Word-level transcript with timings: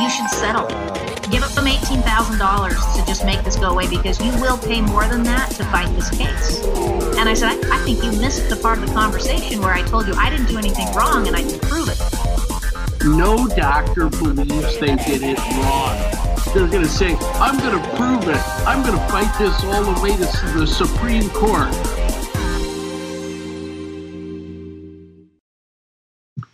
you 0.00 0.08
should 0.08 0.28
settle. 0.30 0.66
Give 1.30 1.42
up 1.42 1.52
them 1.52 1.66
$18,000 1.66 2.96
to 2.96 3.06
just 3.06 3.24
make 3.24 3.42
this 3.44 3.56
go 3.56 3.68
away 3.70 3.88
because 3.88 4.18
you 4.24 4.32
will 4.40 4.58
pay 4.58 4.80
more 4.80 5.06
than 5.06 5.22
that 5.24 5.50
to 5.52 5.64
fight 5.64 5.88
this 5.94 6.10
case. 6.10 6.64
And 7.18 7.28
I 7.28 7.34
said, 7.34 7.50
I, 7.50 7.76
I 7.76 7.78
think 7.84 8.02
you 8.02 8.10
missed 8.20 8.48
the 8.48 8.56
part 8.56 8.78
of 8.78 8.88
the 8.88 8.94
conversation 8.94 9.60
where 9.60 9.72
I 9.72 9.82
told 9.82 10.06
you 10.06 10.14
I 10.14 10.30
didn't 10.30 10.46
do 10.46 10.58
anything 10.58 10.86
wrong 10.94 11.26
and 11.28 11.36
I 11.36 11.42
can 11.42 11.58
prove 11.60 11.88
it. 11.88 11.98
No 13.04 13.46
doctor 13.46 14.08
believes 14.08 14.78
they 14.78 14.96
did 14.96 15.22
it 15.22 15.38
wrong. 15.38 16.20
They're 16.52 16.66
going 16.66 16.82
to 16.82 16.88
say, 16.88 17.14
I'm 17.34 17.58
going 17.58 17.80
to 17.80 17.96
prove 17.96 18.28
it. 18.28 18.42
I'm 18.66 18.82
going 18.84 18.98
to 18.98 19.06
fight 19.06 19.32
this 19.38 19.62
all 19.64 19.84
the 19.84 20.00
way 20.02 20.16
to 20.16 20.58
the 20.58 20.66
Supreme 20.66 21.30
Court. 21.30 21.70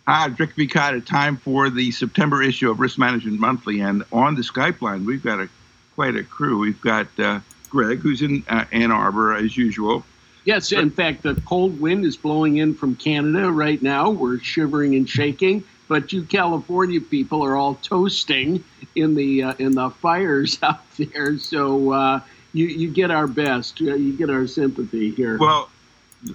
Hi, 0.07 0.27
Rick 0.27 0.55
Bukata. 0.55 1.05
Time 1.05 1.35
for 1.35 1.69
the 1.69 1.91
September 1.91 2.41
issue 2.41 2.71
of 2.71 2.79
Risk 2.79 2.97
Management 2.97 3.41
Monthly, 3.41 3.81
and 3.81 4.05
on 4.13 4.35
the 4.35 4.41
Skype 4.41 4.81
line, 4.81 5.05
we've 5.05 5.21
got 5.21 5.41
a 5.41 5.49
quite 5.95 6.15
a 6.15 6.23
crew. 6.23 6.59
We've 6.59 6.79
got 6.79 7.07
uh, 7.19 7.41
Greg, 7.69 7.99
who's 7.99 8.21
in 8.21 8.41
uh, 8.47 8.63
Ann 8.71 8.93
Arbor 8.93 9.35
as 9.35 9.57
usual. 9.57 10.05
Yes, 10.45 10.71
in 10.71 10.91
fact, 10.91 11.23
the 11.23 11.35
cold 11.45 11.81
wind 11.81 12.05
is 12.05 12.15
blowing 12.15 12.55
in 12.55 12.73
from 12.73 12.95
Canada 12.95 13.51
right 13.51 13.81
now. 13.81 14.09
We're 14.09 14.39
shivering 14.39 14.95
and 14.95 15.09
shaking, 15.09 15.65
but 15.89 16.13
you 16.13 16.23
California 16.23 17.01
people 17.01 17.43
are 17.43 17.57
all 17.57 17.75
toasting 17.75 18.63
in 18.95 19.13
the 19.13 19.43
uh, 19.43 19.53
in 19.59 19.73
the 19.73 19.89
fires 19.89 20.57
out 20.63 20.89
there. 20.95 21.37
So 21.37 21.91
uh, 21.91 22.21
you 22.53 22.67
you 22.67 22.91
get 22.91 23.11
our 23.11 23.27
best. 23.27 23.81
Uh, 23.81 23.95
you 23.95 24.13
get 24.13 24.29
our 24.29 24.47
sympathy 24.47 25.11
here. 25.11 25.37
Well, 25.37 25.69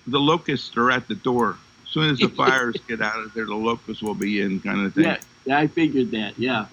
the 0.06 0.20
locusts 0.20 0.76
are 0.76 0.90
at 0.90 1.08
the 1.08 1.14
door 1.14 1.56
soon 1.92 2.10
as 2.10 2.18
the 2.18 2.28
fires 2.36 2.76
get 2.88 3.00
out 3.00 3.18
of 3.18 3.32
there, 3.34 3.46
the 3.46 3.54
locusts 3.54 4.02
will 4.02 4.14
be 4.14 4.40
in, 4.40 4.60
kind 4.60 4.86
of 4.86 4.94
thing. 4.94 5.04
Yeah, 5.04 5.18
yeah 5.44 5.58
I 5.58 5.66
figured 5.66 6.10
that. 6.12 6.38
Yeah. 6.38 6.66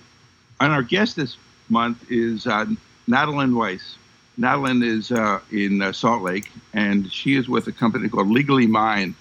And 0.60 0.74
our 0.74 0.84
guest 0.84 1.16
this 1.16 1.38
month 1.70 2.10
is 2.10 2.48
uh, 2.48 2.66
Weiss. 3.08 3.96
Natalyn 4.40 4.84
is 4.84 5.12
uh, 5.12 5.40
in 5.52 5.82
uh, 5.82 5.92
Salt 5.92 6.22
Lake, 6.22 6.50
and 6.74 7.12
she 7.12 7.36
is 7.36 7.50
with 7.50 7.68
a 7.68 7.72
company 7.74 8.08
called 8.08 8.30
Legally 8.30 8.68
Mine. 8.68 9.14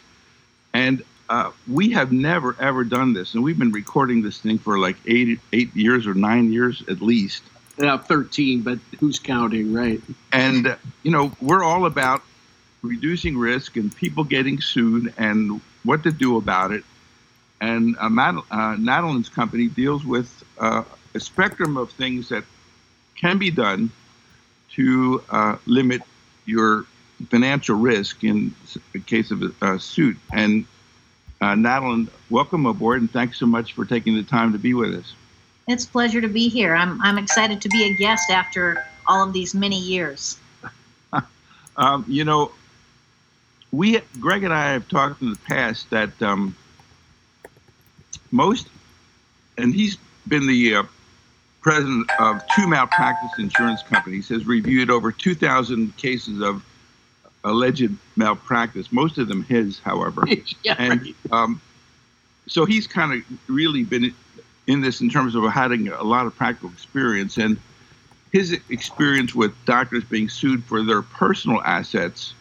And 0.72 1.02
uh, 1.28 1.50
we 1.66 1.90
have 1.90 2.12
never 2.12 2.56
ever 2.60 2.84
done 2.84 3.12
this, 3.12 3.34
and 3.34 3.42
we've 3.42 3.58
been 3.58 3.72
recording 3.72 4.22
this 4.22 4.38
thing 4.38 4.58
for 4.58 4.78
like 4.78 4.96
eight 5.06 5.40
eight 5.52 5.74
years 5.74 6.06
or 6.06 6.14
nine 6.14 6.52
years 6.52 6.82
at 6.88 7.02
least. 7.02 7.42
Yeah, 7.78 7.98
thirteen, 7.98 8.62
but 8.62 8.78
who's 9.00 9.18
counting, 9.18 9.72
right? 9.72 10.00
And 10.32 10.68
uh, 10.68 10.76
you 11.02 11.10
know, 11.10 11.32
we're 11.40 11.64
all 11.64 11.84
about 11.84 12.22
reducing 12.82 13.36
risk 13.36 13.76
and 13.76 13.94
people 13.94 14.24
getting 14.24 14.60
sued 14.60 15.12
and 15.18 15.60
what 15.88 16.02
to 16.02 16.12
do 16.12 16.36
about 16.36 16.70
it. 16.70 16.84
And 17.62 17.96
uh, 17.98 18.10
Mad- 18.10 18.42
uh, 18.50 18.76
company 19.34 19.68
deals 19.68 20.04
with 20.04 20.44
uh, 20.58 20.84
a 21.14 21.20
spectrum 21.20 21.78
of 21.78 21.90
things 21.92 22.28
that 22.28 22.44
can 23.16 23.38
be 23.38 23.50
done 23.50 23.90
to 24.74 25.24
uh, 25.30 25.56
limit 25.64 26.02
your 26.44 26.84
financial 27.30 27.76
risk 27.76 28.22
in 28.22 28.54
the 28.92 29.00
case 29.00 29.30
of 29.30 29.42
a, 29.62 29.78
suit. 29.78 30.18
And 30.30 30.66
uh, 31.40 31.56
welcome 32.28 32.66
aboard, 32.66 33.00
and 33.00 33.10
thanks 33.10 33.38
so 33.38 33.46
much 33.46 33.72
for 33.72 33.86
taking 33.86 34.14
the 34.14 34.22
time 34.22 34.52
to 34.52 34.58
be 34.58 34.74
with 34.74 34.94
us. 34.94 35.14
It's 35.68 35.86
a 35.86 35.88
pleasure 35.88 36.20
to 36.20 36.28
be 36.28 36.48
here. 36.48 36.74
I'm, 36.74 37.00
I'm 37.00 37.16
excited 37.16 37.62
to 37.62 37.68
be 37.70 37.84
a 37.84 37.94
guest 37.94 38.30
after 38.30 38.84
all 39.06 39.26
of 39.26 39.32
these 39.32 39.54
many 39.54 39.78
years. 39.80 40.38
um, 41.76 42.04
you 42.06 42.24
know, 42.24 42.52
we 43.72 44.00
Greg 44.20 44.44
and 44.44 44.52
I 44.52 44.72
have 44.72 44.88
talked 44.88 45.22
in 45.22 45.30
the 45.30 45.38
past 45.48 45.90
that 45.90 46.20
um, 46.22 46.56
most, 48.30 48.68
and 49.56 49.74
he's 49.74 49.96
been 50.26 50.46
the 50.46 50.76
uh, 50.76 50.82
president 51.60 52.10
of 52.18 52.42
two 52.54 52.66
malpractice 52.66 53.38
insurance 53.38 53.82
companies, 53.82 54.28
has 54.28 54.46
reviewed 54.46 54.90
over 54.90 55.12
2,000 55.12 55.96
cases 55.96 56.40
of 56.40 56.64
alleged 57.44 57.92
malpractice. 58.16 58.92
Most 58.92 59.18
of 59.18 59.28
them 59.28 59.42
his, 59.44 59.78
however. 59.80 60.24
yeah, 60.62 60.76
and 60.78 61.02
right. 61.02 61.14
um, 61.30 61.60
so 62.46 62.64
he's 62.64 62.86
kind 62.86 63.12
of 63.12 63.38
really 63.48 63.84
been 63.84 64.14
in 64.66 64.80
this 64.80 65.00
in 65.00 65.08
terms 65.08 65.34
of 65.34 65.44
having 65.44 65.88
a 65.88 66.02
lot 66.02 66.26
of 66.26 66.34
practical 66.36 66.70
experience 66.70 67.38
and 67.38 67.58
his 68.32 68.52
experience 68.68 69.34
with 69.34 69.52
doctors 69.64 70.04
being 70.04 70.28
sued 70.28 70.62
for 70.64 70.82
their 70.82 71.00
personal 71.00 71.62
assets 71.62 72.34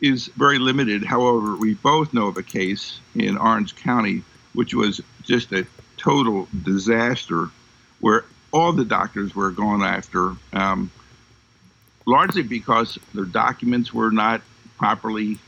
is 0.00 0.26
very 0.36 0.58
limited. 0.58 1.04
However, 1.04 1.56
we 1.56 1.74
both 1.74 2.14
know 2.14 2.26
of 2.26 2.36
a 2.36 2.42
case 2.42 3.00
in 3.14 3.36
Orange 3.36 3.76
County 3.76 4.22
which 4.58 4.74
was 4.74 5.00
just 5.22 5.52
a 5.52 5.64
total 5.96 6.48
disaster 6.64 7.48
where 8.00 8.24
all 8.52 8.72
the 8.72 8.84
doctors 8.84 9.32
were 9.32 9.52
going 9.52 9.82
after, 9.82 10.34
um, 10.52 10.90
largely 12.06 12.42
because 12.42 12.98
their 13.14 13.24
documents 13.24 13.94
were 13.94 14.10
not 14.10 14.40
properly, 14.76 15.38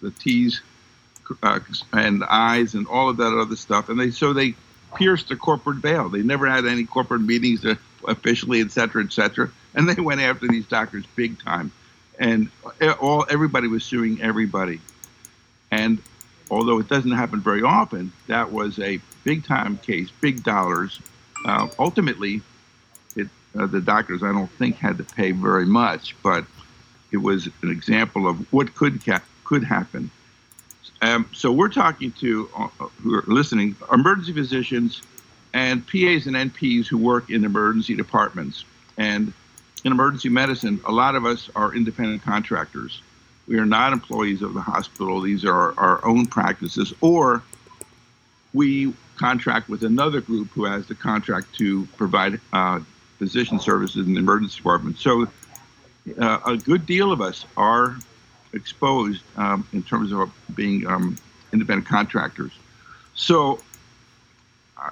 the 0.00 0.10
T's 0.10 0.62
uh, 1.42 1.58
and 1.92 2.24
I's 2.24 2.72
and 2.72 2.86
all 2.86 3.10
of 3.10 3.18
that 3.18 3.36
other 3.36 3.56
stuff. 3.56 3.90
And 3.90 4.00
they 4.00 4.10
so 4.10 4.32
they 4.32 4.54
pierced 4.94 5.28
the 5.28 5.36
corporate 5.36 5.78
veil. 5.78 6.08
They 6.08 6.22
never 6.22 6.46
had 6.46 6.64
any 6.64 6.84
corporate 6.84 7.20
meetings 7.20 7.62
officially, 8.08 8.62
et 8.62 8.70
cetera, 8.70 9.04
et 9.04 9.12
cetera. 9.12 9.50
And 9.74 9.86
they 9.86 10.00
went 10.00 10.22
after 10.22 10.48
these 10.48 10.66
doctors 10.66 11.04
big 11.14 11.42
time 11.42 11.72
and 12.18 12.48
all 13.00 13.26
everybody 13.28 13.68
was 13.68 13.84
suing 13.84 14.20
everybody. 14.20 14.80
And 15.70 15.98
although 16.50 16.78
it 16.78 16.88
doesn't 16.88 17.10
happen 17.12 17.40
very 17.40 17.62
often, 17.62 18.12
that 18.26 18.52
was 18.52 18.78
a 18.78 19.00
big 19.24 19.44
time 19.44 19.78
case, 19.78 20.08
big 20.20 20.42
dollars. 20.44 21.00
Uh, 21.44 21.68
ultimately, 21.78 22.42
it, 23.16 23.28
uh, 23.58 23.66
the 23.66 23.80
doctors 23.80 24.22
I 24.22 24.32
don't 24.32 24.50
think 24.52 24.76
had 24.76 24.98
to 24.98 25.04
pay 25.04 25.32
very 25.32 25.66
much, 25.66 26.16
but 26.22 26.44
it 27.10 27.18
was 27.18 27.48
an 27.62 27.70
example 27.70 28.28
of 28.28 28.52
what 28.52 28.74
could 28.74 29.04
ca- 29.04 29.22
could 29.44 29.64
happen. 29.64 30.10
Um, 31.02 31.28
so 31.32 31.52
we're 31.52 31.68
talking 31.68 32.12
to 32.12 32.48
uh, 32.56 32.68
who 33.02 33.14
are 33.14 33.24
listening, 33.26 33.76
emergency 33.92 34.32
physicians 34.32 35.02
and 35.52 35.86
PAs 35.86 36.26
and 36.26 36.36
NPs 36.36 36.86
who 36.86 36.98
work 36.98 37.30
in 37.30 37.44
emergency 37.44 37.94
departments. 37.94 38.64
And 38.96 39.32
in 39.84 39.92
emergency 39.92 40.28
medicine, 40.28 40.80
a 40.84 40.92
lot 40.92 41.14
of 41.14 41.24
us 41.24 41.50
are 41.54 41.74
independent 41.74 42.22
contractors. 42.22 43.02
We 43.46 43.58
are 43.58 43.66
not 43.66 43.92
employees 43.92 44.42
of 44.42 44.54
the 44.54 44.60
hospital. 44.60 45.20
These 45.20 45.44
are 45.44 45.78
our, 45.78 46.04
own 46.04 46.26
practices, 46.26 46.92
or 47.00 47.42
we 48.52 48.92
contract 49.16 49.68
with 49.68 49.84
another 49.84 50.20
group 50.20 50.48
who 50.50 50.64
has 50.64 50.86
the 50.86 50.94
contract 50.94 51.54
to 51.54 51.86
provide 51.96 52.40
uh, 52.52 52.80
physician 53.18 53.60
services 53.60 54.06
in 54.06 54.14
the 54.14 54.18
emergency 54.18 54.56
department. 54.56 54.98
So, 54.98 55.28
uh, 56.18 56.38
a 56.44 56.56
good 56.56 56.86
deal 56.86 57.12
of 57.12 57.20
us 57.20 57.44
are 57.56 57.96
exposed 58.52 59.22
um, 59.36 59.66
in 59.72 59.82
terms 59.82 60.12
of 60.12 60.32
being 60.54 60.86
um, 60.86 61.16
independent 61.52 61.86
contractors. 61.86 62.52
So, 63.14 63.60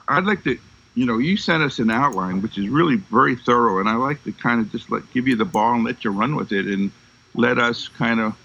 I'd 0.08 0.24
like 0.24 0.44
to 0.44 0.58
you 0.94 1.06
know, 1.06 1.18
you 1.18 1.36
sent 1.36 1.62
us 1.62 1.78
an 1.78 1.90
outline, 1.90 2.40
which 2.40 2.56
is 2.56 2.68
really 2.68 2.96
very 2.96 3.34
thorough, 3.34 3.80
and 3.80 3.88
I 3.88 3.94
like 3.94 4.22
to 4.24 4.32
kind 4.32 4.60
of 4.60 4.70
just 4.70 4.90
let 4.90 5.10
give 5.12 5.26
you 5.26 5.36
the 5.36 5.44
ball 5.44 5.74
and 5.74 5.84
let 5.84 6.04
you 6.04 6.10
run 6.10 6.36
with 6.36 6.52
it, 6.52 6.66
and 6.66 6.92
let 7.34 7.58
us 7.58 7.88
kind 7.88 8.20
of 8.20 8.36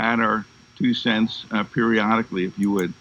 add 0.00 0.20
our 0.20 0.44
two 0.76 0.94
cents 0.94 1.44
uh, 1.50 1.64
periodically, 1.64 2.44
if 2.44 2.58
you 2.58 2.72
would. 2.72 2.92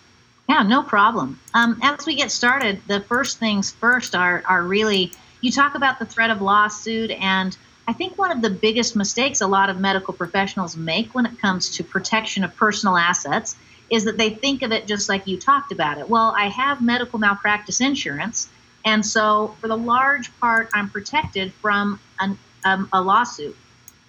Yeah, 0.48 0.64
no 0.64 0.84
problem. 0.84 1.40
Um, 1.54 1.80
as 1.82 2.06
we 2.06 2.16
get 2.16 2.32
started, 2.32 2.82
the 2.88 3.02
first 3.02 3.40
things 3.40 3.72
first 3.72 4.16
are 4.16 4.44
are 4.46 4.64
really 4.64 5.12
you 5.42 5.52
talk 5.52 5.76
about 5.76 6.00
the 6.00 6.06
threat 6.06 6.30
of 6.30 6.42
lawsuit, 6.42 7.12
and 7.12 7.58
I 7.88 7.94
think 7.94 8.18
one 8.18 8.32
of 8.32 8.42
the 8.42 8.50
biggest 8.50 8.96
mistakes 8.96 9.42
a 9.42 9.48
lot 9.48 9.70
of 9.70 9.80
medical 9.80 10.14
professionals 10.14 10.78
make 10.78 11.16
when 11.16 11.26
it 11.26 11.40
comes 11.40 11.72
to 11.78 11.84
protection 11.84 12.44
of 12.44 12.56
personal 12.56 12.96
assets 12.96 13.56
is 13.90 14.04
that 14.04 14.18
they 14.18 14.30
think 14.30 14.62
of 14.62 14.72
it 14.72 14.86
just 14.86 15.10
like 15.10 15.26
you 15.26 15.38
talked 15.38 15.72
about 15.72 15.98
it. 15.98 16.10
Well, 16.10 16.34
I 16.38 16.50
have 16.50 16.82
medical 16.82 17.18
malpractice 17.18 17.80
insurance 17.80 18.50
and 18.88 19.06
so, 19.06 19.54
for 19.60 19.68
the 19.68 19.76
large 19.76 20.32
part, 20.40 20.70
I'm 20.74 20.90
protected 20.90 21.52
from 21.56 22.00
an, 22.22 22.40
um, 22.64 22.88
a 22.94 23.02
lawsuit. 23.02 23.58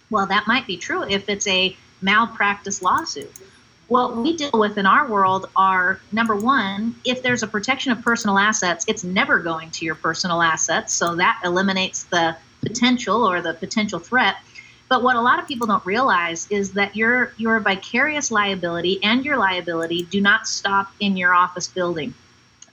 Well, 0.08 0.26
that 0.26 0.46
might 0.46 0.69
be 0.69 0.76
true 0.76 1.02
if 1.02 1.28
it's 1.28 1.48
a 1.48 1.76
malpractice 2.00 2.80
lawsuit. 2.80 3.32
What 3.88 4.16
we 4.16 4.36
deal 4.36 4.52
with 4.54 4.78
in 4.78 4.86
our 4.86 5.08
world 5.08 5.50
are 5.56 5.98
number 6.12 6.36
one, 6.36 6.94
if 7.04 7.25
there's 7.25 7.42
a 7.42 7.48
protection 7.48 7.90
of 7.90 8.02
personal 8.02 8.38
assets, 8.38 8.84
it's 8.86 9.02
never 9.02 9.40
going 9.40 9.72
to 9.72 9.84
your 9.84 9.96
personal 9.96 10.42
assets. 10.42 10.94
So 10.94 11.16
that 11.16 11.40
eliminates 11.44 12.04
the 12.04 12.36
potential 12.60 13.28
or 13.28 13.42
the 13.42 13.54
potential 13.54 13.98
threat. 13.98 14.36
But 14.88 15.02
what 15.02 15.16
a 15.16 15.20
lot 15.20 15.40
of 15.40 15.48
people 15.48 15.66
don't 15.66 15.84
realize 15.84 16.46
is 16.50 16.75
that 16.75 16.94
your 16.94 17.32
your 17.36 17.58
vicarious 17.58 18.30
liability 18.30 19.02
and 19.02 19.25
your 19.25 19.38
liability 19.38 20.04
do 20.04 20.20
not 20.20 20.46
stop 20.46 20.92
in 21.00 21.16
your 21.16 21.34
office 21.34 21.66
building. 21.66 22.14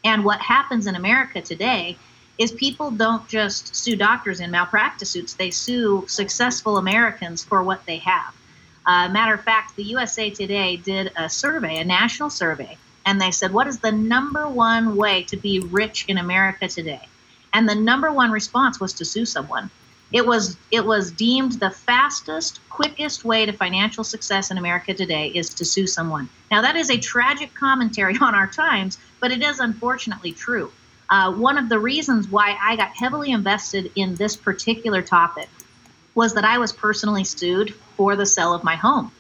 And 0.06 0.24
what 0.24 0.40
happens 0.40 0.88
in 0.88 0.96
America 0.96 1.42
today 1.42 1.98
is 2.38 2.52
people 2.52 2.92
don't 2.92 3.28
just 3.28 3.76
sue 3.76 3.96
doctors 3.96 4.40
in 4.40 4.52
malpractice 4.52 5.10
suits, 5.10 5.34
they 5.34 5.52
sue 5.52 6.06
successful 6.08 6.78
Americans 6.78 7.44
for 7.44 7.64
what 7.64 7.86
they 7.86 7.98
have. 7.98 8.34
Uh, 8.86 9.10
matter 9.10 9.34
of 9.34 9.44
fact, 9.44 9.76
the 9.76 9.84
USA 9.84 10.30
Today 10.30 10.78
did 10.78 11.12
a 11.18 11.28
survey, 11.28 11.78
a 11.80 11.84
national 11.84 12.30
survey, 12.30 12.78
and 13.06 13.20
they 13.20 13.32
said, 13.32 13.52
What 13.52 13.68
is 13.68 13.80
the 13.80 13.92
number 13.92 14.48
one 14.48 14.96
way 14.96 15.24
to 15.24 15.38
be 15.38 15.60
rich 15.60 16.06
in 16.08 16.20
America 16.20 16.68
today? 16.68 17.08
And 17.54 17.68
the 17.68 17.76
number 17.76 18.12
one 18.12 18.32
response 18.32 18.80
was 18.80 18.94
to 18.94 19.06
sue 19.06 19.26
someone. 19.26 19.72
It 20.12 20.26
was 20.26 20.56
it 20.72 20.86
was 20.86 21.12
deemed 21.12 21.54
the 21.54 21.72
fastest, 21.72 22.60
quickest 22.70 23.26
way 23.26 23.46
to 23.46 23.54
financial 23.54 24.04
success 24.04 24.52
in 24.52 24.58
America 24.58 24.94
today 24.94 25.30
is 25.30 25.54
to 25.56 25.66
sue 25.66 25.88
someone. 25.88 26.30
Now 26.52 26.62
that 26.62 26.76
is 26.76 26.92
a 26.92 26.98
tragic 26.98 27.56
commentary 27.56 28.16
on 28.22 28.36
our 28.36 28.48
times, 28.48 29.00
but 29.26 29.32
it 29.32 29.42
is 29.42 29.60
unfortunately 29.60 30.32
true. 30.32 30.72
Uh, 31.10 31.34
one 31.34 31.58
of 31.58 31.68
the 31.68 31.80
reasons 31.80 32.28
why 32.28 32.56
I 32.62 32.76
got 32.76 32.90
heavily 32.90 33.32
invested 33.32 33.92
in 33.96 34.14
this 34.14 34.36
particular 34.36 35.02
topic 35.02 35.50
was 36.14 36.36
that 36.36 36.46
I 36.46 36.60
was 36.60 36.72
personally 36.72 37.24
sued 37.24 37.74
for 37.98 38.16
the 38.16 38.28
sale 38.28 38.54
of 38.54 38.64
my 38.64 38.76
home. 38.76 39.12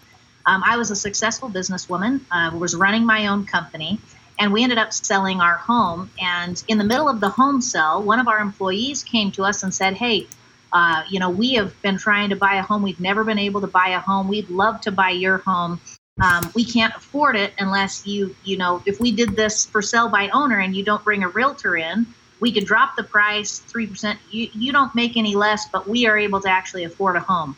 Um, 0.45 0.61
I 0.63 0.77
was 0.77 0.91
a 0.91 0.95
successful 0.95 1.49
businesswoman, 1.49 2.21
uh, 2.29 2.55
was 2.55 2.75
running 2.75 3.03
my 3.03 3.25
own 3.25 3.47
company, 3.47 3.97
and 4.37 4.53
we 4.53 4.61
ended 4.61 4.77
up 4.77 4.93
selling 4.93 5.41
our 5.41 5.55
home. 5.55 6.11
And 6.21 6.63
in 6.67 6.77
the 6.77 6.83
middle 6.83 7.09
of 7.09 7.19
the 7.19 7.29
home 7.29 7.59
sale, 7.59 8.03
one 8.03 8.19
of 8.19 8.27
our 8.27 8.37
employees 8.37 9.03
came 9.03 9.31
to 9.31 9.43
us 9.43 9.63
and 9.63 9.73
said, 9.73 9.95
Hey, 9.95 10.27
uh, 10.71 11.01
you 11.09 11.19
know, 11.19 11.31
we 11.31 11.55
have 11.55 11.81
been 11.81 11.97
trying 11.97 12.29
to 12.29 12.35
buy 12.35 12.57
a 12.57 12.61
home. 12.61 12.83
We've 12.83 12.99
never 12.99 13.23
been 13.23 13.39
able 13.39 13.61
to 13.61 13.67
buy 13.67 13.87
a 13.87 13.99
home. 13.99 14.27
We'd 14.27 14.51
love 14.51 14.81
to 14.81 14.91
buy 14.91 15.09
your 15.09 15.39
home. 15.39 15.81
Um, 16.21 16.49
we 16.55 16.63
can't 16.63 16.95
afford 16.95 17.35
it 17.35 17.53
unless 17.59 18.07
you, 18.07 18.33
you 18.45 18.57
know, 18.57 18.81
if 18.85 19.01
we 19.01 19.11
did 19.11 19.35
this 19.35 19.65
for 19.65 19.81
sell 19.81 20.07
by 20.07 20.29
owner 20.29 20.59
and 20.59 20.73
you 20.73 20.83
don't 20.83 21.03
bring 21.03 21.23
a 21.23 21.27
realtor 21.27 21.75
in, 21.75 22.05
we 22.39 22.53
could 22.53 22.65
drop 22.65 22.95
the 22.95 23.03
price 23.03 23.61
3%. 23.67 24.17
You, 24.31 24.49
you 24.53 24.71
don't 24.71 24.95
make 24.95 25.17
any 25.17 25.35
less, 25.35 25.67
but 25.67 25.89
we 25.89 26.05
are 26.07 26.17
able 26.17 26.39
to 26.41 26.49
actually 26.49 26.85
afford 26.85 27.17
a 27.17 27.19
home. 27.19 27.57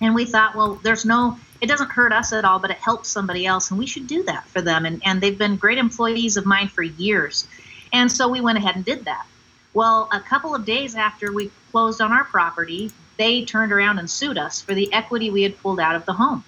And 0.00 0.14
we 0.14 0.24
thought, 0.24 0.54
well, 0.54 0.76
there's 0.84 1.04
no, 1.04 1.36
it 1.60 1.66
doesn't 1.66 1.90
hurt 1.90 2.12
us 2.12 2.32
at 2.32 2.44
all, 2.44 2.60
but 2.60 2.70
it 2.70 2.76
helps 2.76 3.08
somebody 3.08 3.44
else, 3.46 3.70
and 3.70 3.78
we 3.78 3.86
should 3.86 4.06
do 4.06 4.22
that 4.24 4.46
for 4.48 4.60
them. 4.60 4.84
And, 4.84 5.02
and 5.04 5.20
they've 5.20 5.38
been 5.38 5.56
great 5.56 5.78
employees 5.78 6.36
of 6.36 6.46
mine 6.46 6.68
for 6.68 6.82
years. 6.82 7.48
And 7.92 8.10
so 8.10 8.28
we 8.28 8.40
went 8.40 8.58
ahead 8.58 8.76
and 8.76 8.84
did 8.84 9.04
that. 9.06 9.26
Well, 9.74 10.08
a 10.12 10.20
couple 10.20 10.54
of 10.54 10.64
days 10.64 10.94
after 10.94 11.32
we 11.32 11.50
closed 11.72 12.00
on 12.00 12.12
our 12.12 12.24
property, 12.24 12.92
they 13.16 13.44
turned 13.44 13.72
around 13.72 13.98
and 13.98 14.08
sued 14.08 14.38
us 14.38 14.60
for 14.60 14.74
the 14.74 14.92
equity 14.92 15.30
we 15.30 15.42
had 15.42 15.58
pulled 15.60 15.80
out 15.80 15.96
of 15.96 16.04
the 16.04 16.12
home. 16.12 16.44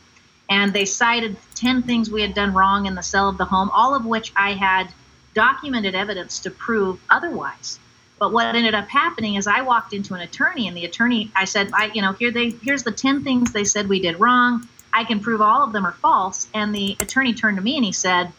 And 0.50 0.72
they 0.72 0.84
cited 0.84 1.36
10 1.54 1.82
things 1.82 2.10
we 2.10 2.22
had 2.22 2.34
done 2.34 2.54
wrong 2.54 2.86
in 2.86 2.94
the 2.94 3.02
sale 3.02 3.28
of 3.28 3.38
the 3.38 3.44
home, 3.44 3.70
all 3.72 3.94
of 3.94 4.06
which 4.06 4.32
I 4.34 4.52
had 4.52 4.92
documented 5.34 5.94
evidence 5.94 6.40
to 6.40 6.50
prove 6.50 7.00
otherwise. 7.10 7.78
But 8.18 8.32
what 8.32 8.54
ended 8.54 8.74
up 8.74 8.88
happening 8.88 9.36
is 9.36 9.46
I 9.46 9.62
walked 9.62 9.92
into 9.92 10.14
an 10.14 10.20
attorney, 10.20 10.66
and 10.66 10.76
the 10.76 10.84
attorney, 10.84 11.30
I 11.36 11.44
said, 11.44 11.70
I, 11.72 11.90
you 11.94 12.02
know, 12.02 12.12
here 12.12 12.30
they, 12.30 12.50
here's 12.50 12.82
the 12.82 12.90
10 12.90 13.22
things 13.22 13.52
they 13.52 13.64
said 13.64 13.88
we 13.88 14.00
did 14.00 14.18
wrong. 14.18 14.66
I 14.92 15.04
can 15.04 15.20
prove 15.20 15.40
all 15.40 15.62
of 15.62 15.72
them 15.72 15.86
are 15.86 15.92
false. 15.92 16.48
And 16.52 16.74
the 16.74 16.96
attorney 17.00 17.34
turned 17.34 17.58
to 17.58 17.62
me 17.62 17.76
and 17.76 17.84
he 17.84 17.92
said, 17.92 18.32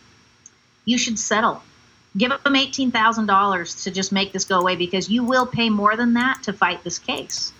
You 0.84 0.98
should 0.98 1.18
settle. 1.18 1.64
Give 2.18 2.30
them 2.30 2.56
$18,000 2.56 3.84
to 3.84 3.92
just 3.92 4.12
make 4.12 4.34
this 4.34 4.46
go 4.46 4.60
away 4.60 4.76
because 4.76 5.10
you 5.10 5.24
will 5.24 5.46
pay 5.46 5.70
more 5.70 5.96
than 5.96 6.16
that 6.16 6.44
to 6.44 6.54
fight 6.54 6.84
this 6.84 7.00
case. 7.00 7.54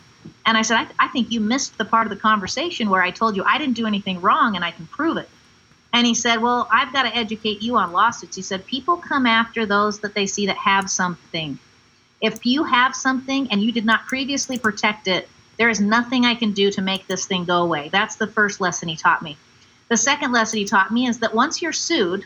And 0.46 0.58
I 0.58 0.62
said, 0.62 0.78
I, 0.78 1.06
I 1.06 1.08
think 1.10 1.32
you 1.32 1.40
missed 1.40 1.78
the 1.78 1.86
part 1.86 2.08
of 2.08 2.12
the 2.12 2.20
conversation 2.20 2.90
where 2.90 3.02
I 3.02 3.12
told 3.12 3.36
you 3.36 3.44
I 3.44 3.58
didn't 3.58 3.76
do 3.76 3.86
anything 3.86 4.22
wrong 4.22 4.56
and 4.56 4.66
I 4.66 4.72
can 4.72 4.88
prove 4.88 5.18
it. 5.18 5.30
And 5.94 6.06
he 6.06 6.14
said, 6.14 6.42
Well, 6.42 6.68
I've 6.72 6.94
got 6.94 7.04
to 7.04 7.16
educate 7.16 7.62
you 7.62 7.78
on 7.78 7.92
lawsuits. 7.92 8.36
He 8.36 8.42
said, 8.42 8.66
People 8.66 8.98
come 8.98 9.26
after 9.26 9.66
those 9.66 10.00
that 10.00 10.14
they 10.14 10.26
see 10.26 10.46
that 10.48 10.58
have 10.58 10.90
something. 10.90 11.58
If 12.22 12.46
you 12.46 12.64
have 12.64 12.96
something 12.96 13.52
and 13.52 13.62
you 13.62 13.72
did 13.72 13.86
not 13.86 14.06
previously 14.06 14.58
protect 14.58 15.08
it, 15.08 15.28
there 15.58 15.70
is 15.70 15.82
nothing 15.82 16.26
I 16.26 16.36
can 16.36 16.52
do 16.52 16.72
to 16.72 16.82
make 16.82 17.08
this 17.08 17.26
thing 17.26 17.46
go 17.46 17.62
away. 17.62 17.90
That's 17.92 18.16
the 18.16 18.28
first 18.28 18.62
lesson 18.62 18.88
he 18.88 18.96
taught 18.96 19.22
me. 19.22 19.38
The 19.90 19.98
second 19.98 20.32
lesson 20.32 20.60
he 20.60 20.66
taught 20.66 20.92
me 20.92 21.08
is 21.08 21.20
that 21.20 21.34
once 21.34 21.62
you're 21.62 21.74
sued, 21.74 22.26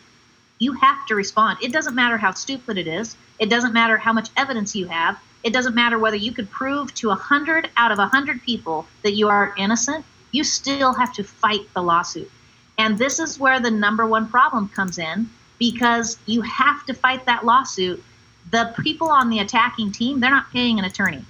you 0.59 0.73
have 0.73 1.05
to 1.07 1.15
respond. 1.15 1.59
It 1.61 1.71
doesn't 1.71 1.95
matter 1.95 2.17
how 2.17 2.31
stupid 2.31 2.77
it 2.77 2.87
is. 2.87 3.15
It 3.39 3.49
doesn't 3.49 3.73
matter 3.73 3.97
how 3.97 4.13
much 4.13 4.29
evidence 4.37 4.75
you 4.75 4.87
have. 4.87 5.19
It 5.43 5.51
doesn't 5.51 5.75
matter 5.75 5.99
whether 5.99 6.15
you 6.15 6.31
could 6.31 6.49
prove 6.49 6.93
to 6.95 7.09
100 7.09 7.69
out 7.75 7.91
of 7.91 7.97
100 7.97 8.41
people 8.43 8.87
that 9.01 9.13
you 9.13 9.27
are 9.27 9.53
innocent. 9.57 10.05
You 10.31 10.43
still 10.43 10.93
have 10.93 11.13
to 11.13 11.23
fight 11.23 11.61
the 11.73 11.83
lawsuit. 11.83 12.31
And 12.77 12.97
this 12.97 13.19
is 13.19 13.39
where 13.39 13.59
the 13.59 13.69
number 13.69 14.05
one 14.05 14.29
problem 14.29 14.69
comes 14.69 14.97
in 14.97 15.29
because 15.59 16.17
you 16.25 16.41
have 16.41 16.85
to 16.85 16.93
fight 16.93 17.25
that 17.25 17.45
lawsuit. 17.45 18.03
The 18.51 18.73
people 18.81 19.09
on 19.09 19.29
the 19.29 19.39
attacking 19.39 19.91
team, 19.91 20.19
they're 20.19 20.31
not 20.31 20.51
paying 20.51 20.79
an 20.79 20.85
attorney. 20.85 21.23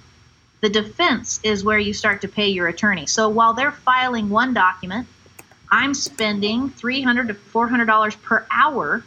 The 0.60 0.70
defense 0.70 1.40
is 1.42 1.64
where 1.64 1.78
you 1.78 1.92
start 1.92 2.20
to 2.22 2.28
pay 2.28 2.48
your 2.48 2.68
attorney. 2.68 3.06
So 3.06 3.28
while 3.28 3.52
they're 3.52 3.72
filing 3.72 4.30
one 4.30 4.54
document, 4.54 5.06
I'm 5.70 5.92
spending 5.92 6.70
300 6.70 7.28
to 7.28 7.34
$400 7.34 8.22
per 8.22 8.46
hour, 8.50 9.04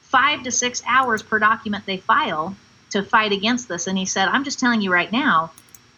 five 0.00 0.42
to 0.44 0.50
six 0.50 0.82
hours 0.86 1.22
per 1.22 1.38
document 1.38 1.84
they 1.86 1.98
file 1.98 2.56
to 2.96 3.02
fight 3.02 3.32
against 3.32 3.68
this. 3.68 3.86
And 3.86 3.96
he 3.96 4.06
said, 4.06 4.28
I'm 4.28 4.44
just 4.44 4.58
telling 4.58 4.80
you 4.80 4.92
right 4.92 5.10
now, 5.12 5.52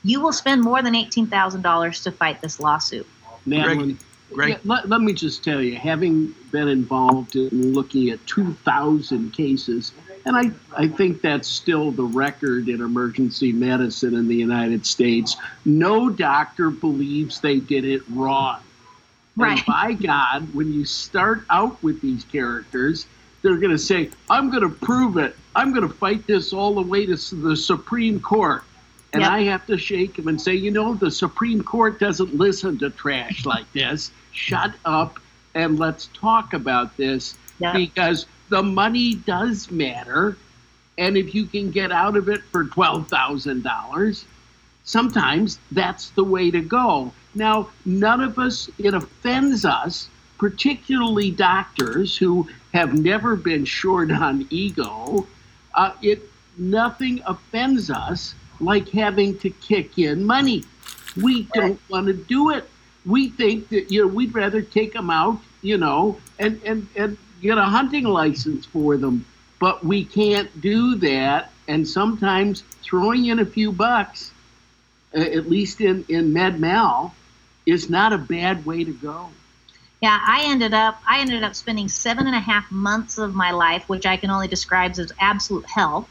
you 0.04 0.20
will 0.20 0.32
spend 0.32 0.62
more 0.62 0.82
than 0.82 0.94
$18,000 0.94 2.02
to 2.02 2.12
fight 2.12 2.40
this 2.40 2.60
lawsuit. 2.60 3.06
Madeline, 3.46 3.98
Greg. 4.32 4.50
Yeah, 4.50 4.58
let, 4.64 4.88
let 4.88 5.00
me 5.00 5.12
just 5.12 5.42
tell 5.42 5.62
you, 5.62 5.76
having 5.76 6.34
been 6.50 6.68
involved 6.68 7.36
in 7.36 7.72
looking 7.72 8.10
at 8.10 8.24
2,000 8.26 9.32
cases, 9.32 9.92
and 10.24 10.36
I, 10.36 10.50
I 10.76 10.88
think 10.88 11.22
that's 11.22 11.48
still 11.48 11.90
the 11.90 12.04
record 12.04 12.68
in 12.68 12.82
emergency 12.82 13.52
medicine 13.52 14.14
in 14.14 14.28
the 14.28 14.34
United 14.34 14.84
States. 14.84 15.36
No 15.64 16.10
doctor 16.10 16.70
believes 16.70 17.40
they 17.40 17.60
did 17.60 17.84
it 17.84 18.02
wrong. 18.10 18.60
Right. 19.36 19.56
And 19.56 19.66
by 19.66 19.92
God, 19.92 20.52
when 20.54 20.72
you 20.72 20.84
start 20.84 21.44
out 21.48 21.82
with 21.82 22.00
these 22.00 22.24
characters, 22.24 23.06
they're 23.42 23.56
going 23.56 23.72
to 23.72 23.78
say, 23.78 24.10
I'm 24.28 24.50
going 24.50 24.62
to 24.62 24.68
prove 24.68 25.16
it. 25.16 25.36
I'm 25.54 25.72
going 25.72 25.86
to 25.86 25.94
fight 25.94 26.26
this 26.26 26.52
all 26.52 26.74
the 26.74 26.82
way 26.82 27.06
to 27.06 27.16
the 27.34 27.56
Supreme 27.56 28.20
Court. 28.20 28.64
And 29.12 29.22
yep. 29.22 29.30
I 29.30 29.42
have 29.44 29.66
to 29.66 29.78
shake 29.78 30.16
them 30.16 30.28
and 30.28 30.40
say, 30.40 30.54
you 30.54 30.70
know, 30.70 30.94
the 30.94 31.10
Supreme 31.10 31.62
Court 31.62 31.98
doesn't 31.98 32.34
listen 32.34 32.78
to 32.78 32.90
trash 32.90 33.46
like 33.46 33.70
this. 33.72 34.10
Shut 34.32 34.74
up 34.84 35.18
and 35.54 35.78
let's 35.78 36.10
talk 36.14 36.52
about 36.52 36.96
this 36.96 37.36
yep. 37.58 37.74
because 37.74 38.26
the 38.50 38.62
money 38.62 39.14
does 39.14 39.70
matter. 39.70 40.36
And 40.98 41.16
if 41.16 41.34
you 41.34 41.46
can 41.46 41.70
get 41.70 41.90
out 41.90 42.16
of 42.16 42.28
it 42.28 42.42
for 42.52 42.64
$12,000, 42.64 44.24
sometimes 44.84 45.58
that's 45.72 46.10
the 46.10 46.24
way 46.24 46.50
to 46.50 46.60
go. 46.60 47.12
Now, 47.34 47.70
none 47.84 48.20
of 48.20 48.38
us, 48.38 48.68
it 48.78 48.94
offends 48.94 49.64
us, 49.64 50.08
particularly 50.38 51.30
doctors 51.30 52.16
who 52.16 52.48
have 52.72 52.94
never 52.94 53.36
been 53.36 53.64
short 53.64 54.10
on 54.10 54.46
ego. 54.50 55.26
Uh, 55.74 55.92
it 56.02 56.22
nothing 56.56 57.22
offends 57.26 57.90
us 57.90 58.34
like 58.60 58.88
having 58.88 59.38
to 59.38 59.50
kick 59.50 59.98
in 59.98 60.24
money. 60.24 60.64
We 61.16 61.44
don't 61.54 61.80
want 61.88 62.06
to 62.08 62.12
do 62.12 62.50
it. 62.50 62.68
We 63.06 63.30
think 63.30 63.68
that 63.68 63.90
you 63.90 64.02
know 64.02 64.08
we'd 64.08 64.34
rather 64.34 64.62
take 64.62 64.92
them 64.92 65.10
out, 65.10 65.40
you 65.62 65.78
know, 65.78 66.18
and 66.38 66.60
and 66.64 66.86
and 66.96 67.16
get 67.40 67.58
a 67.58 67.64
hunting 67.64 68.04
license 68.04 68.66
for 68.66 68.96
them. 68.96 69.24
But 69.58 69.84
we 69.84 70.04
can't 70.04 70.60
do 70.60 70.96
that. 70.96 71.50
And 71.66 71.86
sometimes 71.86 72.62
throwing 72.82 73.26
in 73.26 73.40
a 73.40 73.46
few 73.46 73.72
bucks, 73.72 74.32
uh, 75.14 75.20
at 75.20 75.48
least 75.48 75.80
in, 75.80 76.04
in 76.08 76.32
med 76.32 76.60
mal, 76.60 77.14
is 77.66 77.90
not 77.90 78.12
a 78.12 78.18
bad 78.18 78.64
way 78.64 78.84
to 78.84 78.92
go. 78.92 79.28
Yeah, 80.00 80.18
I 80.24 80.44
ended 80.46 80.74
up 80.74 81.00
I 81.08 81.20
ended 81.20 81.42
up 81.42 81.54
spending 81.54 81.88
seven 81.88 82.26
and 82.26 82.36
a 82.36 82.40
half 82.40 82.70
months 82.70 83.18
of 83.18 83.34
my 83.34 83.50
life, 83.50 83.88
which 83.88 84.06
I 84.06 84.16
can 84.16 84.30
only 84.30 84.46
describe 84.46 84.92
as 84.92 85.12
absolute 85.20 85.66
hell, 85.68 86.08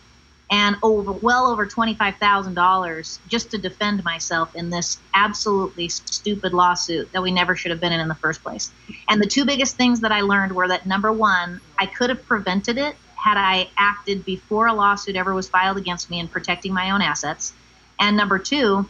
and 0.51 0.75
over 0.83 1.13
well 1.13 1.47
over 1.47 1.65
twenty 1.65 1.93
five 1.93 2.17
thousand 2.17 2.55
dollars 2.55 3.19
just 3.29 3.51
to 3.51 3.57
defend 3.57 4.03
myself 4.03 4.53
in 4.55 4.69
this 4.69 4.99
absolutely 5.13 5.87
stupid 5.87 6.53
lawsuit 6.53 7.11
that 7.13 7.21
we 7.21 7.31
never 7.31 7.55
should 7.55 7.71
have 7.71 7.79
been 7.79 7.93
in 7.93 8.01
in 8.01 8.09
the 8.09 8.15
first 8.15 8.43
place. 8.43 8.71
And 9.07 9.21
the 9.21 9.27
two 9.27 9.45
biggest 9.45 9.77
things 9.77 10.01
that 10.01 10.11
I 10.11 10.21
learned 10.21 10.53
were 10.53 10.67
that 10.67 10.85
number 10.85 11.11
one, 11.11 11.61
I 11.79 11.85
could 11.85 12.09
have 12.09 12.25
prevented 12.25 12.77
it 12.77 12.97
had 13.15 13.37
I 13.37 13.69
acted 13.77 14.25
before 14.25 14.67
a 14.67 14.73
lawsuit 14.73 15.15
ever 15.15 15.33
was 15.33 15.47
filed 15.47 15.77
against 15.77 16.09
me 16.09 16.19
in 16.19 16.27
protecting 16.27 16.73
my 16.73 16.91
own 16.91 17.01
assets, 17.01 17.53
and 17.99 18.17
number 18.17 18.37
two, 18.37 18.89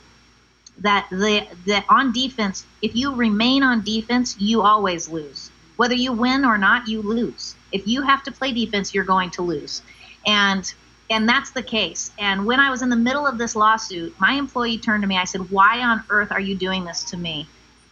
that 0.80 1.08
the, 1.10 1.48
the 1.66 1.84
on 1.90 2.12
defense, 2.12 2.66
if 2.82 2.96
you 2.96 3.16
remain 3.16 3.64
on 3.64 3.84
defense, 3.84 4.40
you 4.40 4.62
always 4.62 5.10
lose. 5.10 5.52
Whether 5.78 5.96
you 5.96 6.12
win 6.12 6.46
or 6.46 6.58
not, 6.58 6.88
you 6.88 7.02
lose. 7.02 7.56
If 7.72 7.88
you 7.88 8.02
have 8.02 8.24
to 8.24 8.32
play 8.32 8.52
defense, 8.52 8.94
you're 8.94 9.04
going 9.04 9.32
to 9.32 9.42
lose. 9.42 9.82
And 10.26 10.72
and 11.10 11.28
that's 11.28 11.52
the 11.52 11.64
case. 11.64 12.12
And 12.20 12.46
when 12.46 12.60
I 12.60 12.70
was 12.70 12.82
in 12.82 12.90
the 12.90 12.96
middle 12.98 13.26
of 13.26 13.38
this 13.38 13.56
lawsuit, 13.56 14.14
my 14.20 14.34
employee 14.34 14.78
turned 14.78 15.04
to 15.04 15.08
me. 15.08 15.18
I 15.18 15.24
said, 15.24 15.50
Why 15.50 15.82
on 15.82 16.04
earth 16.10 16.32
are 16.32 16.40
you 16.40 16.56
doing 16.56 16.84
this 16.84 17.04
to 17.06 17.18
me? 17.18 17.48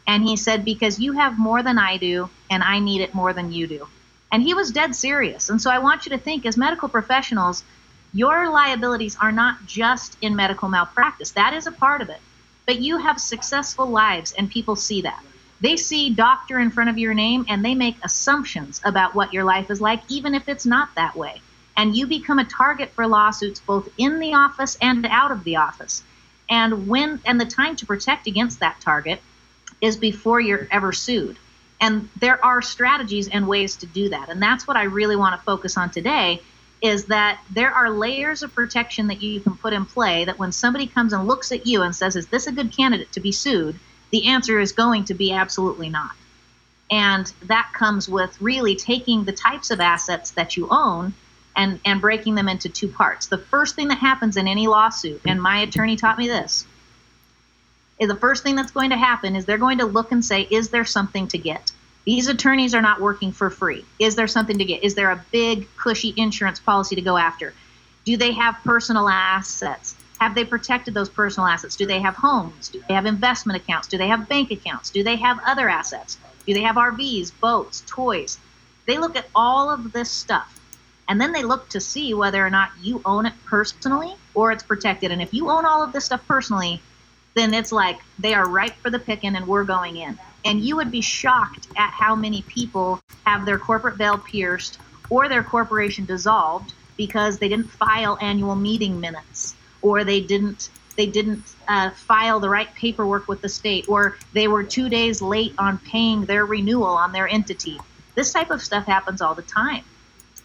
And 0.06 0.24
he 0.24 0.36
said, 0.36 0.66
Because 0.66 1.00
you 1.00 1.14
have 1.14 1.40
more 1.40 1.64
than 1.64 1.78
I 1.78 1.98
do, 1.98 2.30
and 2.50 2.62
I 2.62 2.80
need 2.80 3.02
it 3.02 3.14
more 3.14 3.32
than 3.32 3.54
you 3.54 3.68
do. 3.68 3.88
And 4.32 4.44
he 4.44 4.54
was 4.54 4.72
dead 4.72 4.96
serious. 4.96 5.50
And 5.50 5.62
so 5.62 5.70
I 5.70 5.80
want 5.80 6.06
you 6.06 6.10
to 6.10 6.18
think 6.18 6.46
as 6.46 6.58
medical 6.58 6.90
professionals, 6.90 7.64
your 8.14 8.52
liabilities 8.52 9.18
are 9.22 9.32
not 9.32 9.66
just 9.66 10.18
in 10.22 10.36
medical 10.36 10.68
malpractice, 10.68 11.32
that 11.32 11.54
is 11.54 11.68
a 11.68 11.72
part 11.72 12.02
of 12.02 12.10
it. 12.10 12.20
But 12.66 12.82
you 12.82 12.98
have 12.98 13.20
successful 13.20 13.86
lives, 13.86 14.34
and 14.34 14.50
people 14.50 14.76
see 14.76 15.02
that. 15.02 15.24
They 15.62 15.78
see 15.78 16.10
doctor 16.10 16.60
in 16.60 16.72
front 16.72 16.90
of 16.90 16.98
your 16.98 17.14
name 17.14 17.46
and 17.48 17.64
they 17.64 17.76
make 17.76 17.96
assumptions 18.04 18.82
about 18.84 19.16
what 19.16 19.34
your 19.34 19.44
life 19.44 19.72
is 19.72 19.80
like, 19.80 20.02
even 20.10 20.36
if 20.36 20.50
it's 20.50 20.66
not 20.66 20.90
that 20.96 21.16
way. 21.16 21.42
And 21.78 21.96
you 21.96 22.08
become 22.08 22.40
a 22.40 22.46
target 22.46 22.92
for 22.92 23.08
lawsuits 23.08 23.60
both 23.60 23.90
in 23.98 24.20
the 24.20 24.34
office 24.34 24.78
and 24.82 25.06
out 25.06 25.32
of 25.32 25.44
the 25.44 25.58
office. 25.58 26.04
And 26.50 26.88
when 26.88 27.22
and 27.26 27.40
the 27.40 27.46
time 27.46 27.76
to 27.78 27.86
protect 27.86 28.28
against 28.28 28.60
that 28.60 28.82
target 28.82 29.22
is 29.82 29.98
before 29.98 30.40
you're 30.40 30.68
ever 30.72 30.92
sued. 30.92 31.38
And 31.82 32.10
there 32.20 32.44
are 32.44 32.62
strategies 32.62 33.28
and 33.28 33.48
ways 33.48 33.78
to 33.78 33.86
do 33.86 34.10
that. 34.10 34.30
And 34.30 34.42
that's 34.42 34.68
what 34.68 34.78
I 34.78 34.84
really 34.84 35.16
want 35.16 35.36
to 35.36 35.44
focus 35.44 35.78
on 35.78 35.90
today 35.90 36.42
is 36.82 37.06
that 37.06 37.42
there 37.52 37.72
are 37.72 37.90
layers 37.90 38.44
of 38.44 38.54
protection 38.54 39.08
that 39.08 39.22
you 39.22 39.40
can 39.40 39.56
put 39.56 39.74
in 39.74 39.86
play 39.86 40.26
that 40.26 40.38
when 40.38 40.52
somebody 40.52 40.88
comes 40.88 41.14
and 41.14 41.28
looks 41.28 41.52
at 41.52 41.66
you 41.66 41.82
and 41.82 41.96
says, 41.96 42.16
Is 42.16 42.28
this 42.28 42.48
a 42.48 42.52
good 42.52 42.76
candidate 42.76 43.12
to 43.14 43.20
be 43.20 43.32
sued? 43.32 43.80
The 44.12 44.28
answer 44.28 44.60
is 44.60 44.72
going 44.72 45.06
to 45.06 45.14
be 45.14 45.32
absolutely 45.32 45.90
not. 45.90 46.12
And 46.92 47.32
that 47.44 47.72
comes 47.74 48.08
with 48.08 48.40
really 48.42 48.76
taking 48.76 49.24
the 49.24 49.32
types 49.32 49.72
of 49.72 49.80
assets 49.80 50.32
that 50.32 50.56
you 50.56 50.68
own 50.70 51.14
and, 51.56 51.80
and 51.86 52.02
breaking 52.02 52.36
them 52.36 52.48
into 52.48 52.70
two 52.70 52.88
parts. 52.88 53.28
The 53.28 53.38
first 53.38 53.76
thing 53.76 53.88
that 53.88 53.98
happens 53.98 54.38
in 54.38 54.48
any 54.48 54.68
lawsuit, 54.68 55.22
and 55.26 55.42
my 55.42 55.60
attorney 55.60 55.96
taught 55.96 56.18
me 56.18 56.28
this, 56.28 56.66
is 58.00 58.10
the 58.10 58.16
first 58.16 58.44
thing 58.44 58.56
that's 58.56 58.72
going 58.72 58.90
to 58.90 58.98
happen 58.98 59.36
is 59.36 59.46
they're 59.46 59.58
going 59.58 59.78
to 59.78 59.86
look 59.86 60.12
and 60.12 60.24
say, 60.24 60.42
Is 60.52 60.70
there 60.70 60.86
something 60.86 61.28
to 61.30 61.38
get? 61.38 61.72
These 62.06 62.28
attorneys 62.28 62.76
are 62.76 62.82
not 62.82 63.02
working 63.02 63.32
for 63.32 63.50
free. 63.50 63.84
Is 64.00 64.16
there 64.16 64.28
something 64.28 64.58
to 64.58 64.66
get? 64.66 64.84
Is 64.84 64.96
there 64.96 65.12
a 65.12 65.26
big, 65.32 65.68
cushy 65.76 66.14
insurance 66.18 66.60
policy 66.60 66.96
to 66.96 67.02
go 67.02 67.18
after? 67.18 67.54
Do 68.06 68.16
they 68.16 68.32
have 68.34 68.56
personal 68.64 69.10
assets? 69.10 69.96
Have 70.20 70.36
they 70.36 70.46
protected 70.46 70.94
those 70.94 71.10
personal 71.10 71.48
assets? 71.48 71.76
Do 71.76 71.86
they 71.86 72.00
have 72.00 72.16
homes? 72.16 72.70
Do 72.70 72.82
they 72.88 72.94
have 72.94 73.06
investment 73.06 73.62
accounts? 73.62 73.88
Do 73.88 73.98
they 73.98 74.08
have 74.08 74.30
bank 74.30 74.52
accounts? 74.52 74.92
Do 74.92 75.04
they 75.04 75.16
have 75.16 75.40
other 75.46 75.68
assets? 75.68 76.18
Do 76.46 76.54
they 76.54 76.62
have 76.62 76.76
RVs, 76.76 77.32
boats, 77.40 77.84
toys? 77.88 78.38
They 78.86 79.00
look 79.00 79.16
at 79.16 79.28
all 79.34 79.70
of 79.70 79.92
this 79.92 80.12
stuff 80.12 80.60
and 81.10 81.20
then 81.20 81.32
they 81.32 81.44
look 81.44 81.70
to 81.70 81.82
see 81.82 82.14
whether 82.14 82.46
or 82.46 82.50
not 82.50 82.72
you 82.82 83.02
own 83.06 83.26
it 83.26 83.34
personally 83.46 84.14
or 84.34 84.52
it's 84.52 84.64
protected. 84.64 85.12
And 85.12 85.22
if 85.22 85.34
you 85.34 85.50
own 85.50 85.66
all 85.66 85.84
of 85.84 85.92
this 85.92 86.06
stuff 86.06 86.26
personally, 86.28 86.82
then 87.36 87.54
it's 87.54 87.72
like 87.72 88.00
they 88.20 88.34
are 88.34 88.48
ripe 88.48 88.76
for 88.76 88.90
the 88.90 89.00
picking 89.00 89.36
and 89.36 89.48
we're 89.48 89.64
going 89.64 89.98
in. 89.98 90.18
And 90.46 90.64
you 90.64 90.76
would 90.76 90.92
be 90.92 91.02
shocked 91.02 91.68
at 91.76 91.90
how 91.90 92.16
many 92.16 92.44
people 92.44 93.02
have 93.26 93.46
their 93.46 93.58
corporate 93.58 93.98
veil 93.98 94.18
pierced 94.18 94.78
or 95.10 95.28
their 95.28 95.44
corporation 95.44 96.06
dissolved 96.06 96.74
because 96.98 97.40
they 97.40 97.50
didn't 97.50 97.70
file 97.70 98.18
annual 98.22 98.56
meeting 98.56 99.00
minutes 99.00 99.56
or 99.82 100.04
they 100.04 100.22
didn't 100.22 100.70
they 100.96 101.08
didn't 101.08 101.44
uh, 101.68 101.90
file 101.90 102.40
the 102.40 102.48
right 102.48 102.74
paperwork 102.74 103.28
with 103.28 103.42
the 103.42 103.50
state 103.50 103.90
or 103.90 104.18
they 104.32 104.48
were 104.48 104.64
two 104.64 104.88
days 104.88 105.22
late 105.22 105.54
on 105.58 105.78
paying 105.80 106.24
their 106.24 106.46
renewal 106.46 106.86
on 106.86 107.12
their 107.12 107.28
entity. 107.28 107.78
This 108.16 108.32
type 108.32 108.50
of 108.50 108.62
stuff 108.62 108.86
happens 108.86 109.22
all 109.22 109.36
the 109.36 109.42
time. 109.42 109.84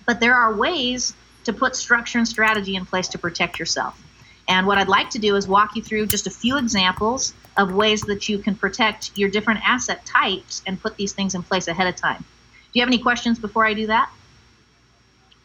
But 0.07 0.19
there 0.19 0.35
are 0.35 0.53
ways 0.53 1.15
to 1.45 1.53
put 1.53 1.77
structure 1.77 2.19
and 2.19 2.27
strategy 2.27 2.75
in 2.75 2.85
place 2.85 3.07
to 3.09 3.19
protect 3.19 3.61
yourself. 3.61 4.03
And 4.51 4.67
what 4.67 4.79
I'd 4.79 4.89
like 4.89 5.11
to 5.11 5.21
do 5.21 5.37
is 5.37 5.47
walk 5.47 5.77
you 5.77 5.83
through 5.83 6.07
just 6.07 6.27
a 6.27 6.31
few 6.31 6.59
examples 6.59 7.35
of 7.57 7.73
ways 7.73 8.03
that 8.03 8.29
you 8.29 8.39
can 8.39 8.57
protect 8.57 9.17
your 9.17 9.31
different 9.31 9.61
asset 9.65 10.05
types 10.05 10.61
and 10.67 10.79
put 10.83 10.97
these 10.97 11.13
things 11.13 11.37
in 11.37 11.45
place 11.45 11.69
ahead 11.69 11.87
of 11.87 11.95
time. 11.95 12.19
Do 12.19 12.79
you 12.79 12.83
have 12.83 12.89
any 12.89 12.99
questions 12.99 13.39
before 13.39 13.65
I 13.65 13.75
do 13.75 13.87
that? 13.87 14.11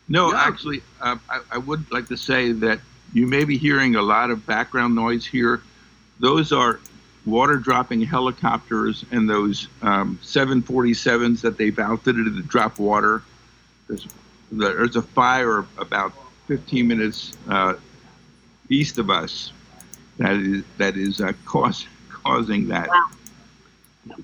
No, 0.09 0.35
actually, 0.35 0.81
uh, 0.99 1.17
I, 1.29 1.41
I, 1.51 1.57
would 1.59 1.91
like 1.91 2.07
to 2.07 2.17
say 2.17 2.51
that 2.51 2.79
you 3.13 3.27
may 3.27 3.43
be 3.43 3.59
hearing 3.59 3.95
a 3.95 4.01
lot 4.01 4.31
of 4.31 4.45
background 4.47 4.95
noise 4.95 5.25
here. 5.25 5.61
Those 6.19 6.51
are 6.51 6.79
water 7.27 7.57
dropping 7.57 8.01
helicopters 8.01 9.05
and 9.11 9.29
those 9.29 9.67
um, 9.83 10.19
747s 10.23 11.41
that 11.41 11.57
they've 11.57 11.77
outfitted 11.77 12.25
to 12.25 12.41
drop 12.41 12.79
water. 12.79 13.21
There's, 13.87 14.07
there's 14.51 14.95
a 14.95 15.01
fire 15.03 15.65
about 15.77 16.13
15 16.47 16.87
minutes 16.87 17.33
uh, 17.47 17.75
east 18.69 18.97
of 18.97 19.09
us 19.09 19.51
that 20.17 20.35
is 20.35 20.63
that 20.77 20.95
is 20.95 21.21
uh, 21.21 21.33
cause, 21.45 21.85
causing 22.09 22.67
that. 22.69 22.87
Wow. 22.87 24.15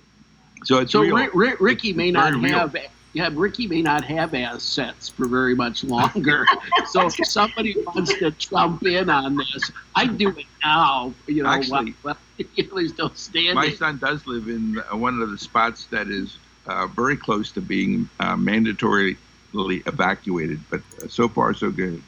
So 0.63 0.79
it's 0.79 0.91
so 0.91 1.01
real. 1.01 1.29
Ricky 1.33 1.89
it's 1.89 1.98
may 1.98 2.12
not 2.12 2.33
have 2.45 2.75
yeah 3.13 3.29
Ricky 3.33 3.67
may 3.67 3.81
not 3.81 4.05
have 4.05 4.33
assets 4.33 5.10
for 5.10 5.27
very 5.27 5.55
much 5.55 5.83
longer. 5.83 6.45
so 6.91 7.07
if 7.07 7.27
somebody 7.27 7.75
wants 7.88 8.13
to 8.19 8.31
jump 8.31 8.86
in 8.86 9.10
on 9.10 9.36
this, 9.36 9.71
I 9.95 10.05
do 10.07 10.29
it 10.29 10.45
now. 10.63 11.13
You 11.27 11.43
know, 11.43 11.50
Actually, 11.50 11.95
while, 12.03 12.15
while 12.36 12.88
still 12.88 13.13
standing. 13.15 13.55
My 13.55 13.71
son 13.71 13.98
does 13.98 14.25
live 14.27 14.48
in 14.48 14.79
uh, 14.79 14.95
one 14.95 15.21
of 15.21 15.29
the 15.29 15.38
spots 15.38 15.86
that 15.86 16.07
is 16.07 16.38
uh, 16.67 16.88
very 16.88 17.17
close 17.17 17.51
to 17.51 17.62
being 17.62 18.07
uh, 18.19 18.36
mandatorily 18.36 19.17
evacuated, 19.53 20.62
but 20.69 20.81
uh, 21.03 21.07
so 21.10 21.27
far 21.27 21.53
so 21.53 21.69
good. 21.69 22.01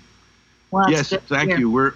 Well, 0.72 0.90
yes, 0.90 1.14
thank 1.28 1.60
you. 1.60 1.70
We're 1.70 1.94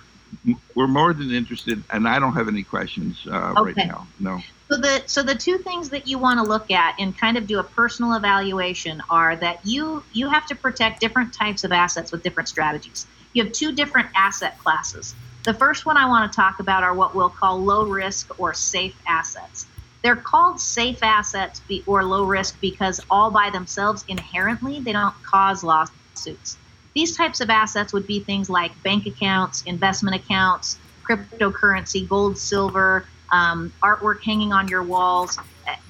we're 0.75 0.87
more 0.87 1.13
than 1.13 1.31
interested, 1.31 1.83
and 1.91 2.07
I 2.07 2.19
don't 2.19 2.33
have 2.33 2.47
any 2.47 2.63
questions 2.63 3.25
uh, 3.27 3.53
okay. 3.57 3.61
right 3.61 3.77
now. 3.77 4.07
No. 4.19 4.41
So 4.69 4.77
the 4.77 5.03
so 5.05 5.23
the 5.23 5.35
two 5.35 5.57
things 5.59 5.89
that 5.89 6.07
you 6.07 6.17
want 6.17 6.39
to 6.39 6.43
look 6.43 6.71
at 6.71 6.95
and 6.99 7.17
kind 7.17 7.37
of 7.37 7.47
do 7.47 7.59
a 7.59 7.63
personal 7.63 8.13
evaluation 8.13 9.01
are 9.09 9.35
that 9.37 9.65
you 9.65 10.03
you 10.13 10.29
have 10.29 10.45
to 10.47 10.55
protect 10.55 10.99
different 10.99 11.33
types 11.33 11.63
of 11.63 11.71
assets 11.71 12.11
with 12.11 12.23
different 12.23 12.49
strategies. 12.49 13.07
You 13.33 13.43
have 13.43 13.53
two 13.53 13.71
different 13.71 14.09
asset 14.15 14.57
classes. 14.59 15.15
The 15.43 15.53
first 15.53 15.85
one 15.85 15.95
I 15.95 16.05
want 16.07 16.31
to 16.31 16.35
talk 16.35 16.59
about 16.59 16.83
are 16.83 16.93
what 16.93 17.15
we'll 17.15 17.29
call 17.29 17.63
low 17.63 17.85
risk 17.85 18.37
or 18.39 18.53
safe 18.53 18.95
assets. 19.07 19.65
They're 20.03 20.15
called 20.15 20.59
safe 20.59 21.01
assets 21.01 21.61
or 21.85 22.03
low 22.03 22.25
risk 22.25 22.59
because 22.59 22.99
all 23.09 23.31
by 23.31 23.49
themselves 23.49 24.03
inherently 24.07 24.79
they 24.79 24.91
don't 24.91 25.15
cause 25.23 25.63
lawsuits. 25.63 26.57
These 26.97 27.15
types 27.15 27.41
of 27.41 27.51
assets 27.51 27.93
would 27.93 28.07
be 28.07 28.21
things 28.21 28.49
like 28.49 28.71
bank 28.81 29.05
accounts, 29.05 29.61
investment 29.67 30.15
accounts, 30.15 30.79
cryptocurrency, 31.07 32.09
gold, 32.09 32.39
silver, 32.39 33.05
um, 33.31 33.71
artwork 33.83 34.23
hanging 34.23 34.51
on 34.51 34.67
your 34.67 34.81
walls. 34.81 35.37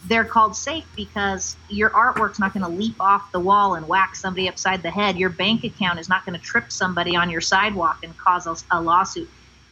They're 0.09 0.25
called 0.25 0.53
safe 0.53 0.83
because 0.97 1.55
your 1.69 1.91
artwork's 1.91 2.39
not 2.39 2.53
going 2.53 2.65
to 2.65 2.69
leap 2.69 2.99
off 2.99 3.31
the 3.31 3.39
wall 3.39 3.75
and 3.75 3.87
whack 3.87 4.17
somebody 4.17 4.49
upside 4.49 4.83
the 4.83 4.91
head. 4.91 5.17
Your 5.17 5.29
bank 5.29 5.63
account 5.63 5.97
is 5.97 6.09
not 6.09 6.25
going 6.25 6.37
to 6.37 6.45
trip 6.45 6.73
somebody 6.73 7.15
on 7.15 7.29
your 7.29 7.39
sidewalk 7.39 7.99
and 8.03 8.17
cause 8.17 8.45
a, 8.45 8.57
a 8.71 8.81
lawsuit. 8.81 9.29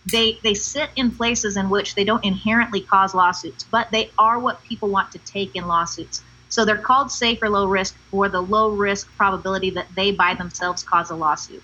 They, 0.10 0.40
they 0.42 0.54
sit 0.54 0.90
in 0.96 1.12
places 1.12 1.58
in 1.58 1.70
which 1.70 1.96
they 1.96 2.06
don't 2.06 2.24
inherently 2.24 2.80
cause 2.80 3.14
lawsuits, 3.14 3.66
but 3.66 3.92
they 3.92 4.10
are 4.18 4.40
what 4.40 4.64
people 4.64 4.88
want 4.88 5.12
to 5.12 5.20
take 5.20 5.54
in 5.54 5.68
lawsuits. 5.68 6.22
So 6.56 6.64
they're 6.64 6.78
called 6.78 7.12
safe 7.12 7.44
or 7.44 7.50
low 7.50 7.66
risk 7.66 7.98
for 8.10 8.30
the 8.30 8.40
low 8.40 8.70
risk 8.70 9.14
probability 9.18 9.72
that 9.72 9.88
they 9.94 10.12
by 10.12 10.36
themselves 10.36 10.84
cause 10.84 11.10
a 11.10 11.16
lawsuit. 11.16 11.62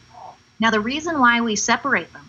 Now, 0.60 0.70
the 0.70 0.82
reason 0.82 1.18
why 1.18 1.40
we 1.40 1.56
separate 1.56 2.12
them 2.12 2.28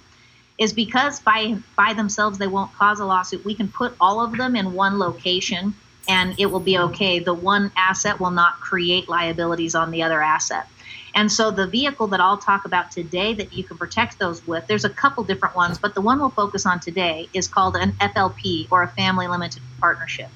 is 0.58 0.72
because 0.72 1.18
by 1.18 1.56
by 1.76 1.92
themselves 1.92 2.38
they 2.38 2.46
won't 2.46 2.72
cause 2.74 3.00
a 3.00 3.04
lawsuit. 3.04 3.44
We 3.44 3.56
can 3.56 3.66
put 3.66 3.96
all 4.00 4.24
of 4.24 4.36
them 4.36 4.54
in 4.54 4.74
one 4.74 5.00
location 5.00 5.74
and 6.08 6.38
it 6.38 6.46
will 6.46 6.60
be 6.60 6.78
okay. 6.78 7.18
The 7.18 7.34
one 7.34 7.72
asset 7.76 8.20
will 8.20 8.30
not 8.30 8.60
create 8.60 9.08
liabilities 9.08 9.74
on 9.74 9.90
the 9.90 10.04
other 10.04 10.22
asset. 10.22 10.68
And 11.16 11.32
so 11.32 11.50
the 11.50 11.66
vehicle 11.66 12.06
that 12.06 12.20
I'll 12.20 12.38
talk 12.38 12.64
about 12.64 12.92
today 12.92 13.34
that 13.34 13.52
you 13.52 13.64
can 13.64 13.76
protect 13.76 14.20
those 14.20 14.46
with, 14.46 14.68
there's 14.68 14.84
a 14.84 14.90
couple 15.02 15.24
different 15.24 15.56
ones, 15.56 15.78
but 15.78 15.96
the 15.96 16.00
one 16.00 16.20
we'll 16.20 16.30
focus 16.30 16.64
on 16.64 16.78
today 16.78 17.28
is 17.34 17.48
called 17.48 17.74
an 17.74 17.90
FLP 17.94 18.68
or 18.70 18.84
a 18.84 18.88
family 18.88 19.26
limited 19.26 19.64
partnership. 19.80 20.30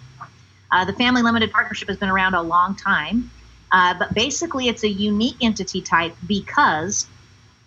Uh, 0.73 0.85
the 0.85 0.93
Family 0.93 1.23
Limited 1.23 1.53
Partnership 1.53 1.89
has 1.89 1.97
been 1.97 2.09
around 2.09 2.35
a 2.35 2.43
long 2.43 2.75
time, 2.75 3.31
uh, 3.73 3.95
but 3.99 4.15
basically 4.15 4.69
it's 4.69 4.85
a 4.85 4.89
unique 4.89 5.37
entity 5.41 5.81
type 5.81 6.15
because 6.27 7.07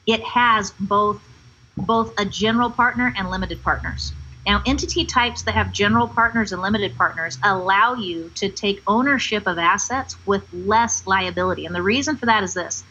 it 0.06 0.22
has 0.24 0.72
both 0.79 1.22
both 1.77 2.13
a 2.20 2.25
general 2.25 2.70
partner 2.70 3.13
and 3.15 3.29
limited 3.29 3.63
partners. 3.63 4.12
Now, 4.46 4.62
entity 4.65 5.06
types 5.06 5.44
that 5.44 5.53
have 5.53 5.72
general 5.72 6.08
partners 6.08 6.51
and 6.51 6.62
limited 6.62 6.98
partners 6.98 7.38
allow 7.44 7.94
you 7.94 8.32
to 8.36 8.50
take 8.50 8.82
ownership 8.88 9.48
of 9.48 9.58
assets 9.58 10.15
with 10.25 10.44
less 10.51 11.06
liability. 11.06 11.65
And 11.65 11.75
the 11.75 11.82
reason 11.82 12.18
for 12.18 12.25
that 12.25 12.44
is 12.44 12.53
this 12.53 12.84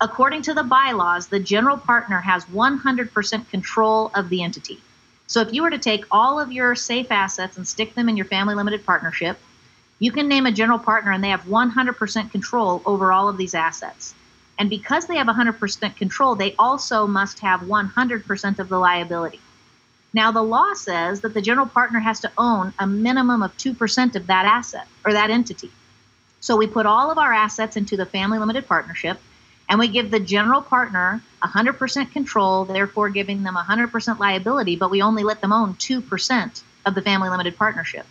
according 0.00 0.42
to 0.42 0.54
the 0.54 0.62
bylaws, 0.62 1.28
the 1.28 1.40
general 1.40 1.76
partner 1.76 2.20
has 2.20 2.44
100% 2.46 3.50
control 3.50 4.10
of 4.14 4.28
the 4.28 4.42
entity. 4.42 4.78
So 5.26 5.40
if 5.40 5.52
you 5.52 5.62
were 5.62 5.70
to 5.70 5.78
take 5.78 6.04
all 6.10 6.38
of 6.38 6.52
your 6.52 6.74
safe 6.74 7.10
assets 7.10 7.56
and 7.56 7.66
stick 7.66 7.94
them 7.94 8.08
in 8.08 8.16
your 8.16 8.26
family 8.26 8.54
limited 8.54 8.86
partnership, 8.86 9.38
you 9.98 10.12
can 10.12 10.28
name 10.28 10.46
a 10.46 10.52
general 10.52 10.78
partner 10.78 11.12
and 11.12 11.24
they 11.24 11.30
have 11.30 11.44
100% 11.44 12.30
control 12.30 12.82
over 12.84 13.12
all 13.12 13.28
of 13.28 13.36
these 13.36 13.54
assets. 13.54 14.14
And 14.58 14.70
because 14.70 15.06
they 15.06 15.16
have 15.16 15.26
100% 15.26 15.96
control, 15.96 16.34
they 16.34 16.54
also 16.58 17.06
must 17.06 17.40
have 17.40 17.60
100% 17.60 18.58
of 18.58 18.68
the 18.68 18.78
liability. 18.78 19.40
Now, 20.14 20.32
the 20.32 20.42
law 20.42 20.72
says 20.72 21.20
that 21.20 21.34
the 21.34 21.42
general 21.42 21.66
partner 21.66 21.98
has 21.98 22.20
to 22.20 22.32
own 22.38 22.72
a 22.78 22.86
minimum 22.86 23.42
of 23.42 23.56
2% 23.58 24.16
of 24.16 24.26
that 24.28 24.46
asset 24.46 24.86
or 25.04 25.12
that 25.12 25.30
entity. 25.30 25.70
So 26.40 26.56
we 26.56 26.66
put 26.66 26.86
all 26.86 27.10
of 27.10 27.18
our 27.18 27.32
assets 27.32 27.76
into 27.76 27.96
the 27.96 28.06
family 28.06 28.38
limited 28.38 28.66
partnership 28.66 29.18
and 29.68 29.78
we 29.78 29.88
give 29.88 30.10
the 30.10 30.20
general 30.20 30.62
partner 30.62 31.22
100% 31.42 32.12
control, 32.12 32.64
therefore 32.64 33.10
giving 33.10 33.42
them 33.42 33.56
100% 33.56 34.18
liability, 34.18 34.76
but 34.76 34.90
we 34.90 35.02
only 35.02 35.24
let 35.24 35.40
them 35.40 35.52
own 35.52 35.74
2% 35.74 36.62
of 36.84 36.94
the 36.94 37.02
family 37.02 37.28
limited 37.28 37.56
partnership. 37.56 38.06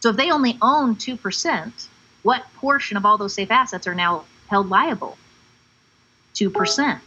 So 0.00 0.10
if 0.10 0.16
they 0.16 0.30
only 0.30 0.58
own 0.62 0.96
2%, 0.96 1.88
what 2.22 2.44
portion 2.56 2.96
of 2.96 3.04
all 3.04 3.18
those 3.18 3.34
safe 3.34 3.50
assets 3.50 3.86
are 3.86 3.94
now 3.94 4.24
held 4.48 4.68
liable? 4.70 5.18
2%. 6.34 7.00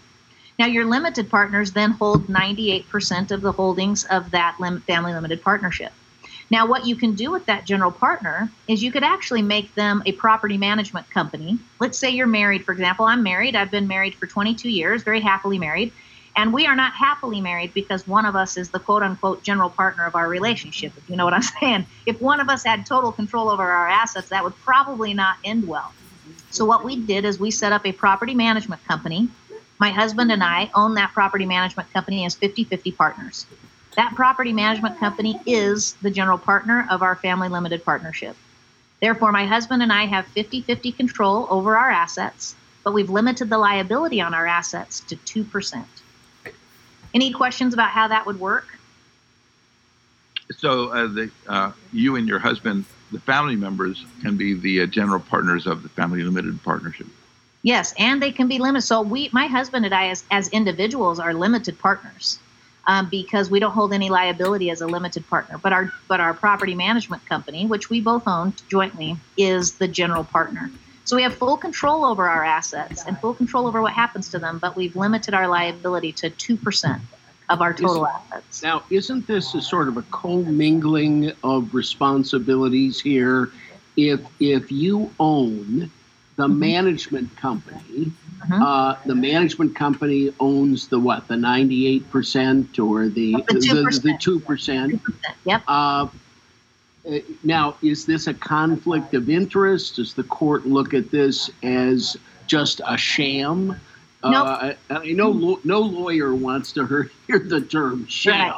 Now, 0.59 0.65
your 0.67 0.85
limited 0.85 1.29
partners 1.29 1.71
then 1.71 1.91
hold 1.91 2.27
98% 2.27 3.31
of 3.31 3.41
the 3.41 3.51
holdings 3.51 4.03
of 4.05 4.31
that 4.31 4.59
lim- 4.59 4.81
family 4.81 5.13
limited 5.13 5.41
partnership. 5.41 5.91
Now, 6.51 6.67
what 6.67 6.85
you 6.85 6.97
can 6.97 7.15
do 7.15 7.31
with 7.31 7.45
that 7.45 7.65
general 7.65 7.91
partner 7.91 8.51
is 8.67 8.83
you 8.83 8.91
could 8.91 9.05
actually 9.05 9.41
make 9.41 9.73
them 9.73 10.03
a 10.05 10.11
property 10.11 10.57
management 10.57 11.09
company. 11.09 11.57
Let's 11.79 11.97
say 11.97 12.09
you're 12.09 12.27
married, 12.27 12.65
for 12.65 12.73
example. 12.73 13.05
I'm 13.05 13.23
married. 13.23 13.55
I've 13.55 13.71
been 13.71 13.87
married 13.87 14.15
for 14.15 14.27
22 14.27 14.69
years, 14.69 15.03
very 15.03 15.21
happily 15.21 15.57
married. 15.57 15.93
And 16.35 16.51
we 16.53 16.65
are 16.65 16.75
not 16.75 16.93
happily 16.93 17.39
married 17.39 17.73
because 17.73 18.05
one 18.05 18.25
of 18.25 18.35
us 18.35 18.57
is 18.57 18.69
the 18.69 18.79
quote 18.79 19.01
unquote 19.01 19.43
general 19.43 19.69
partner 19.69 20.05
of 20.05 20.13
our 20.13 20.27
relationship, 20.27 20.91
if 20.97 21.09
you 21.09 21.15
know 21.15 21.23
what 21.23 21.33
I'm 21.33 21.41
saying. 21.61 21.85
If 22.05 22.19
one 22.19 22.41
of 22.41 22.49
us 22.49 22.65
had 22.65 22.85
total 22.85 23.13
control 23.13 23.49
over 23.49 23.63
our 23.63 23.87
assets, 23.87 24.27
that 24.29 24.43
would 24.43 24.55
probably 24.57 25.13
not 25.13 25.37
end 25.45 25.65
well. 25.65 25.93
So, 26.49 26.65
what 26.65 26.83
we 26.83 26.97
did 26.97 27.23
is 27.23 27.39
we 27.39 27.51
set 27.51 27.71
up 27.71 27.85
a 27.85 27.93
property 27.93 28.35
management 28.35 28.83
company. 28.85 29.29
My 29.79 29.89
husband 29.89 30.31
and 30.31 30.43
I 30.43 30.69
own 30.75 30.95
that 30.95 31.13
property 31.13 31.45
management 31.45 31.91
company 31.93 32.25
as 32.25 32.35
50 32.35 32.65
50 32.65 32.91
partners. 32.91 33.45
That 33.95 34.15
property 34.15 34.53
management 34.53 34.99
company 34.99 35.39
is 35.45 35.93
the 36.01 36.09
general 36.09 36.37
partner 36.37 36.87
of 36.89 37.01
our 37.01 37.15
family 37.15 37.49
limited 37.49 37.83
partnership. 37.83 38.35
Therefore, 39.01 39.31
my 39.31 39.45
husband 39.45 39.81
and 39.83 39.91
I 39.91 40.05
have 40.05 40.27
50 40.27 40.61
50 40.61 40.91
control 40.93 41.47
over 41.49 41.77
our 41.77 41.89
assets, 41.89 42.55
but 42.83 42.93
we've 42.93 43.09
limited 43.09 43.49
the 43.49 43.57
liability 43.57 44.21
on 44.21 44.33
our 44.33 44.47
assets 44.47 45.01
to 45.01 45.15
2%. 45.15 45.83
Any 47.13 47.33
questions 47.33 47.73
about 47.73 47.89
how 47.89 48.07
that 48.07 48.25
would 48.25 48.39
work? 48.39 48.67
So, 50.57 50.89
uh, 50.89 51.07
the, 51.07 51.31
uh, 51.47 51.71
you 51.91 52.15
and 52.15 52.27
your 52.27 52.39
husband, 52.39 52.85
the 53.11 53.19
family 53.19 53.55
members, 53.55 54.05
can 54.21 54.37
be 54.37 54.53
the 54.53 54.81
uh, 54.81 54.85
general 54.85 55.19
partners 55.19 55.65
of 55.65 55.83
the 55.83 55.89
family 55.89 56.21
limited 56.21 56.61
partnership. 56.63 57.07
Yes, 57.63 57.93
and 57.97 58.21
they 58.21 58.31
can 58.31 58.47
be 58.47 58.59
limited. 58.59 58.85
So, 58.85 59.01
we, 59.01 59.29
my 59.33 59.47
husband 59.47 59.85
and 59.85 59.93
I, 59.93 60.09
as, 60.09 60.23
as 60.29 60.49
individuals, 60.49 61.19
are 61.19 61.33
limited 61.33 61.79
partners 61.79 62.39
um, 62.87 63.07
because 63.09 63.49
we 63.49 63.59
don't 63.59 63.71
hold 63.71 63.93
any 63.93 64.09
liability 64.09 64.69
as 64.69 64.81
a 64.81 64.87
limited 64.87 65.27
partner. 65.29 65.57
But 65.57 65.73
our 65.73 65.91
but 66.07 66.19
our 66.19 66.33
property 66.33 66.75
management 66.75 67.25
company, 67.25 67.65
which 67.65 67.89
we 67.89 68.01
both 68.01 68.27
own 68.27 68.53
jointly, 68.69 69.17
is 69.37 69.73
the 69.73 69.87
general 69.87 70.23
partner. 70.23 70.71
So 71.05 71.15
we 71.15 71.23
have 71.23 71.33
full 71.33 71.57
control 71.57 72.05
over 72.05 72.29
our 72.29 72.45
assets 72.45 73.03
and 73.05 73.19
full 73.19 73.33
control 73.33 73.67
over 73.67 73.81
what 73.81 73.93
happens 73.93 74.29
to 74.29 74.39
them, 74.39 74.59
but 74.59 74.75
we've 74.75 74.95
limited 74.95 75.33
our 75.33 75.47
liability 75.47 76.11
to 76.13 76.29
two 76.29 76.57
percent 76.57 77.01
of 77.49 77.61
our 77.61 77.73
total 77.73 78.05
Is- 78.05 78.11
assets. 78.31 78.63
Now, 78.63 78.83
isn't 78.89 79.27
this 79.27 79.53
a 79.53 79.61
sort 79.61 79.87
of 79.87 79.97
a 79.97 80.03
commingling 80.03 81.33
of 81.43 81.73
responsibilities 81.73 82.99
here? 82.99 83.49
If 83.97 84.21
if 84.39 84.71
you 84.71 85.13
own 85.19 85.91
the 86.37 86.47
management 86.47 87.35
company, 87.35 88.11
Mhm. 88.47 88.61
uh, 88.61 88.95
the 89.05 89.15
management 89.15 89.75
company 89.75 90.33
owns 90.39 90.87
the 90.87 90.99
what, 90.99 91.27
the 91.27 91.37
ninety 91.37 91.87
eight 91.87 92.09
percent 92.09 92.79
or 92.79 93.07
the 93.07 93.33
The 93.49 93.59
2%. 93.59 94.01
the 94.01 94.17
two 94.19 94.39
percent. 94.39 95.01
Yep. 95.45 95.63
Uh, 95.67 96.07
uh, 97.07 97.17
now, 97.43 97.75
is 97.81 98.05
this 98.05 98.27
a 98.27 98.33
conflict 98.33 99.13
of 99.13 99.29
interest? 99.29 99.95
Does 99.97 100.13
the 100.13 100.23
court 100.23 100.65
look 100.65 100.93
at 100.93 101.11
this 101.11 101.49
as 101.63 102.17
just 102.47 102.81
a 102.87 102.97
sham? 102.97 103.75
Nope. 104.23 104.47
Uh, 104.47 104.73
I, 104.91 104.95
I 104.95 105.03
lo- 105.15 105.59
no 105.63 105.79
lawyer 105.79 106.35
wants 106.35 106.71
to 106.73 106.85
hear, 106.85 107.09
hear 107.27 107.39
the 107.39 107.61
term 107.61 108.05
sham. 108.07 108.53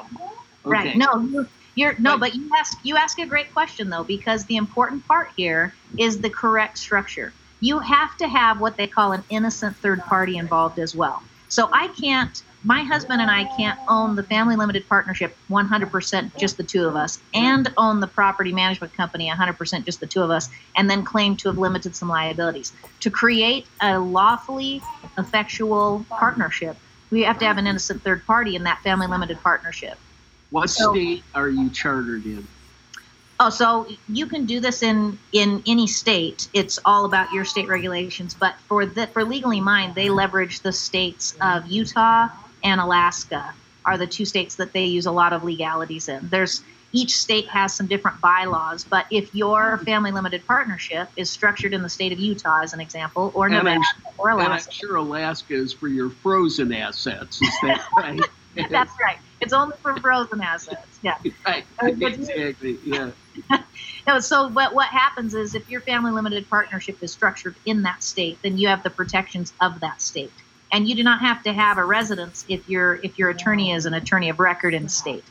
Right. 0.66 0.88
Okay. 0.88 0.98
No, 0.98 1.22
you- 1.32 1.48
you're 1.76 1.96
no, 2.00 2.18
but 2.18 2.36
you 2.36 2.50
ask 2.58 2.78
you 2.84 2.96
ask 2.98 3.18
a 3.20 3.26
great 3.26 3.52
question 3.54 3.90
though, 3.90 4.04
because 4.04 4.46
the 4.46 4.58
important 4.58 5.06
part 5.08 5.32
here 5.36 5.74
is 5.98 6.20
the 6.22 6.30
correct 6.30 6.78
structure. 6.78 7.34
You 7.64 7.80
have 7.80 8.18
to 8.18 8.28
have 8.28 8.60
what 8.60 8.76
they 8.76 8.88
call 8.88 9.14
an 9.14 9.24
innocent 9.30 9.78
third 9.78 10.02
party 10.02 10.36
involved 10.36 10.80
as 10.80 10.94
well. 10.94 11.24
So 11.48 11.70
I 11.72 11.88
can't 11.88 12.44
my 12.66 12.84
husband 12.84 13.22
and 13.22 13.32
I 13.32 13.46
can't 13.56 13.80
own 13.88 14.18
the 14.18 14.24
family 14.24 14.58
limited 14.58 14.88
partnership 14.90 15.38
100% 15.50 16.36
just 16.38 16.58
the 16.58 16.64
two 16.64 16.86
of 16.86 16.98
us 16.98 17.20
and 17.34 17.74
own 17.78 18.02
the 18.02 18.08
property 18.08 18.52
management 18.52 18.94
company 18.94 19.30
100% 19.30 19.86
just 19.86 20.02
the 20.02 20.08
two 20.08 20.22
of 20.22 20.30
us 20.30 20.50
and 20.76 20.90
then 20.90 21.06
claim 21.06 21.38
to 21.38 21.48
have 21.48 21.58
limited 21.58 21.96
some 21.96 22.10
liabilities. 22.10 22.74
To 23.00 23.10
create 23.10 23.66
a 23.82 23.98
lawfully 23.98 24.82
effectual 25.18 26.06
partnership, 26.10 26.76
we 27.12 27.22
have 27.24 27.38
to 27.40 27.46
have 27.46 27.58
an 27.58 27.68
innocent 27.68 28.02
third 28.04 28.26
party 28.26 28.58
in 28.58 28.64
that 28.64 28.82
family 28.82 29.08
limited 29.08 29.42
partnership. 29.42 29.98
What 30.50 30.70
So- 30.70 30.92
state 30.92 31.24
are 31.34 31.48
you 31.48 31.70
chartered 31.70 32.26
in? 32.26 32.46
Oh, 33.46 33.50
so 33.50 33.86
you 34.08 34.26
can 34.26 34.46
do 34.46 34.62
this 34.62 34.82
in 34.84 35.20
in 35.34 35.62
any 35.68 35.86
state. 35.86 36.48
It's 36.54 36.80
all 36.86 37.04
about 37.04 37.30
your 37.34 37.44
state 37.44 37.68
regulations. 37.68 38.34
But 38.34 38.58
for 38.70 38.86
the 38.86 39.08
for 39.08 39.26
legally 39.26 39.60
mine, 39.60 39.92
they 39.96 40.10
leverage 40.10 40.62
the 40.62 40.72
states 40.72 41.36
of 41.42 41.68
Utah 41.68 42.30
and 42.64 42.80
Alaska 42.80 43.54
are 43.86 43.98
the 43.98 44.08
two 44.08 44.24
states 44.24 44.56
that 44.56 44.72
they 44.72 44.86
use 44.86 45.08
a 45.08 45.12
lot 45.12 45.34
of 45.34 45.44
legalities 45.44 46.08
in. 46.08 46.30
There's 46.30 46.64
each 46.94 47.18
state 47.18 47.46
has 47.50 47.74
some 47.74 47.86
different 47.88 48.22
bylaws, 48.22 48.86
but 48.86 49.08
if 49.12 49.36
your 49.36 49.80
family 49.80 50.12
limited 50.12 50.48
partnership 50.48 51.10
is 51.18 51.30
structured 51.30 51.74
in 51.74 51.82
the 51.82 51.90
state 51.90 52.14
of 52.14 52.20
Utah, 52.20 52.62
as 52.64 52.72
an 52.72 52.80
example, 52.80 53.34
or 53.36 53.48
And 53.48 53.56
I'm- 53.56 53.66
Nevada 53.66 53.82
or 54.18 54.30
And 54.30 54.42
I'm 54.42 54.52
Alaska, 54.52 54.72
sure 54.74 54.96
Alaska 54.96 55.54
is 55.54 55.74
for 55.74 55.90
your 55.90 56.10
frozen 56.10 56.72
assets. 56.72 57.42
Is 57.42 57.54
that 57.64 57.82
right? 57.98 58.22
that's 58.70 58.94
right. 59.04 59.18
It's 59.44 59.54
only 59.54 59.76
for 59.82 59.96
frozen 59.98 60.42
assets. 60.42 61.00
Yeah. 61.02 61.18
right. 61.46 61.66
Exactly. 61.82 62.80
Yeah. 62.84 63.12
No, 64.06 64.20
so 64.20 64.50
but 64.50 64.76
what 64.76 64.90
happens 64.90 65.34
is 65.34 65.56
if 65.56 65.70
your 65.70 65.80
family 65.80 66.12
limited 66.12 66.50
partnership 66.50 66.98
is 67.02 67.14
structured 67.14 67.56
in 67.66 67.84
that 67.84 68.04
state, 68.04 68.38
then 68.44 68.58
you 68.58 68.68
have 68.68 68.84
the 68.84 68.90
protections 68.90 69.54
of 69.62 69.80
that 69.80 70.02
state. 70.02 70.34
And 70.74 70.90
you 70.90 70.94
do 70.96 71.04
not 71.04 71.22
have 71.22 71.42
to 71.44 71.54
have 71.54 71.78
a 71.78 71.86
residence 71.86 72.44
if 72.50 72.68
your 72.68 72.96
if 72.96 73.18
your 73.18 73.30
attorney 73.30 73.72
is 73.72 73.86
an 73.86 73.94
attorney 73.94 74.30
of 74.30 74.40
record 74.42 74.74
in 74.74 74.84
the 74.84 74.90
state. 74.90 75.24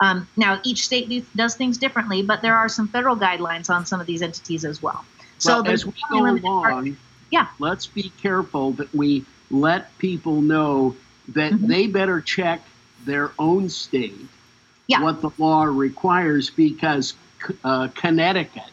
Um, 0.00 0.28
now, 0.36 0.60
each 0.62 0.84
state 0.84 1.08
do, 1.08 1.24
does 1.34 1.54
things 1.54 1.78
differently, 1.78 2.22
but 2.22 2.42
there 2.42 2.56
are 2.56 2.68
some 2.68 2.86
federal 2.88 3.16
guidelines 3.16 3.70
on 3.70 3.86
some 3.86 4.00
of 4.00 4.06
these 4.06 4.20
entities 4.20 4.64
as 4.64 4.82
well. 4.82 5.04
So 5.38 5.62
well, 5.62 5.72
as 5.72 5.86
we 5.86 5.92
go 6.10 6.20
part- 6.22 6.42
along, 6.44 6.96
Yeah. 7.30 7.46
let's 7.60 7.86
be 7.86 8.12
careful 8.20 8.72
that 8.72 8.92
we 8.94 9.24
let 9.50 9.96
people 9.98 10.42
know 10.42 10.96
that 11.28 11.52
Mhm. 11.52 11.66
they 11.66 11.86
better 11.86 12.20
check 12.20 12.62
their 13.04 13.32
own 13.38 13.68
state 13.68 14.26
Yeah. 14.88 15.00
what 15.02 15.20
the 15.22 15.30
law 15.38 15.64
requires 15.64 16.50
because 16.50 17.14
uh, 17.64 17.88
Connecticut, 17.94 18.70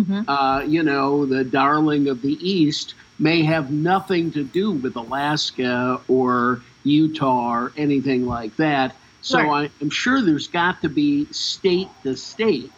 Mhm. 0.00 0.24
uh, 0.28 0.62
you 0.66 0.82
know, 0.82 1.26
the 1.26 1.42
darling 1.44 2.08
of 2.08 2.22
the 2.22 2.36
East, 2.48 2.94
may 3.18 3.42
have 3.42 3.70
nothing 3.70 4.30
to 4.32 4.44
do 4.44 4.72
with 4.72 4.96
Alaska 4.96 6.00
or 6.08 6.62
Utah 6.84 7.52
or 7.52 7.72
anything 7.76 8.26
like 8.26 8.54
that. 8.56 8.94
So. 9.20 9.38
I, 9.50 9.70
I'm 9.80 9.90
sure 9.90 10.20
there's 10.20 10.48
got 10.48 10.82
to 10.82 10.88
be 10.88 11.26
state 11.32 11.88
to 12.02 12.16
state. 12.16 12.72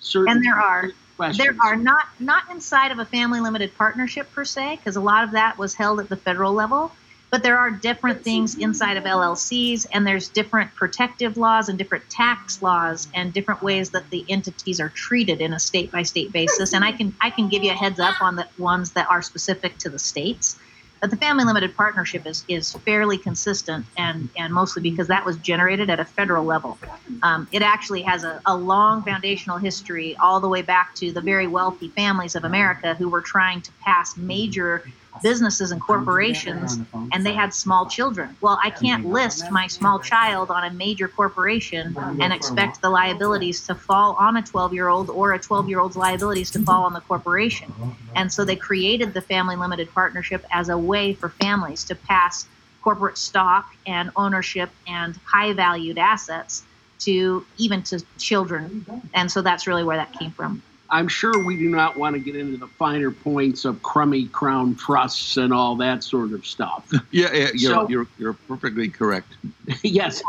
Certain 0.00 0.36
And 0.36 0.44
there 0.44 0.56
are. 0.56 0.90
questions. 1.16 1.46
There 1.46 1.56
are 1.64 1.76
not 1.76 2.04
not 2.18 2.42
inside 2.50 2.90
of 2.90 2.98
a 2.98 3.04
family 3.06 3.40
limited 3.40 3.74
partnership 3.76 4.30
per 4.32 4.44
se, 4.44 4.76
because 4.76 4.96
a 4.96 5.00
lot 5.00 5.24
of 5.24 5.30
that 5.32 5.56
was 5.58 5.74
held 5.74 6.00
at 6.00 6.08
the 6.08 6.16
federal 6.16 6.52
level. 6.52 6.92
But 7.30 7.42
there 7.42 7.58
are 7.58 7.70
different 7.70 8.22
things 8.22 8.56
inside 8.56 8.96
of 8.96 9.04
LLCs, 9.04 9.86
and 9.92 10.06
there's 10.06 10.28
different 10.28 10.74
protective 10.74 11.36
laws 11.36 11.68
and 11.68 11.76
different 11.76 12.08
tax 12.08 12.62
laws 12.62 13.08
and 13.14 13.32
different 13.32 13.62
ways 13.62 13.90
that 13.90 14.08
the 14.10 14.24
entities 14.28 14.80
are 14.80 14.90
treated 14.90 15.40
in 15.40 15.52
a 15.52 15.58
state 15.58 15.90
by 15.90 16.02
state 16.02 16.32
basis. 16.32 16.72
And 16.72 16.84
I 16.84 16.92
can 16.92 17.16
I 17.20 17.30
can 17.30 17.48
give 17.48 17.64
you 17.64 17.72
a 17.72 17.74
heads 17.74 17.98
up 17.98 18.20
on 18.22 18.36
the 18.36 18.46
ones 18.58 18.92
that 18.92 19.08
are 19.10 19.22
specific 19.22 19.78
to 19.78 19.90
the 19.90 19.98
states. 19.98 20.56
But 21.00 21.10
the 21.10 21.16
family 21.18 21.44
limited 21.44 21.76
partnership 21.76 22.26
is, 22.26 22.44
is 22.48 22.72
fairly 22.86 23.18
consistent, 23.18 23.84
and, 23.98 24.30
and 24.36 24.52
mostly 24.52 24.82
because 24.82 25.08
that 25.08 25.26
was 25.26 25.36
generated 25.36 25.90
at 25.90 26.00
a 26.00 26.06
federal 26.06 26.44
level. 26.44 26.78
Um, 27.22 27.46
it 27.52 27.60
actually 27.60 28.02
has 28.02 28.24
a, 28.24 28.40
a 28.46 28.56
long 28.56 29.02
foundational 29.02 29.58
history 29.58 30.16
all 30.20 30.40
the 30.40 30.48
way 30.48 30.62
back 30.62 30.94
to 30.96 31.12
the 31.12 31.20
very 31.20 31.46
wealthy 31.46 31.88
families 31.90 32.34
of 32.34 32.44
America 32.44 32.94
who 32.94 33.10
were 33.10 33.20
trying 33.20 33.60
to 33.62 33.72
pass 33.84 34.16
major 34.16 34.84
businesses 35.22 35.70
and 35.70 35.80
corporations, 35.80 36.78
and 37.12 37.24
they 37.24 37.32
had 37.32 37.52
small 37.52 37.86
children. 37.86 38.36
Well, 38.40 38.58
I 38.62 38.70
can't 38.70 39.06
list 39.06 39.50
my 39.50 39.66
small 39.66 39.98
child 39.98 40.50
on 40.50 40.64
a 40.64 40.70
major 40.70 41.08
corporation 41.08 41.96
and 42.20 42.32
expect 42.32 42.80
the 42.80 42.90
liabilities 42.90 43.66
to 43.66 43.74
fall 43.74 44.14
on 44.14 44.36
a 44.36 44.42
12 44.42 44.74
year 44.74 44.88
old 44.88 45.10
or 45.10 45.34
a 45.34 45.38
12 45.38 45.68
year 45.68 45.80
old's 45.80 45.96
liabilities 45.96 46.50
to 46.52 46.62
fall 46.62 46.84
on 46.84 46.92
the 46.92 47.00
corporation. 47.00 47.72
And 48.14 48.32
so 48.32 48.44
they 48.44 48.56
created 48.56 49.14
the 49.14 49.20
family 49.20 49.56
limited 49.56 49.92
partnership 49.92 50.44
as 50.50 50.68
a 50.68 50.78
way 50.78 51.12
for 51.12 51.28
families 51.28 51.84
to 51.84 51.94
pass 51.94 52.46
corporate 52.82 53.18
stock 53.18 53.74
and 53.86 54.10
ownership 54.14 54.70
and 54.86 55.16
high 55.24 55.52
valued 55.52 55.98
assets 55.98 56.62
to 57.00 57.44
even 57.56 57.82
to 57.82 58.02
children. 58.18 58.86
And 59.12 59.30
so 59.30 59.42
that's 59.42 59.66
really 59.66 59.84
where 59.84 59.96
that 59.96 60.12
came 60.12 60.30
from. 60.30 60.62
I'm 60.90 61.08
sure 61.08 61.44
we 61.44 61.56
do 61.56 61.68
not 61.68 61.96
want 61.96 62.14
to 62.14 62.20
get 62.20 62.36
into 62.36 62.56
the 62.56 62.66
finer 62.66 63.10
points 63.10 63.64
of 63.64 63.82
Crummey 63.82 64.30
crown 64.30 64.74
trusts 64.76 65.36
and 65.36 65.52
all 65.52 65.76
that 65.76 66.04
sort 66.04 66.32
of 66.32 66.46
stuff. 66.46 66.90
Yeah, 67.10 67.32
yeah 67.32 67.48
you're, 67.54 67.72
So- 67.72 67.88
you're, 67.88 68.06
you're 68.18 68.32
perfectly 68.34 68.88
correct. 68.88 69.32
yes. 69.82 70.22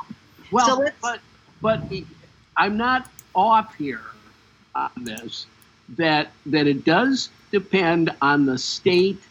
Well, 0.52 0.65
So 0.84 0.89
but 1.02 1.20
but 1.62 1.82
I'm 2.56 2.78
not 2.78 3.10
off 3.36 3.76
here 3.76 4.02
on 4.76 4.89
this. 4.98 5.46
That 5.98 6.32
that 6.48 6.67
it 6.67 6.84
does 6.86 7.30
depend 7.52 8.12
on 8.22 8.46
the 8.46 8.58
state. 8.58 9.22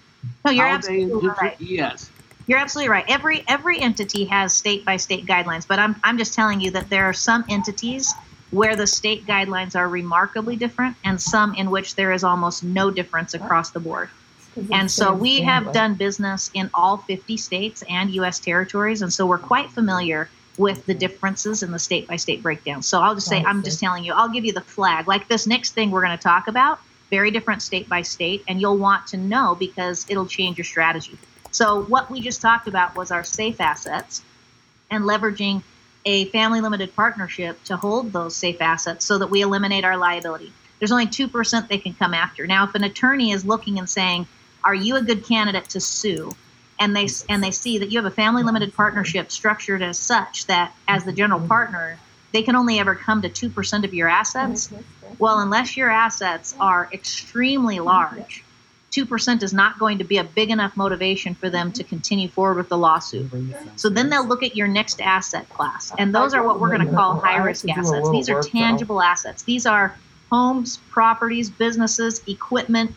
No, 0.45 0.51
you're 0.51 0.67
absolutely 0.67 1.13
interpret- 1.13 1.41
right. 1.41 1.61
Yes. 1.61 2.11
You're 2.47 2.59
absolutely 2.59 2.91
right. 2.91 3.05
Every 3.09 3.45
every 3.49 3.81
entity 3.81 4.25
has 4.27 4.55
state 4.55 4.85
by 4.85 4.97
state 4.97 5.27
guidelines, 5.27 5.67
but 5.67 5.79
I'm 5.79 5.97
I'm 6.05 6.17
just 6.19 6.33
telling 6.35 6.61
you 6.61 6.71
that 6.73 6.89
there 6.89 7.05
are 7.05 7.13
some 7.13 7.45
entities 7.49 8.15
where 8.51 8.77
the 8.77 8.87
state 8.87 9.27
guidelines 9.27 9.75
are 9.75 9.89
remarkably 9.89 10.57
different 10.57 10.97
and 11.05 11.21
some 11.21 11.55
in 11.55 11.71
which 11.71 11.95
there 11.97 12.13
is 12.13 12.25
almost 12.25 12.63
no 12.63 12.91
difference 12.91 13.35
across 13.35 13.71
the 13.71 13.81
board. 13.81 14.09
And 14.73 14.91
so 14.91 15.13
we 15.13 15.43
have 15.43 15.73
done 15.73 15.95
business 15.95 16.51
in 16.55 16.71
all 16.73 16.97
50 16.97 17.37
states 17.37 17.85
and 17.89 18.11
US 18.11 18.39
territories 18.39 19.03
and 19.03 19.13
so 19.13 19.27
we're 19.27 19.39
quite 19.39 19.71
familiar 19.71 20.29
with 20.59 20.87
the 20.87 20.95
differences 20.95 21.63
in 21.63 21.71
the 21.71 21.79
state 21.79 22.07
by 22.09 22.17
state 22.17 22.43
breakdown. 22.43 22.83
So 22.83 23.01
I'll 23.01 23.15
just 23.15 23.29
say 23.29 23.43
I'm 23.45 23.63
just 23.63 23.81
telling 23.81 24.05
you, 24.05 24.15
I'll 24.15 24.31
give 24.31 24.45
you 24.45 24.53
the 24.53 24.63
flag. 24.63 25.07
Like 25.07 25.29
this 25.29 25.47
next 25.47 25.73
thing 25.73 25.91
we're 25.91 26.03
going 26.03 26.17
to 26.17 26.23
talk 26.23 26.49
about, 26.49 26.79
very 27.11 27.31
different 27.31 27.63
state 27.63 27.89
by 27.89 28.03
state 28.03 28.43
and 28.49 28.61
you'll 28.61 28.79
want 28.79 29.07
to 29.09 29.17
know 29.17 29.55
because 29.55 30.07
it'll 30.09 30.27
change 30.27 30.57
your 30.57 30.65
strategy. 30.65 31.19
So, 31.51 31.85
what 31.85 32.11
we 32.11 32.21
just 32.21 32.41
talked 32.41 32.69
about 32.69 32.97
was 32.97 33.11
our 33.11 33.25
safe 33.25 33.61
assets 33.61 34.23
and 34.91 35.05
leveraging 35.05 35.63
a 36.07 36.27
family 36.27 36.61
limited 36.61 36.95
partnership 36.95 37.63
to 37.65 37.77
hold 37.77 38.13
those 38.13 38.35
safe 38.37 38.63
assets 38.63 39.05
so 39.05 39.19
that 39.19 39.27
we 39.27 39.43
eliminate 39.43 39.85
our 39.85 39.97
liability. 39.97 40.53
There's 40.79 40.93
only 40.93 41.07
2% 41.07 41.69
they 41.69 41.79
can 41.79 41.95
come 41.95 42.15
after. 42.15 42.47
Now, 42.47 42.65
if 42.65 42.75
an 42.75 42.85
attorney 42.85 43.33
is 43.33 43.45
looking 43.45 43.79
and 43.79 43.91
saying, 43.91 44.27
Are 44.65 44.75
you 44.75 44.97
a 44.97 45.03
good 45.03 45.25
candidate 45.25 45.69
to 45.71 45.81
sue? 45.81 46.33
And 46.79 46.95
they, 46.95 47.09
and 47.29 47.43
they 47.43 47.51
see 47.51 47.79
that 47.79 47.91
you 47.91 47.99
have 47.99 48.11
a 48.11 48.15
family 48.15 48.43
limited 48.43 48.75
partnership 48.75 49.33
structured 49.33 49.83
as 49.83 49.99
such 49.99 50.47
that, 50.47 50.75
as 50.87 51.05
the 51.05 51.13
general 51.13 51.41
partner, 51.41 51.99
they 52.33 52.43
can 52.43 52.55
only 52.55 52.79
ever 52.79 52.95
come 52.95 53.23
to 53.23 53.31
2% 53.31 53.85
of 53.85 53.95
your 53.95 54.09
assets. 54.09 54.71
Well, 55.19 55.41
unless 55.41 55.77
your 55.77 55.91
assets 55.91 56.55
are 56.61 56.89
extremely 56.93 57.81
large, 57.81 58.45
2% 58.97 59.43
is 59.43 59.53
not 59.53 59.79
going 59.79 59.99
to 59.99 60.05
be 60.05 60.17
a 60.17 60.25
big 60.25 60.51
enough 60.51 60.75
motivation 60.77 61.35
for 61.35 61.51
them 61.51 61.71
to 61.73 61.85
continue 61.85 62.29
forward 62.29 62.57
with 62.57 62.71
the 62.71 62.79
lawsuit. 62.79 63.31
So 63.77 63.91
then 63.91 64.09
they'll 64.09 64.27
look 64.27 64.43
at 64.43 64.57
your 64.57 64.69
next 64.69 65.03
asset 65.03 65.47
class. 65.51 65.93
And 65.99 66.15
those 66.15 66.33
are 66.33 66.43
what 66.43 66.61
we're 66.61 66.75
going 66.75 66.89
to 66.89 66.95
call 66.95 67.21
high 67.21 67.37
risk 67.37 67.69
assets. 67.69 68.11
These 68.11 68.31
are 68.31 68.43
tangible 68.43 69.03
assets. 69.03 69.43
These 69.43 69.67
are 69.67 69.97
homes, 70.31 70.79
properties, 70.89 71.51
businesses, 71.51 72.23
equipment, 72.27 72.95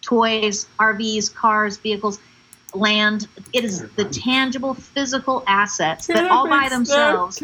toys, 0.00 0.66
RVs, 0.80 1.32
cars, 1.32 1.76
vehicles, 1.76 2.18
land. 2.74 3.28
It 3.52 3.64
is 3.64 3.88
the 3.90 4.06
tangible 4.06 4.74
physical 4.74 5.44
assets 5.46 6.08
that 6.08 6.30
all 6.30 6.48
by 6.48 6.68
themselves 6.68 7.38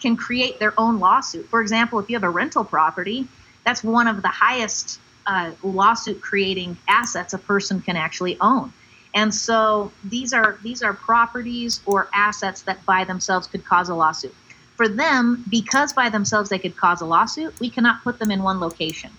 can 0.00 0.16
create 0.16 0.58
their 0.58 0.74
own 0.76 0.98
lawsuit. 0.98 1.48
For 1.48 1.60
example, 1.60 2.00
if 2.00 2.10
you 2.10 2.16
have 2.16 2.24
a 2.24 2.30
rental 2.30 2.64
property, 2.64 3.28
that's 3.64 3.84
one 3.84 4.08
of 4.08 4.22
the 4.22 4.28
highest 4.28 4.98
uh, 5.26 5.52
lawsuit 5.62 6.20
creating 6.20 6.76
assets 6.88 7.32
a 7.32 7.38
person 7.38 7.80
can 7.80 7.96
actually 7.96 8.38
own. 8.40 8.72
And 9.14 9.34
so 9.34 9.92
these 10.04 10.32
are 10.32 10.58
these 10.62 10.82
are 10.82 10.94
properties 10.94 11.80
or 11.84 12.08
assets 12.14 12.62
that 12.62 12.84
by 12.86 13.04
themselves 13.04 13.46
could 13.46 13.64
cause 13.64 13.88
a 13.88 13.94
lawsuit. 13.94 14.34
For 14.76 14.88
them, 14.88 15.44
because 15.50 15.92
by 15.92 16.08
themselves 16.08 16.48
they 16.48 16.58
could 16.58 16.76
cause 16.76 17.02
a 17.02 17.06
lawsuit, 17.06 17.58
we 17.60 17.68
cannot 17.68 18.02
put 18.02 18.18
them 18.18 18.30
in 18.30 18.42
one 18.42 18.58
location. 18.58 19.10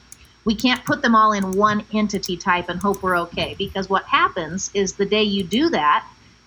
We 0.45 0.55
can't 0.55 0.83
put 0.83 1.01
them 1.01 1.15
all 1.15 1.31
in 1.31 1.53
one 1.53 1.85
entity 1.93 2.35
type 2.35 2.69
and 2.69 2.79
hope 2.79 3.01
we're 3.01 3.17
okay 3.19 3.55
because 3.57 3.89
what 3.89 4.03
happens 4.05 4.71
is 4.73 4.93
the 4.93 5.05
day 5.05 5.23
you 5.23 5.43
do 5.43 5.69
that, 5.69 6.05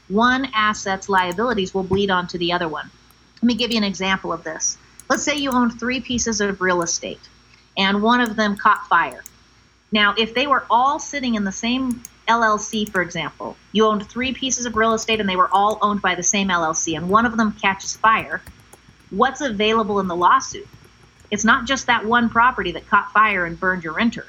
one 0.09 0.51
asset's 0.55 1.09
liabilities 1.09 1.73
will 1.73 1.83
bleed 1.83 2.11
onto 2.11 2.37
the 2.37 2.53
other 2.53 2.69
one. 2.69 2.91
Let 3.37 3.45
me 3.45 3.55
give 3.55 3.71
you 3.71 3.79
an 3.79 3.85
example 3.85 4.33
of 4.33 4.45
this. 4.45 4.77
Let's 5.09 5.23
say 5.23 5.37
you 5.37 5.51
own 5.51 5.71
three 5.71 6.01
pieces 6.01 6.41
of 6.41 6.61
real 6.61 6.83
estate 6.83 7.21
and 7.79 8.03
one 8.03 8.21
of 8.21 8.37
them 8.37 8.57
caught 8.57 8.87
fire 8.87 9.23
now, 9.93 10.15
if 10.19 10.35
they 10.35 10.47
were 10.47 10.65
all 10.69 10.99
sitting 10.99 11.35
in 11.35 11.45
the 11.45 11.53
same 11.53 12.03
LLC, 12.29 12.89
for 12.89 13.03
example, 13.03 13.57
you 13.73 13.87
owned 13.87 14.09
three 14.09 14.33
pieces 14.33 14.67
of 14.67 14.77
real 14.77 14.95
estate 14.95 15.21
and 15.21 15.29
they 15.29 15.37
were 15.37 15.53
all 15.53 15.79
owned 15.81 16.03
by 16.03 16.15
the 16.15 16.23
same 16.23 16.49
LLC, 16.49 16.97
and 16.97 17.09
one 17.09 17.25
of 17.25 17.37
them 17.37 17.53
catches 17.53 17.97
fire, 17.97 18.43
what's 19.11 19.41
available 19.41 20.01
in 20.01 20.09
the 20.09 20.17
lawsuit? 20.17 20.69
It's 21.31 21.45
not 21.45 21.67
just 21.67 21.87
that 21.87 22.05
one 22.05 22.29
property 22.29 22.73
that 22.73 22.89
caught 22.89 23.13
fire 23.13 23.45
and 23.45 23.59
burned 23.59 23.85
your 23.85 23.95
renter. 23.95 24.27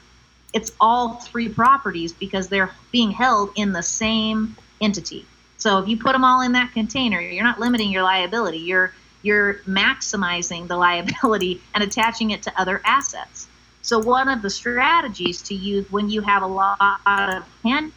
It's 0.54 0.72
all 0.80 1.16
three 1.16 1.50
properties 1.50 2.14
because 2.14 2.48
they're 2.48 2.72
being 2.92 3.12
held 3.12 3.52
in 3.56 3.74
the 3.74 3.84
same 3.84 4.56
entity. 4.82 5.26
So 5.58 5.80
if 5.80 5.88
you 5.88 5.98
put 5.98 6.14
them 6.14 6.24
all 6.24 6.42
in 6.42 6.54
that 6.54 6.74
container, 6.74 7.20
you're 7.20 7.44
not 7.44 7.60
limiting 7.60 7.92
your 7.92 8.04
liability. 8.04 8.60
You're 8.60 8.94
you're 9.24 9.56
maximizing 9.68 10.68
the 10.68 10.78
liability 10.78 11.62
and 11.74 11.84
attaching 11.84 12.32
it 12.32 12.44
to 12.44 12.62
other 12.62 12.82
assets. 12.86 13.47
So 13.88 13.98
one 14.00 14.28
of 14.28 14.42
the 14.42 14.50
strategies 14.50 15.42
to 15.44 15.56
use 15.56 15.90
when 15.90 16.10
you 16.10 16.20
have 16.20 16.44
a 16.44 16.46
lot 16.46 16.78
of 17.06 17.46
hand 17.64 17.94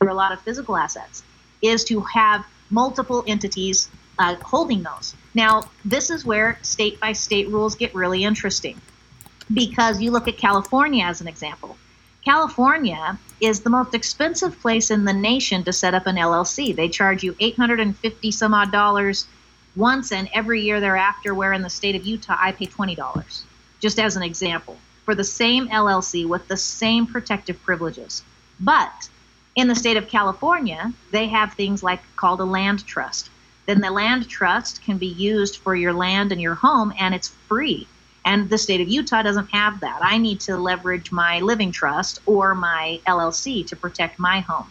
or 0.00 0.06
a 0.06 0.14
lot 0.14 0.30
of 0.30 0.40
physical 0.42 0.76
assets 0.76 1.24
is 1.60 1.82
to 1.86 1.98
have 2.02 2.46
multiple 2.70 3.24
entities 3.26 3.88
uh, 4.20 4.36
holding 4.36 4.84
those. 4.84 5.16
Now, 5.34 5.64
this 5.84 6.10
is 6.10 6.24
where 6.24 6.60
state 6.62 7.00
by 7.00 7.12
state 7.12 7.48
rules 7.48 7.74
get 7.74 7.92
really 7.92 8.22
interesting 8.22 8.80
because 9.52 10.00
you 10.00 10.12
look 10.12 10.28
at 10.28 10.38
California 10.38 11.04
as 11.04 11.20
an 11.20 11.26
example. 11.26 11.76
California 12.24 13.18
is 13.40 13.62
the 13.62 13.70
most 13.70 13.96
expensive 13.96 14.56
place 14.60 14.92
in 14.92 15.04
the 15.04 15.12
nation 15.12 15.64
to 15.64 15.72
set 15.72 15.92
up 15.92 16.06
an 16.06 16.14
LLC. 16.14 16.72
They 16.74 16.88
charge 16.88 17.24
you 17.24 17.34
850 17.40 18.30
some 18.30 18.54
odd 18.54 18.70
dollars 18.70 19.26
once 19.74 20.12
and 20.12 20.28
every 20.32 20.60
year 20.60 20.78
thereafter, 20.78 21.34
where 21.34 21.52
in 21.52 21.62
the 21.62 21.70
state 21.70 21.96
of 21.96 22.06
Utah, 22.06 22.36
I 22.38 22.52
pay 22.52 22.66
$20, 22.66 23.42
just 23.80 23.98
as 23.98 24.14
an 24.14 24.22
example 24.22 24.78
for 25.06 25.14
the 25.14 25.24
same 25.24 25.68
LLC 25.68 26.28
with 26.28 26.46
the 26.48 26.56
same 26.56 27.06
protective 27.06 27.62
privileges. 27.62 28.22
But 28.60 29.08
in 29.54 29.68
the 29.68 29.74
state 29.74 29.96
of 29.96 30.08
California, 30.08 30.92
they 31.12 31.28
have 31.28 31.54
things 31.54 31.82
like 31.82 32.02
called 32.16 32.40
a 32.40 32.44
land 32.44 32.84
trust. 32.86 33.30
Then 33.66 33.80
the 33.80 33.90
land 33.90 34.28
trust 34.28 34.82
can 34.82 34.98
be 34.98 35.06
used 35.06 35.58
for 35.58 35.74
your 35.74 35.92
land 35.92 36.32
and 36.32 36.40
your 36.40 36.56
home, 36.56 36.92
and 36.98 37.14
it's 37.14 37.28
free. 37.48 37.86
And 38.24 38.50
the 38.50 38.58
state 38.58 38.80
of 38.80 38.88
Utah 38.88 39.22
doesn't 39.22 39.50
have 39.52 39.80
that. 39.80 40.00
I 40.02 40.18
need 40.18 40.40
to 40.40 40.56
leverage 40.56 41.12
my 41.12 41.40
living 41.40 41.70
trust 41.70 42.20
or 42.26 42.54
my 42.54 43.00
LLC 43.06 43.64
to 43.68 43.76
protect 43.76 44.18
my 44.18 44.40
home. 44.40 44.70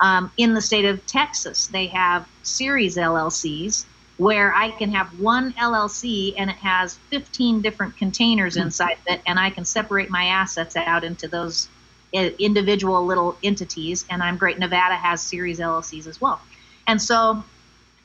Um, 0.00 0.32
in 0.38 0.54
the 0.54 0.60
state 0.60 0.86
of 0.86 1.04
Texas, 1.06 1.66
they 1.66 1.86
have 1.88 2.26
series 2.42 2.96
LLCs 2.96 3.84
where 4.18 4.54
I 4.54 4.70
can 4.70 4.90
have 4.92 5.20
one 5.20 5.52
LLC 5.54 6.34
and 6.38 6.48
it 6.48 6.56
has 6.56 6.96
15 7.10 7.60
different 7.60 7.96
containers 7.96 8.54
hmm. 8.54 8.62
inside 8.62 8.92
of 8.92 9.14
it, 9.14 9.20
and 9.26 9.38
I 9.38 9.50
can 9.50 9.64
separate 9.64 10.10
my 10.10 10.26
assets 10.26 10.76
out 10.76 11.04
into 11.04 11.28
those 11.28 11.68
uh, 12.14 12.30
individual 12.38 13.04
little 13.04 13.36
entities. 13.42 14.06
And 14.08 14.22
I'm 14.22 14.36
great. 14.36 14.58
Nevada 14.58 14.94
has 14.94 15.20
series 15.20 15.58
LLCs 15.58 16.06
as 16.06 16.20
well. 16.20 16.40
And 16.86 17.00
so, 17.00 17.44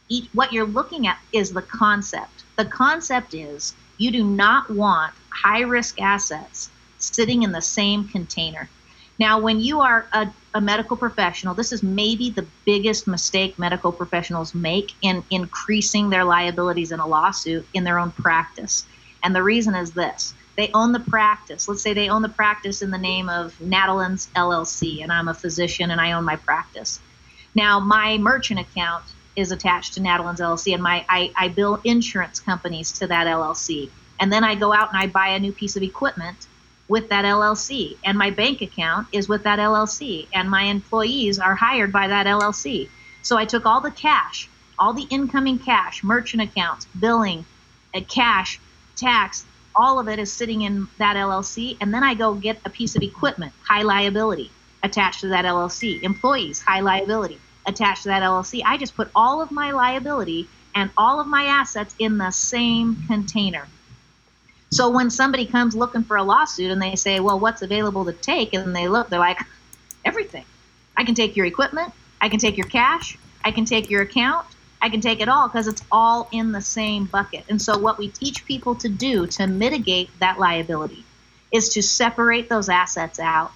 each, 0.10 0.28
what 0.34 0.52
you're 0.52 0.65
looking 0.65 1.08
at 1.08 1.17
is 1.32 1.54
the 1.54 1.62
concept. 1.62 2.43
The 2.58 2.65
concept 2.65 3.34
is 3.34 3.74
you 3.97 4.12
do 4.12 4.24
not 4.24 4.69
want 4.69 5.13
high 5.30 5.62
risk 5.62 6.02
assets 6.02 6.69
sitting 6.97 7.43
in 7.43 7.52
the 7.52 7.62
same 7.62 8.08
container. 8.08 8.69
Now, 9.19 9.39
when 9.39 9.60
you 9.60 9.82
are 9.82 10.08
a, 10.13 10.28
a, 10.54 10.62
medical 10.62 10.97
professional, 10.97 11.54
this 11.54 11.71
is 11.71 11.84
maybe 11.84 12.30
the 12.30 12.45
biggest 12.65 13.08
mistake 13.08 13.60
medical 13.60 13.91
professionals 13.91 14.56
make 14.56 14.93
in 15.02 15.24
increasing 15.30 16.10
their 16.10 16.24
liabilities 16.24 16.91
in 16.91 17.00
a 17.00 17.06
lawsuit 17.06 17.67
in 17.74 17.84
their 17.84 18.00
own 18.00 18.12
practice. 18.12 18.86
And 19.24 19.36
the 19.36 19.43
reason 19.43 19.76
is 19.76 19.91
this 19.91 20.34
they 20.58 20.69
own 20.74 20.91
the 20.91 21.00
practice. 21.00 21.67
Let's 21.67 21.82
say 21.82 21.93
they 21.93 22.10
own 22.10 22.21
the 22.21 22.30
practice 22.30 22.82
in 22.82 22.91
the 22.91 22.97
name 22.97 23.30
of 23.30 23.58
Natalins 23.60 24.30
LLC, 24.36 25.02
and 25.02 25.12
I'm 25.12 25.28
a 25.28 25.34
physician 25.34 25.91
and 25.91 26.02
I 26.02 26.13
own 26.13 26.24
my 26.24 26.36
practice. 26.36 27.00
Now, 27.56 27.80
my 27.80 28.17
merchant 28.17 28.60
account 28.60 29.04
is 29.36 29.52
attached 29.52 29.93
to 29.93 30.02
Natalins 30.02 30.39
LLC, 30.39 30.74
and 30.74 30.84
my 30.84 31.06
I, 31.10 31.32
I 31.36 31.47
bill 31.50 31.80
insurance 31.84 32.39
companies 32.39 32.91
to 32.93 33.08
that 33.08 33.28
LLC. 33.28 33.89
And 34.19 34.32
then 34.32 34.43
I 34.43 34.56
go 34.56 34.74
out 34.74 34.89
and 34.93 34.97
I 34.97 35.08
buy 35.08 35.30
a 35.30 35.39
new 35.39 35.52
piece 35.52 35.76
of 35.76 35.84
equipment 35.84 36.47
with 36.91 37.08
that 37.08 37.23
LLC, 37.23 37.95
and 38.04 38.17
my 38.17 38.30
bank 38.30 38.62
account 38.62 39.08
is 39.13 39.30
with 39.30 39.43
that 39.43 39.60
LLC, 39.60 40.27
and 40.34 40.49
my 40.49 40.63
employees 40.63 41.39
are 41.39 41.56
hired 41.56 41.89
by 41.89 42.06
that 42.10 42.27
LLC. 42.27 42.89
So 43.21 43.38
I 43.38 43.45
took 43.45 43.65
all 43.65 43.80
the 43.80 43.91
cash, 43.91 44.49
all 44.77 44.91
the 44.91 45.08
incoming 45.10 45.58
cash, 45.58 46.04
merchant 46.04 46.43
accounts, 46.43 46.88
billing, 46.99 47.45
uh, 47.95 48.01
cash, 48.10 48.60
tax, 48.97 49.45
all 49.73 49.99
of 50.01 50.10
it 50.10 50.19
is 50.19 50.34
sitting 50.34 50.63
in 50.63 50.86
that 50.97 51.15
LLC, 51.15 51.77
and 51.80 51.93
then 51.93 52.04
I 52.04 52.13
go 52.13 52.34
get 52.34 52.60
a 52.65 52.69
piece 52.69 52.97
of 52.97 53.04
equipment, 53.04 53.54
high 53.65 53.84
liability, 53.84 54.51
attached 54.84 55.21
to 55.21 55.30
that 55.30 55.45
LLC, 55.45 56.04
employees, 56.04 56.60
high 56.60 56.82
liability, 56.82 57.39
attached 57.65 58.04
to 58.04 58.10
that 58.10 58.21
LLC. 58.21 58.63
I 58.65 58.75
just 58.75 58.97
put 58.97 59.10
all 59.15 59.41
of 59.41 59.49
my 59.49 59.71
liability 59.71 60.49
and 60.75 60.91
all 60.97 61.21
of 61.21 61.27
my 61.27 61.45
assets 61.45 61.95
in 61.99 62.17
the 62.17 62.32
same 62.32 63.01
container. 63.08 63.65
So 64.73 64.89
when 64.89 65.10
somebody 65.10 65.45
comes 65.45 65.75
looking 65.75 66.03
for 66.03 66.15
a 66.15 66.23
lawsuit 66.23 66.71
and 66.71 66.81
they 66.81 66.95
say, 66.95 67.19
well, 67.19 67.38
what's 67.38 67.62
available 67.62 68.05
to 68.05 68.13
take? 68.13 68.53
And 68.53 68.73
they 68.73 68.88
look, 68.88 69.10
they're 69.10 69.19
like, 69.19 69.39
everything. 70.05 70.45
I 70.95 71.03
can 71.03 71.13
take 71.13 71.36
your 71.36 71.45
equipment. 71.45 71.91
I 72.21 72.29
can 72.29 72.39
take 72.39 72.55
your 72.55 72.67
cash. 72.67 73.17
I 73.43 73.51
can 73.51 73.65
take 73.65 73.89
your 73.89 74.01
account. 74.01 74.47
I 74.81 74.89
can 74.89 75.01
take 75.01 75.19
it 75.19 75.27
all 75.27 75.49
because 75.49 75.67
it's 75.67 75.84
all 75.91 76.29
in 76.31 76.53
the 76.53 76.62
same 76.62 77.05
bucket. 77.05 77.43
And 77.49 77.62
so 77.62 77.77
what 77.77 77.97
we 77.97 78.07
teach 78.07 78.45
people 78.45 78.75
to 78.75 78.88
do 78.88 79.27
to 79.27 79.45
mitigate 79.45 80.10
that 80.19 80.39
liability 80.39 81.03
is 81.51 81.69
to 81.69 81.84
separate 81.84 82.47
those 82.47 82.69
assets 82.69 83.19
out, 83.19 83.51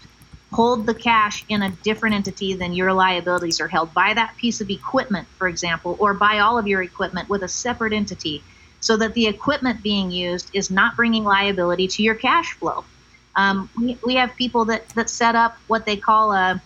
hold 0.52 0.86
the 0.86 0.94
cash 0.94 1.46
in 1.48 1.62
a 1.62 1.70
different 1.70 2.16
entity 2.16 2.56
than 2.56 2.74
your 2.74 2.92
liabilities 2.92 3.62
are 3.62 3.70
held. 3.70 3.94
Buy 3.94 4.14
that 4.14 4.36
piece 4.36 4.60
of 4.60 4.70
equipment, 4.70 5.28
for 5.38 5.48
example, 5.48 5.96
or 5.98 6.14
buy 6.14 6.40
all 6.40 6.58
of 6.58 6.68
your 6.68 6.82
equipment 6.82 7.30
with 7.30 7.42
a 7.42 7.48
separate 7.48 7.94
entity 7.94 8.44
so 8.80 8.98
that 8.98 9.14
the 9.14 9.28
equipment 9.28 9.82
being 9.82 10.12
used 10.12 10.50
is 10.54 10.70
not 10.70 10.96
bringing 10.96 11.24
liability 11.24 11.88
to 11.88 12.04
your 12.04 12.16
cash 12.16 12.54
flow. 12.54 12.86
Um, 13.36 13.70
we, 13.80 13.98
we 14.06 14.16
have 14.16 14.36
people 14.36 14.66
that, 14.66 14.88
that 14.90 15.10
set 15.10 15.36
up 15.36 15.58
what 15.68 15.86
they 15.86 15.98
call 15.98 16.32
a 16.32 16.62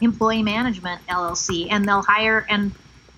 employee 0.00 0.42
management 0.42 1.00
LLC, 1.08 1.68
and 1.70 1.86
they'll 1.86 2.02
hire 2.02 2.46
and 2.48 2.72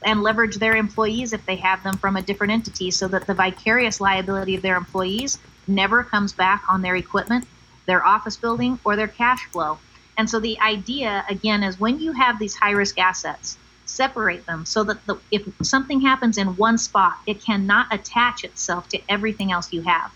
and 0.04 0.22
leverage 0.22 0.56
their 0.56 0.76
employees 0.76 1.32
if 1.32 1.44
they 1.44 1.56
have 1.56 1.82
them 1.82 1.96
from 1.96 2.16
a 2.16 2.22
different 2.22 2.52
entity 2.52 2.90
so 2.90 3.08
that 3.08 3.26
the 3.26 3.34
vicarious 3.34 4.00
liability 4.00 4.54
of 4.54 4.62
their 4.62 4.76
employees 4.76 5.38
never 5.66 6.04
comes 6.04 6.32
back 6.32 6.62
on 6.68 6.82
their 6.82 6.94
equipment, 6.94 7.46
their 7.86 8.06
office 8.06 8.36
building, 8.36 8.78
or 8.84 8.94
their 8.94 9.08
cash 9.08 9.44
flow. 9.46 9.78
And 10.16 10.30
so 10.30 10.38
the 10.38 10.58
idea, 10.60 11.24
again, 11.28 11.62
is 11.62 11.80
when 11.80 11.98
you 11.98 12.12
have 12.12 12.38
these 12.38 12.54
high 12.54 12.70
risk 12.70 12.98
assets, 12.98 13.58
separate 13.88 14.46
them 14.46 14.64
so 14.66 14.84
that 14.84 15.04
the, 15.06 15.18
if 15.30 15.42
something 15.62 16.00
happens 16.00 16.38
in 16.38 16.56
one 16.56 16.78
spot, 16.78 17.14
it 17.26 17.42
cannot 17.42 17.92
attach 17.92 18.44
itself 18.44 18.88
to 18.90 19.00
everything 19.08 19.52
else 19.52 19.72
you 19.72 19.82
have. 19.82 20.12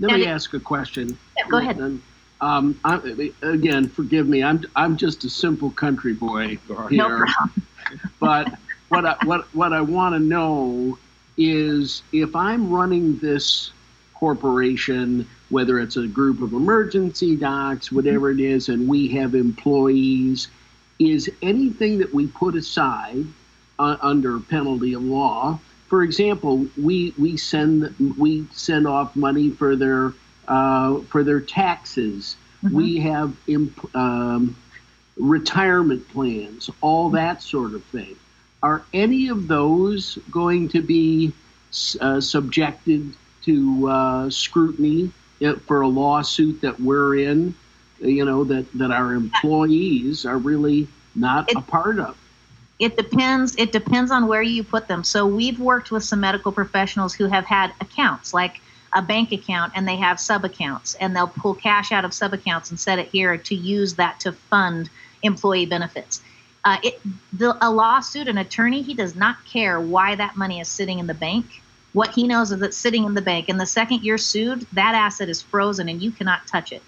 Let 0.00 0.16
me 0.16 0.22
it, 0.22 0.28
ask 0.28 0.54
a 0.54 0.60
question. 0.60 1.18
Yeah, 1.36 1.44
go 1.48 1.58
ahead. 1.58 2.00
Um, 2.40 2.80
I, 2.84 3.32
again, 3.42 3.88
forgive 3.88 4.28
me. 4.28 4.44
I'm 4.44 4.64
I'm 4.76 4.96
just 4.96 5.24
a 5.24 5.30
simple 5.30 5.70
country 5.70 6.12
boy 6.12 6.56
here. 6.68 6.90
No 6.90 7.08
problem. 7.08 7.66
but 8.20 8.52
what 8.90 9.04
I, 9.04 9.16
what 9.24 9.52
what 9.54 9.72
I 9.72 9.80
want 9.80 10.14
to 10.14 10.20
know 10.20 10.96
is 11.36 12.02
if 12.12 12.36
I'm 12.36 12.70
running 12.70 13.18
this 13.18 13.72
corporation 14.14 15.28
whether 15.50 15.78
it's 15.78 15.96
a 15.96 16.06
group 16.06 16.42
of 16.42 16.52
emergency 16.52 17.36
docs, 17.36 17.90
whatever 17.90 18.30
it 18.30 18.40
is, 18.40 18.68
and 18.68 18.86
we 18.86 19.08
have 19.08 19.34
employees, 19.34 20.48
is 20.98 21.30
anything 21.42 21.98
that 21.98 22.12
we 22.12 22.26
put 22.26 22.54
aside 22.56 23.24
uh, 23.78 23.96
under 24.00 24.40
penalty 24.40 24.94
of 24.94 25.02
law. 25.02 25.58
For 25.88 26.02
example, 26.02 26.66
we 26.76 27.14
we 27.18 27.36
send 27.36 27.94
we 28.18 28.46
send 28.52 28.86
off 28.86 29.16
money 29.16 29.50
for 29.50 29.76
their 29.76 30.12
uh, 30.46 31.00
for 31.02 31.24
their 31.24 31.40
taxes. 31.40 32.36
Mm-hmm. 32.62 32.76
We 32.76 32.98
have 33.00 33.36
imp, 33.46 33.94
um, 33.94 34.56
retirement 35.16 36.08
plans, 36.08 36.68
all 36.80 37.10
that 37.10 37.42
sort 37.42 37.74
of 37.74 37.84
thing. 37.84 38.16
Are 38.62 38.82
any 38.92 39.28
of 39.28 39.46
those 39.46 40.18
going 40.30 40.68
to 40.70 40.82
be 40.82 41.32
uh, 42.00 42.20
subjected 42.20 43.14
to 43.44 43.88
uh, 43.88 44.30
scrutiny 44.30 45.12
for 45.66 45.82
a 45.82 45.88
lawsuit 45.88 46.60
that 46.62 46.80
we're 46.80 47.16
in, 47.16 47.54
you 48.00 48.24
know, 48.24 48.44
that, 48.44 48.66
that 48.74 48.90
our 48.90 49.14
employees 49.14 50.24
are 50.24 50.38
really 50.38 50.88
not 51.14 51.50
it, 51.50 51.56
a 51.56 51.60
part 51.60 51.98
of. 51.98 52.16
It 52.78 52.96
depends. 52.96 53.56
It 53.56 53.72
depends 53.72 54.10
on 54.10 54.26
where 54.26 54.42
you 54.42 54.62
put 54.62 54.88
them. 54.88 55.02
So 55.02 55.26
we've 55.26 55.58
worked 55.58 55.90
with 55.90 56.04
some 56.04 56.20
medical 56.20 56.52
professionals 56.52 57.14
who 57.14 57.26
have 57.26 57.44
had 57.44 57.72
accounts 57.80 58.32
like 58.32 58.60
a 58.94 59.02
bank 59.02 59.32
account 59.32 59.72
and 59.74 59.86
they 59.86 59.96
have 59.96 60.18
sub 60.18 60.44
accounts 60.44 60.94
and 60.94 61.14
they'll 61.14 61.28
pull 61.28 61.54
cash 61.54 61.92
out 61.92 62.04
of 62.04 62.14
sub 62.14 62.32
accounts 62.32 62.70
and 62.70 62.78
set 62.78 62.98
it 62.98 63.08
here 63.08 63.36
to 63.36 63.54
use 63.54 63.94
that 63.94 64.20
to 64.20 64.32
fund 64.32 64.88
employee 65.22 65.66
benefits. 65.66 66.22
Uh, 66.64 66.78
it, 66.82 67.00
the, 67.32 67.56
a 67.60 67.70
lawsuit, 67.70 68.28
an 68.28 68.38
attorney, 68.38 68.82
he 68.82 68.94
does 68.94 69.14
not 69.14 69.44
care 69.44 69.80
why 69.80 70.14
that 70.14 70.36
money 70.36 70.60
is 70.60 70.68
sitting 70.68 70.98
in 70.98 71.06
the 71.06 71.14
bank 71.14 71.62
what 71.92 72.14
he 72.14 72.26
knows 72.26 72.52
is 72.52 72.60
it's 72.62 72.76
sitting 72.76 73.04
in 73.04 73.14
the 73.14 73.22
bank. 73.22 73.48
And 73.48 73.60
the 73.60 73.66
second 73.66 74.02
you're 74.02 74.18
sued, 74.18 74.66
that 74.72 74.94
asset 74.94 75.28
is 75.28 75.42
frozen 75.42 75.88
and 75.88 76.02
you 76.02 76.10
cannot 76.10 76.46
touch 76.46 76.72
it. 76.72 76.82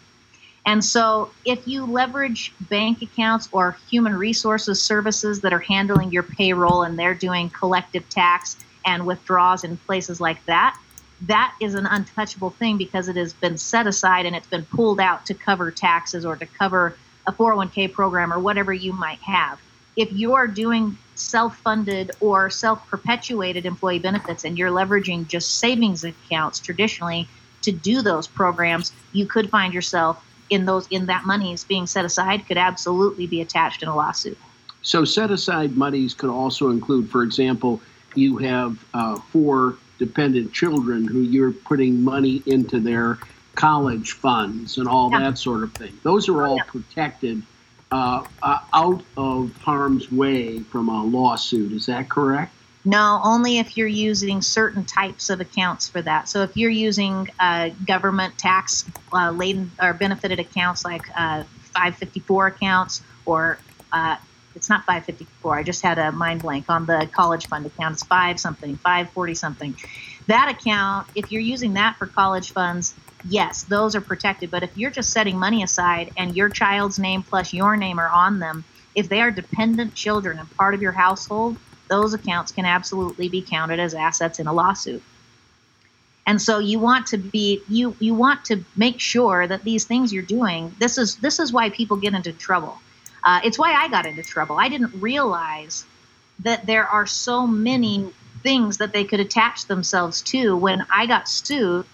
And 0.66 0.84
so, 0.84 1.30
if 1.44 1.66
you 1.66 1.84
leverage 1.86 2.52
bank 2.68 3.02
accounts 3.02 3.48
or 3.52 3.76
human 3.88 4.14
resources 4.14 4.82
services 4.82 5.40
that 5.40 5.52
are 5.52 5.58
handling 5.60 6.12
your 6.12 6.22
payroll 6.22 6.82
and 6.82 6.98
they're 6.98 7.14
doing 7.14 7.50
collective 7.50 8.08
tax 8.08 8.56
and 8.84 9.06
withdrawals 9.06 9.64
in 9.64 9.76
places 9.78 10.20
like 10.20 10.44
that, 10.46 10.78
that 11.22 11.54
is 11.60 11.74
an 11.74 11.86
untouchable 11.86 12.50
thing 12.50 12.76
because 12.78 13.08
it 13.08 13.16
has 13.16 13.32
been 13.32 13.58
set 13.58 13.86
aside 13.86 14.26
and 14.26 14.36
it's 14.36 14.46
been 14.46 14.64
pulled 14.66 15.00
out 15.00 15.26
to 15.26 15.34
cover 15.34 15.70
taxes 15.70 16.24
or 16.24 16.36
to 16.36 16.46
cover 16.46 16.96
a 17.26 17.32
401k 17.32 17.92
program 17.92 18.32
or 18.32 18.38
whatever 18.38 18.72
you 18.72 18.92
might 18.92 19.20
have. 19.20 19.60
If 19.96 20.12
you're 20.12 20.46
doing 20.46 20.96
self-funded 21.14 22.12
or 22.20 22.48
self-perpetuated 22.48 23.66
employee 23.66 23.98
benefits 23.98 24.44
and 24.44 24.56
you're 24.56 24.70
leveraging 24.70 25.26
just 25.26 25.58
savings 25.58 26.04
accounts 26.04 26.58
traditionally 26.58 27.28
to 27.62 27.72
do 27.72 28.00
those 28.00 28.26
programs 28.26 28.92
you 29.12 29.26
could 29.26 29.50
find 29.50 29.74
yourself 29.74 30.24
in 30.50 30.64
those 30.64 30.86
in 30.88 31.06
that 31.06 31.24
money 31.24 31.52
is 31.52 31.64
being 31.64 31.86
set 31.86 32.04
aside 32.04 32.46
could 32.46 32.58
absolutely 32.58 33.26
be 33.26 33.40
attached 33.40 33.82
in 33.82 33.88
a 33.88 33.94
lawsuit 33.94 34.38
so 34.82 35.04
set 35.04 35.30
aside 35.30 35.76
monies 35.76 36.14
could 36.14 36.30
also 36.30 36.70
include 36.70 37.08
for 37.10 37.22
example 37.22 37.80
you 38.14 38.36
have 38.36 38.84
uh, 38.94 39.16
four 39.32 39.76
dependent 39.98 40.52
children 40.52 41.06
who 41.06 41.20
you're 41.20 41.52
putting 41.52 42.02
money 42.02 42.42
into 42.46 42.80
their 42.80 43.18
college 43.54 44.12
funds 44.12 44.78
and 44.78 44.88
all 44.88 45.10
yeah. 45.10 45.20
that 45.20 45.38
sort 45.38 45.62
of 45.62 45.72
thing 45.74 45.92
those 46.02 46.28
are 46.28 46.44
all 46.46 46.56
yeah. 46.56 46.62
protected 46.64 47.42
uh, 47.92 48.24
uh, 48.42 48.60
out 48.72 49.02
of 49.16 49.56
harm's 49.56 50.10
way 50.12 50.60
from 50.60 50.88
a 50.88 51.04
lawsuit. 51.04 51.72
Is 51.72 51.86
that 51.86 52.08
correct? 52.08 52.54
No, 52.84 53.20
only 53.22 53.58
if 53.58 53.76
you're 53.76 53.86
using 53.86 54.40
certain 54.40 54.84
types 54.84 55.28
of 55.28 55.40
accounts 55.40 55.88
for 55.88 56.00
that. 56.00 56.28
So 56.28 56.42
if 56.42 56.56
you're 56.56 56.70
using 56.70 57.28
uh, 57.38 57.70
government 57.86 58.38
tax 58.38 58.86
uh, 59.12 59.30
laden 59.32 59.70
or 59.80 59.92
benefited 59.92 60.38
accounts 60.38 60.84
like 60.84 61.02
uh, 61.10 61.44
554 61.74 62.46
accounts, 62.46 63.02
or 63.26 63.58
uh, 63.92 64.16
it's 64.54 64.68
not 64.68 64.84
554. 64.84 65.58
I 65.58 65.62
just 65.62 65.82
had 65.82 65.98
a 65.98 66.10
mind 66.10 66.42
blank 66.42 66.66
on 66.68 66.86
the 66.86 67.08
college 67.12 67.46
fund 67.48 67.66
account. 67.66 67.94
It's 67.94 68.02
five 68.02 68.40
something, 68.40 68.76
540 68.76 69.34
something. 69.34 69.76
That 70.26 70.48
account, 70.48 71.06
if 71.14 71.30
you're 71.30 71.42
using 71.42 71.74
that 71.74 71.96
for 71.96 72.06
college 72.06 72.52
funds, 72.52 72.94
yes, 73.28 73.64
those 73.64 73.94
are 73.94 74.00
protected. 74.00 74.50
But 74.50 74.62
if 74.62 74.76
you're 74.76 74.90
just 74.90 75.10
setting 75.10 75.38
money 75.38 75.62
aside 75.62 76.12
and 76.16 76.34
your 76.34 76.48
child's 76.48 76.98
name 76.98 77.22
plus 77.22 77.52
your 77.52 77.76
name 77.76 77.98
are 77.98 78.08
on 78.08 78.38
them, 78.38 78.64
if 78.94 79.08
they 79.08 79.20
are 79.20 79.30
dependent 79.30 79.94
children 79.94 80.38
and 80.38 80.50
part 80.56 80.74
of 80.74 80.82
your 80.82 80.92
household, 80.92 81.56
those 81.90 82.14
accounts 82.14 82.52
can 82.52 82.64
absolutely 82.64 83.28
be 83.28 83.42
counted 83.42 83.78
as 83.78 83.92
assets 83.92 84.38
in 84.38 84.46
a 84.46 84.52
lawsuit. 84.52 85.02
And 86.26 86.40
so 86.40 86.58
you 86.58 86.78
want 86.78 87.06
to 87.08 87.18
be 87.18 87.60
you 87.68 87.96
you 87.98 88.14
want 88.14 88.44
to 88.46 88.64
make 88.76 89.00
sure 89.00 89.46
that 89.46 89.64
these 89.64 89.84
things 89.84 90.12
you're 90.12 90.22
doing. 90.22 90.74
This 90.78 90.96
is 90.96 91.16
this 91.16 91.38
is 91.38 91.52
why 91.52 91.70
people 91.70 91.96
get 91.96 92.14
into 92.14 92.32
trouble. 92.32 92.78
Uh, 93.24 93.40
it's 93.44 93.58
why 93.58 93.72
I 93.74 93.88
got 93.88 94.06
into 94.06 94.22
trouble. 94.22 94.56
I 94.56 94.68
didn't 94.68 94.94
realize 95.00 95.84
that 96.38 96.66
there 96.66 96.86
are 96.86 97.06
so 97.06 97.46
many 97.46 98.10
things 98.42 98.78
that 98.78 98.92
they 98.92 99.04
could 99.04 99.20
attach 99.20 99.66
themselves 99.66 100.22
to. 100.22 100.56
When 100.56 100.86
I 100.90 101.06
got 101.06 101.28
sued, 101.28 101.84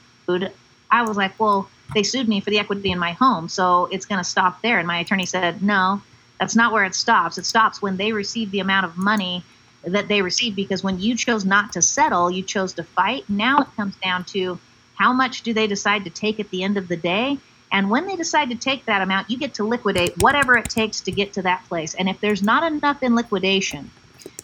I 0.90 1.02
was 1.02 1.16
like, 1.16 1.38
well, 1.40 1.68
they 1.94 2.02
sued 2.02 2.28
me 2.28 2.40
for 2.40 2.50
the 2.50 2.58
equity 2.58 2.92
in 2.92 2.98
my 2.98 3.12
home, 3.12 3.48
so 3.48 3.86
it's 3.86 4.06
going 4.06 4.20
to 4.20 4.28
stop 4.28 4.62
there. 4.62 4.78
And 4.78 4.86
my 4.86 4.98
attorney 4.98 5.26
said, 5.26 5.62
no, 5.62 6.00
that's 6.38 6.54
not 6.54 6.72
where 6.72 6.84
it 6.84 6.94
stops. 6.94 7.38
It 7.38 7.46
stops 7.46 7.82
when 7.82 7.96
they 7.96 8.12
receive 8.12 8.50
the 8.50 8.60
amount 8.60 8.86
of 8.86 8.96
money 8.96 9.42
that 9.84 10.08
they 10.08 10.22
receive 10.22 10.56
because 10.56 10.82
when 10.82 10.98
you 10.98 11.16
chose 11.16 11.44
not 11.44 11.72
to 11.72 11.82
settle, 11.82 12.30
you 12.30 12.42
chose 12.42 12.72
to 12.74 12.82
fight. 12.82 13.28
Now 13.28 13.60
it 13.60 13.68
comes 13.76 13.96
down 13.96 14.24
to 14.26 14.58
how 14.94 15.12
much 15.12 15.42
do 15.42 15.52
they 15.52 15.66
decide 15.66 16.04
to 16.04 16.10
take 16.10 16.40
at 16.40 16.50
the 16.50 16.62
end 16.62 16.76
of 16.76 16.88
the 16.88 16.96
day? 16.96 17.38
And 17.72 17.90
when 17.90 18.06
they 18.06 18.16
decide 18.16 18.50
to 18.50 18.56
take 18.56 18.86
that 18.86 19.02
amount, 19.02 19.30
you 19.30 19.38
get 19.38 19.54
to 19.54 19.64
liquidate 19.64 20.16
whatever 20.18 20.56
it 20.56 20.68
takes 20.68 21.00
to 21.02 21.12
get 21.12 21.32
to 21.34 21.42
that 21.42 21.64
place. 21.68 21.94
And 21.94 22.08
if 22.08 22.20
there's 22.20 22.42
not 22.42 22.70
enough 22.70 23.02
in 23.02 23.14
liquidation, 23.14 23.90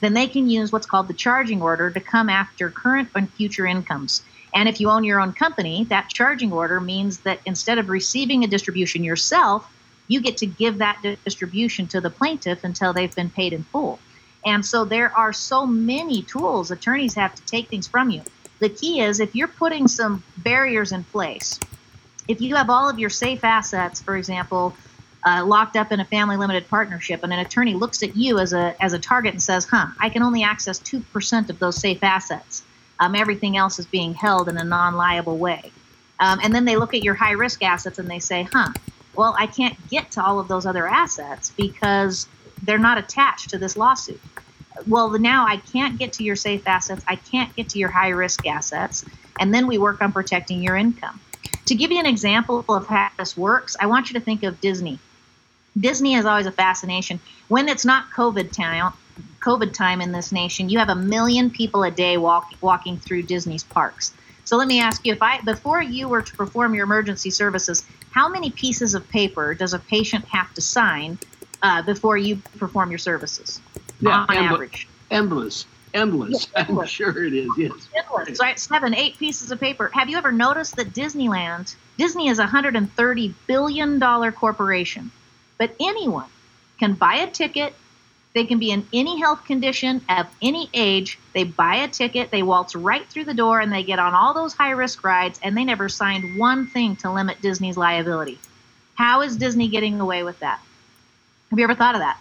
then 0.01 0.15
they 0.15 0.27
can 0.27 0.51
use 0.51 0.73
what's 0.73 0.87
called 0.87 1.09
the 1.09 1.15
charging 1.15 1.63
order 1.63 1.91
to 1.91 2.01
come 2.01 2.29
after 2.29 2.71
current 2.71 3.09
and 3.15 3.33
future 3.33 3.67
incomes. 3.67 4.23
And 4.55 4.69
if 4.69 4.81
you 4.81 4.91
own 4.91 5.05
your 5.05 5.21
own 5.21 5.33
company, 5.33 5.85
that 5.85 6.11
charging 6.11 6.53
order 6.53 6.81
means 6.81 7.19
that 7.19 7.41
instead 7.47 7.79
of 7.79 7.89
receiving 7.89 8.45
a 8.45 8.49
distribution 8.49 9.03
yourself, 9.05 9.67
you 10.09 10.21
get 10.21 10.37
to 10.39 10.47
give 10.47 10.79
that 10.79 11.01
distribution 11.25 11.87
to 11.89 12.01
the 12.01 12.11
plaintiff 12.11 12.65
until 12.65 12.93
they've 12.93 13.15
been 13.15 13.31
paid 13.31 13.53
in 13.53 13.63
full. 13.65 13.99
And 14.45 14.65
so 14.65 14.85
there 14.85 15.17
are 15.17 15.33
so 15.33 15.67
many 15.67 16.23
tools 16.23 16.71
attorneys 16.71 17.15
have 17.15 17.35
to 17.35 17.43
take 17.45 17.69
things 17.69 17.87
from 17.87 18.11
you. 18.11 18.23
The 18.61 18.69
key 18.69 19.01
is 19.01 19.21
if 19.21 19.35
you're 19.35 19.49
putting 19.49 19.89
some 19.89 20.23
barriers 20.39 20.93
in 20.93 21.05
place, 21.05 21.59
if 22.29 22.41
you 22.41 22.55
have 22.57 22.71
all 22.71 22.89
of 22.89 22.99
your 22.99 23.11
safe 23.11 23.45
assets, 23.45 24.01
for 24.01 24.17
example, 24.17 24.75
uh, 25.25 25.45
locked 25.45 25.77
up 25.77 25.93
in 25.93 26.01
a 26.01 26.05
family 26.05 26.37
limited 26.37 26.69
partnership, 26.69 27.23
and 27.23 27.33
an 27.33 27.39
attorney 27.41 27.75
looks 27.75 28.03
at 28.03 28.17
you 28.17 28.39
as 28.39 28.53
a 28.53 28.75
as 28.83 28.93
a 28.93 28.99
target 28.99 29.33
and 29.33 29.43
says, 29.43 29.65
"Huh, 29.65 29.87
I 30.01 30.09
can 30.09 30.23
only 30.23 30.43
access 30.43 30.79
two 30.79 31.01
percent 31.13 31.51
of 31.51 31.59
those 31.59 31.77
safe 31.77 32.03
assets." 32.03 32.63
Um, 33.01 33.15
everything 33.17 33.57
else 33.57 33.79
is 33.81 33.87
being 33.87 34.15
held 34.15 34.49
in 34.49 34.57
a 34.57 34.65
non 34.65 34.95
liable 34.95 35.39
way. 35.39 35.73
Um, 36.21 36.39
and 36.41 36.55
then 36.55 36.65
they 36.65 36.77
look 36.77 36.95
at 36.95 37.03
your 37.03 37.15
high 37.15 37.33
risk 37.33 37.65
assets 37.65 37.99
and 37.99 38.09
they 38.09 38.21
say, 38.21 38.49
huh, 38.53 38.73
well, 39.17 39.35
I 39.37 39.49
can't 39.49 39.77
get 39.89 40.13
to 40.13 40.25
all 40.25 40.39
of 40.39 40.47
those 40.47 40.67
other 40.67 40.87
assets 40.87 41.51
because 41.57 42.29
they're 42.63 42.79
not 42.79 42.99
attached 42.99 43.51
to 43.51 43.59
this 43.59 43.77
lawsuit. 43.77 44.21
Well, 44.87 45.11
now 45.19 45.47
I 45.47 45.59
can't 45.59 45.99
get 45.99 46.15
to 46.15 46.25
your 46.25 46.37
safe 46.37 46.67
assets. 46.67 47.05
I 47.07 47.17
can't 47.17 47.55
get 47.55 47.69
to 47.71 47.79
your 47.79 47.91
high 47.91 48.09
risk 48.09 48.47
assets. 48.47 49.05
And 49.39 49.55
then 49.55 49.67
we 49.67 49.79
work 49.79 50.01
on 50.01 50.13
protecting 50.13 50.63
your 50.63 50.77
income. 50.77 51.21
To 51.67 51.75
give 51.75 51.91
you 51.91 52.01
an 52.01 52.07
example 52.07 52.65
of 52.69 52.87
how 52.87 53.11
this 53.19 53.37
works, 53.37 53.77
I 53.79 53.87
want 53.87 54.11
you 54.11 54.19
to 54.19 54.25
think 54.25 54.43
of 54.43 54.61
Disney. 54.61 54.99
Disney 55.79 56.15
is 56.15 56.25
always 56.25 56.47
a 56.47 56.53
fascination. 56.53 57.21
When 57.49 57.69
it's 57.69 57.85
not 57.85 58.11
COVID 58.11 58.53
time, 58.53 58.93
COVID 59.41 59.73
time 59.73 60.01
in 60.01 60.13
this 60.13 60.33
nation, 60.33 60.69
you 60.69 60.79
have 60.79 60.89
a 60.89 60.95
million 60.95 61.51
people 61.51 61.83
a 61.83 61.91
day 61.91 62.17
walk, 62.17 62.53
walking 62.61 62.99
through 62.99 63.23
Disney's 63.23 63.63
parks. 63.63 64.13
So 64.45 64.57
let 64.57 64.69
me 64.69 64.81
ask 64.81 65.07
you: 65.07 65.13
If 65.13 65.23
I 65.23 65.41
before 65.41 65.81
you 65.81 66.09
were 66.09 66.23
to 66.23 66.37
perform 66.37 66.75
your 66.75 66.85
emergency 66.85 67.31
services, 67.31 67.85
how 68.11 68.29
many 68.29 68.51
pieces 68.51 68.95
of 68.95 69.09
paper 69.09 69.55
does 69.55 69.73
a 69.73 69.79
patient 69.79 70.25
have 70.27 70.53
to 70.55 70.61
sign 70.61 71.19
uh, 71.63 71.83
before 71.83 72.17
you 72.17 72.37
perform 72.59 72.91
your 72.91 72.99
services? 72.99 73.61
Yeah, 74.01 74.27
on 74.29 74.37
average, 74.37 74.89
endless, 75.11 75.67
endless. 75.95 76.49
Yeah, 76.55 76.65
endless. 76.69 76.83
I'm 76.83 76.87
sure 76.89 77.25
it 77.25 77.33
is. 77.33 77.51
Yes, 77.57 77.89
endless. 77.97 78.41
Right, 78.41 78.59
seven, 78.59 78.95
eight 78.95 79.19
pieces 79.19 79.51
of 79.51 79.61
paper. 79.61 79.91
Have 79.95 80.09
you 80.09 80.17
ever 80.17 80.33
noticed 80.33 80.77
that 80.77 80.89
Disneyland? 80.93 81.75
Disney 81.99 82.29
is 82.29 82.39
a 82.39 82.43
130 82.43 83.35
billion 83.47 83.99
dollar 83.99 84.33
corporation, 84.33 85.11
but 85.59 85.75
anyone 85.81 86.27
can 86.79 86.95
buy 86.95 87.17
a 87.17 87.31
ticket 87.31 87.75
they 88.35 88.45
can 88.45 88.59
be 88.59 88.71
in 88.71 88.87
any 88.93 89.21
health 89.21 89.45
condition 89.45 90.01
of 90.09 90.27
any 90.41 90.71
age. 90.73 91.19
They 91.35 91.45
buy 91.45 91.77
a 91.77 91.89
ticket, 91.89 92.31
they 92.31 92.43
waltz 92.43 92.75
right 92.75 93.07
through 93.07 93.25
the 93.25 93.35
door, 93.35 93.61
and 93.61 93.73
they 93.73 93.83
get 93.83 93.99
on 93.99 94.15
all 94.15 94.33
those 94.33 94.55
high 94.55 94.71
risk 94.71 95.05
rides, 95.05 95.39
and 95.43 95.57
they 95.57 95.65
never 95.65 95.89
signed 95.89 96.39
one 96.39 96.67
thing 96.67 96.97
to 96.97 97.13
limit 97.13 97.43
Disney's 97.43 97.77
liability. 97.77 98.39
How 98.95 99.21
is 99.21 99.37
Disney 99.37 99.69
getting 99.69 100.01
away 100.01 100.23
with 100.23 100.39
that? 100.41 100.61
Have 101.53 101.59
you 101.59 101.65
ever 101.65 101.75
thought 101.75 101.95
of 101.95 102.01
that? 102.01 102.19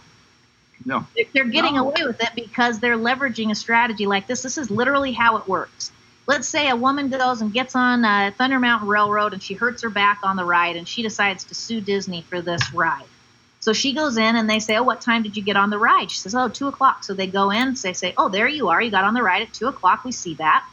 No. 0.85 1.07
They're 1.33 1.45
getting 1.45 1.75
no. 1.75 1.87
away 1.87 2.03
with 2.05 2.21
it 2.21 2.31
because 2.35 2.81
they're 2.81 2.97
leveraging 2.97 3.49
a 3.49 3.55
strategy 3.55 4.05
like 4.05 4.27
this. 4.27 4.41
This 4.41 4.57
is 4.57 4.69
literally 4.69 5.13
how 5.13 5.37
it 5.37 5.47
works. 5.47 5.89
Let's 6.27 6.49
say 6.49 6.67
a 6.67 6.75
woman 6.75 7.07
goes 7.07 7.39
and 7.39 7.53
gets 7.53 7.73
on 7.73 8.03
uh, 8.03 8.31
Thunder 8.37 8.59
Mountain 8.59 8.89
Railroad 8.89 9.31
and 9.31 9.41
she 9.41 9.53
hurts 9.53 9.83
her 9.83 9.89
back 9.89 10.19
on 10.23 10.35
the 10.35 10.43
ride 10.43 10.75
and 10.75 10.85
she 10.85 11.01
decides 11.01 11.45
to 11.45 11.55
sue 11.55 11.79
Disney 11.79 12.23
for 12.23 12.41
this 12.41 12.73
ride. 12.73 13.05
So 13.61 13.71
she 13.71 13.93
goes 13.93 14.17
in 14.17 14.35
and 14.35 14.49
they 14.49 14.59
say, 14.59 14.75
Oh, 14.75 14.83
what 14.83 14.99
time 14.99 15.23
did 15.23 15.37
you 15.37 15.43
get 15.43 15.55
on 15.55 15.69
the 15.69 15.79
ride? 15.79 16.11
She 16.11 16.17
says, 16.17 16.35
Oh, 16.35 16.49
two 16.49 16.67
o'clock. 16.67 17.05
So 17.05 17.13
they 17.13 17.27
go 17.27 17.51
in, 17.51 17.75
they 17.81 17.93
say, 17.93 18.13
Oh, 18.17 18.27
there 18.27 18.49
you 18.49 18.67
are. 18.67 18.81
You 18.81 18.91
got 18.91 19.05
on 19.05 19.13
the 19.13 19.23
ride 19.23 19.43
at 19.43 19.53
two 19.53 19.67
o'clock. 19.67 20.03
We 20.03 20.11
see 20.11 20.33
that. 20.35 20.67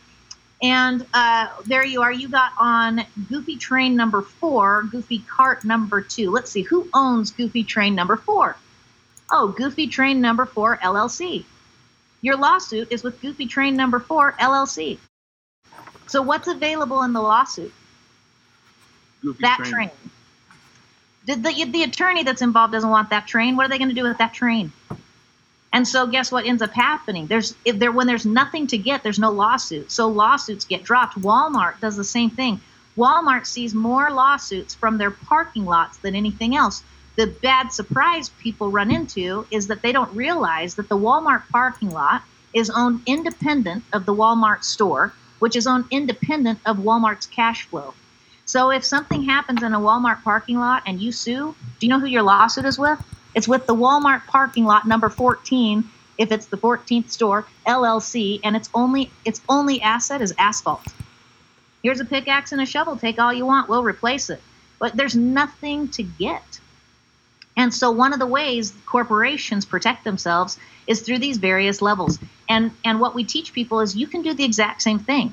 And 0.60 1.06
uh, 1.14 1.48
there 1.66 1.84
you 1.84 2.02
are. 2.02 2.12
You 2.12 2.28
got 2.28 2.52
on 2.58 3.04
Goofy 3.28 3.56
Train 3.56 3.94
number 3.94 4.22
four, 4.22 4.84
Goofy 4.90 5.20
Cart 5.20 5.64
number 5.64 6.00
two. 6.00 6.30
Let's 6.30 6.50
see, 6.50 6.62
who 6.62 6.88
owns 6.92 7.30
Goofy 7.30 7.62
Train 7.62 7.94
number 7.94 8.16
four? 8.16 8.56
Oh, 9.30 9.48
Goofy 9.48 9.86
Train 9.86 10.20
number 10.20 10.46
four, 10.46 10.78
LLC. 10.78 11.44
Your 12.22 12.36
lawsuit 12.36 12.90
is 12.90 13.04
with 13.04 13.20
Goofy 13.20 13.46
Train 13.46 13.76
number 13.76 14.00
four, 14.00 14.32
LLC. 14.40 14.98
So 16.08 16.22
what's 16.22 16.48
available 16.48 17.02
in 17.02 17.12
the 17.12 17.20
lawsuit? 17.20 17.72
Goofy 19.22 19.42
that 19.42 19.58
train. 19.58 19.72
train. 19.72 19.90
The, 21.26 21.34
the, 21.36 21.64
the 21.70 21.82
attorney 21.84 22.22
that's 22.22 22.42
involved 22.42 22.72
doesn't 22.72 22.88
want 22.88 23.10
that 23.10 23.26
train. 23.26 23.56
What 23.56 23.66
are 23.66 23.68
they 23.68 23.78
going 23.78 23.90
to 23.90 23.94
do 23.94 24.04
with 24.04 24.18
that 24.18 24.32
train? 24.32 24.72
And 25.72 25.86
so, 25.86 26.06
guess 26.06 26.32
what 26.32 26.46
ends 26.46 26.62
up 26.62 26.72
happening? 26.72 27.26
There's 27.26 27.54
if 27.64 27.78
there 27.78 27.92
when 27.92 28.06
there's 28.06 28.24
nothing 28.24 28.66
to 28.68 28.78
get, 28.78 29.02
there's 29.02 29.18
no 29.18 29.30
lawsuit. 29.30 29.90
So 29.92 30.08
lawsuits 30.08 30.64
get 30.64 30.82
dropped. 30.82 31.20
Walmart 31.20 31.80
does 31.80 31.96
the 31.96 32.04
same 32.04 32.30
thing. 32.30 32.60
Walmart 32.96 33.46
sees 33.46 33.74
more 33.74 34.10
lawsuits 34.10 34.74
from 34.74 34.98
their 34.98 35.10
parking 35.10 35.64
lots 35.64 35.98
than 35.98 36.16
anything 36.16 36.56
else. 36.56 36.82
The 37.16 37.26
bad 37.26 37.72
surprise 37.72 38.30
people 38.40 38.70
run 38.70 38.90
into 38.90 39.46
is 39.50 39.66
that 39.66 39.82
they 39.82 39.92
don't 39.92 40.12
realize 40.14 40.74
that 40.76 40.88
the 40.88 40.96
Walmart 40.96 41.42
parking 41.50 41.90
lot 41.90 42.22
is 42.54 42.70
owned 42.70 43.02
independent 43.06 43.84
of 43.92 44.06
the 44.06 44.14
Walmart 44.14 44.64
store, 44.64 45.12
which 45.38 45.54
is 45.54 45.66
owned 45.66 45.84
independent 45.90 46.58
of 46.64 46.78
Walmart's 46.78 47.26
cash 47.26 47.64
flow. 47.64 47.94
So 48.46 48.70
if 48.70 48.84
something 48.84 49.24
happens 49.24 49.62
in 49.62 49.74
a 49.74 49.80
Walmart 49.80 50.22
parking 50.22 50.58
lot 50.58 50.82
and 50.86 51.00
you 51.00 51.12
sue, 51.12 51.54
do 51.78 51.86
you 51.86 51.88
know 51.88 52.00
who 52.00 52.06
your 52.06 52.22
lawsuit 52.22 52.64
is 52.64 52.78
with? 52.78 52.98
It's 53.38 53.46
with 53.46 53.68
the 53.68 53.74
Walmart 53.74 54.26
parking 54.26 54.64
lot 54.64 54.84
number 54.84 55.08
14 55.08 55.88
if 56.18 56.32
it's 56.32 56.46
the 56.46 56.56
14th 56.56 57.12
store 57.12 57.46
LLC 57.64 58.40
and 58.42 58.56
its 58.56 58.68
only 58.74 59.12
its 59.24 59.40
only 59.48 59.80
asset 59.80 60.20
is 60.20 60.34
asphalt. 60.36 60.84
Here's 61.84 62.00
a 62.00 62.04
pickaxe 62.04 62.50
and 62.50 62.60
a 62.60 62.66
shovel, 62.66 62.96
take 62.96 63.20
all 63.20 63.32
you 63.32 63.46
want, 63.46 63.68
we'll 63.68 63.84
replace 63.84 64.28
it. 64.28 64.40
But 64.80 64.96
there's 64.96 65.14
nothing 65.14 65.86
to 65.90 66.02
get. 66.02 66.58
And 67.56 67.72
so 67.72 67.92
one 67.92 68.12
of 68.12 68.18
the 68.18 68.26
ways 68.26 68.72
corporations 68.86 69.64
protect 69.64 70.02
themselves 70.02 70.58
is 70.88 71.02
through 71.02 71.20
these 71.20 71.36
various 71.36 71.80
levels. 71.80 72.18
And 72.48 72.72
and 72.84 72.98
what 72.98 73.14
we 73.14 73.22
teach 73.22 73.52
people 73.52 73.78
is 73.78 73.94
you 73.94 74.08
can 74.08 74.22
do 74.22 74.34
the 74.34 74.44
exact 74.44 74.82
same 74.82 74.98
thing 74.98 75.32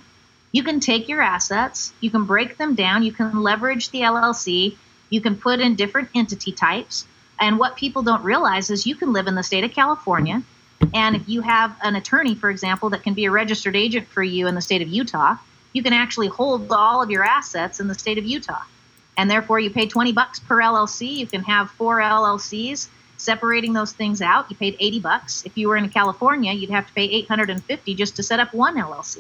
you 0.51 0.61
can 0.61 0.79
take 0.79 1.09
your 1.09 1.23
assets, 1.23 1.91
you 2.01 2.11
can 2.11 2.25
break 2.25 2.57
them 2.57 2.75
down, 2.75 3.01
you 3.01 3.11
can 3.11 3.41
leverage 3.41 3.89
the 3.89 4.01
LLC, 4.01 4.77
you 5.09 5.21
can 5.21 5.35
put 5.37 5.59
in 5.59 5.73
different 5.73 6.09
entity 6.13 6.51
types. 6.51 7.07
And 7.39 7.59
what 7.59 7.75
people 7.75 8.01
don't 8.01 8.23
realize 8.23 8.69
is 8.69 8.87
you 8.87 8.95
can 8.95 9.13
live 9.13 9.27
in 9.27 9.35
the 9.35 9.43
state 9.43 9.63
of 9.63 9.71
California. 9.71 10.41
And 10.93 11.15
if 11.15 11.27
you 11.27 11.41
have 11.41 11.75
an 11.83 11.95
attorney, 11.95 12.35
for 12.35 12.49
example, 12.49 12.89
that 12.91 13.03
can 13.03 13.13
be 13.13 13.25
a 13.25 13.31
registered 13.31 13.75
agent 13.75 14.07
for 14.07 14.23
you 14.23 14.47
in 14.47 14.55
the 14.55 14.61
state 14.61 14.81
of 14.81 14.87
Utah, 14.87 15.35
you 15.73 15.83
can 15.83 15.93
actually 15.93 16.27
hold 16.27 16.71
all 16.71 17.01
of 17.01 17.11
your 17.11 17.23
assets 17.23 17.79
in 17.79 17.87
the 17.87 17.95
state 17.95 18.17
of 18.17 18.25
Utah. 18.25 18.63
And 19.17 19.29
therefore, 19.29 19.59
you 19.59 19.69
pay 19.69 19.87
20 19.87 20.11
bucks 20.11 20.39
per 20.39 20.61
LLC. 20.61 21.13
You 21.13 21.27
can 21.27 21.43
have 21.43 21.71
four 21.71 21.99
LLCs 21.99 22.87
separating 23.17 23.73
those 23.73 23.93
things 23.93 24.21
out. 24.21 24.49
You 24.49 24.57
paid 24.57 24.75
80 24.79 24.99
bucks. 24.99 25.45
If 25.45 25.57
you 25.57 25.69
were 25.69 25.77
in 25.77 25.89
California, 25.89 26.53
you'd 26.53 26.69
have 26.69 26.87
to 26.87 26.93
pay 26.93 27.05
850 27.05 27.95
just 27.95 28.15
to 28.17 28.23
set 28.23 28.39
up 28.39 28.53
one 28.53 28.75
LLC. 28.75 29.19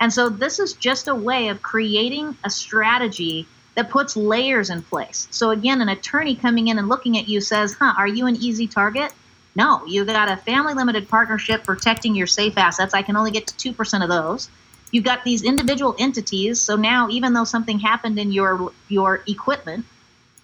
And 0.00 0.12
so 0.12 0.30
this 0.30 0.58
is 0.58 0.72
just 0.72 1.08
a 1.08 1.14
way 1.14 1.48
of 1.48 1.60
creating 1.60 2.36
a 2.42 2.50
strategy 2.50 3.46
that 3.74 3.90
puts 3.90 4.16
layers 4.16 4.70
in 4.70 4.82
place. 4.82 5.28
So 5.30 5.50
again, 5.50 5.80
an 5.80 5.88
attorney 5.88 6.34
coming 6.34 6.68
in 6.68 6.78
and 6.78 6.88
looking 6.88 7.18
at 7.18 7.28
you 7.28 7.40
says, 7.40 7.76
"Huh, 7.78 7.94
are 7.96 8.08
you 8.08 8.26
an 8.26 8.36
easy 8.36 8.66
target?" 8.66 9.12
No, 9.56 9.82
you've 9.86 10.06
got 10.06 10.30
a 10.30 10.36
family 10.36 10.74
limited 10.74 11.08
partnership 11.08 11.64
protecting 11.64 12.14
your 12.14 12.26
safe 12.26 12.56
assets. 12.56 12.94
I 12.94 13.02
can 13.02 13.16
only 13.16 13.30
get 13.30 13.46
to 13.48 13.56
2% 13.56 14.02
of 14.02 14.08
those. 14.08 14.48
You've 14.92 15.04
got 15.04 15.24
these 15.24 15.42
individual 15.42 15.94
entities, 15.98 16.60
so 16.60 16.76
now 16.76 17.08
even 17.10 17.32
though 17.32 17.44
something 17.44 17.78
happened 17.78 18.18
in 18.18 18.32
your 18.32 18.72
your 18.88 19.22
equipment, 19.28 19.86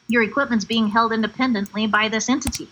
your 0.08 0.22
equipment's 0.22 0.64
being 0.64 0.88
held 0.88 1.12
independently 1.12 1.86
by 1.86 2.08
this 2.08 2.28
entity. 2.28 2.68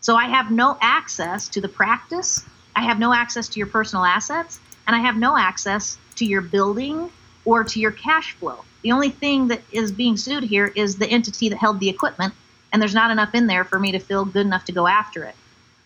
So 0.00 0.16
I 0.16 0.26
have 0.26 0.50
no 0.50 0.76
access 0.82 1.48
to 1.48 1.60
the 1.62 1.68
practice, 1.68 2.44
I 2.76 2.82
have 2.82 2.98
no 2.98 3.14
access 3.14 3.48
to 3.48 3.58
your 3.58 3.66
personal 3.66 4.04
assets, 4.04 4.60
and 4.86 4.94
I 4.94 4.98
have 4.98 5.16
no 5.16 5.36
access 5.36 5.96
to 6.16 6.26
your 6.26 6.42
building 6.42 7.10
or 7.46 7.64
to 7.64 7.80
your 7.80 7.90
cash 7.90 8.32
flow. 8.32 8.64
The 8.84 8.92
only 8.92 9.08
thing 9.08 9.48
that 9.48 9.62
is 9.72 9.90
being 9.90 10.16
sued 10.16 10.44
here 10.44 10.70
is 10.76 10.96
the 10.96 11.08
entity 11.08 11.48
that 11.48 11.56
held 11.56 11.80
the 11.80 11.88
equipment, 11.88 12.34
and 12.72 12.80
there's 12.80 12.94
not 12.94 13.10
enough 13.10 13.34
in 13.34 13.46
there 13.46 13.64
for 13.64 13.78
me 13.78 13.92
to 13.92 13.98
feel 13.98 14.26
good 14.26 14.46
enough 14.46 14.66
to 14.66 14.72
go 14.72 14.86
after 14.86 15.24
it. 15.24 15.34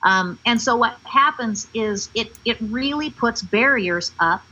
Um, 0.02 0.38
and 0.44 0.61
so 0.61 0.76
what 0.76 0.96
happens 1.04 1.68
is 1.74 2.11
it 2.14 2.32
it 2.44 2.56
really 2.61 3.11
puts 3.11 3.40
barriers 3.40 4.12
up 4.18 4.42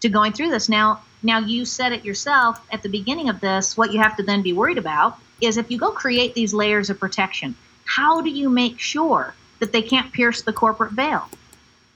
to 0.00 0.08
going 0.08 0.32
through 0.32 0.50
this. 0.50 0.68
Now, 0.68 1.02
now 1.22 1.38
you 1.38 1.64
said 1.64 1.92
it 1.92 2.04
yourself 2.04 2.60
at 2.70 2.82
the 2.82 2.88
beginning 2.88 3.30
of 3.30 3.40
this. 3.40 3.76
What 3.76 3.92
you 3.92 4.00
have 4.00 4.16
to 4.18 4.22
then 4.22 4.42
be 4.42 4.52
worried 4.52 4.78
about 4.78 5.18
is 5.40 5.56
if 5.56 5.70
you 5.70 5.78
go 5.78 5.90
create 5.90 6.34
these 6.34 6.54
layers 6.54 6.90
of 6.90 7.00
protection, 7.00 7.54
how 7.84 8.20
do 8.20 8.30
you 8.30 8.50
make 8.50 8.78
sure 8.78 9.34
that 9.60 9.72
they 9.72 9.82
can't 9.82 10.12
pierce 10.12 10.42
the 10.42 10.52
corporate 10.52 10.92
veil? 10.92 11.28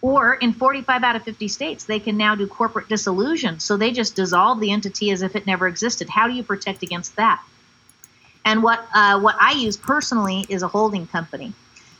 Or 0.02 0.34
in 0.34 0.52
45 0.52 1.04
out 1.04 1.14
of 1.16 1.22
50 1.22 1.46
states, 1.46 1.84
they 1.84 2.00
can 2.00 2.16
now 2.16 2.34
do 2.34 2.48
corporate 2.48 2.88
dissolution. 2.88 3.60
So 3.60 3.76
they 3.76 3.92
just 3.92 4.16
dissolve 4.16 4.58
the 4.58 4.72
entity 4.72 5.12
as 5.12 5.22
if 5.22 5.36
it 5.36 5.46
never 5.46 5.68
existed. 5.68 6.10
How 6.10 6.26
do 6.26 6.34
you 6.34 6.42
protect 6.42 6.82
against 6.82 7.14
that? 7.16 7.40
And 8.44 8.64
what 8.64 8.84
uh, 8.92 9.20
what 9.20 9.36
I 9.40 9.52
use 9.52 9.76
personally 9.76 10.44
is 10.48 10.62
a 10.64 10.68
holding 10.68 11.06
company. 11.06 11.52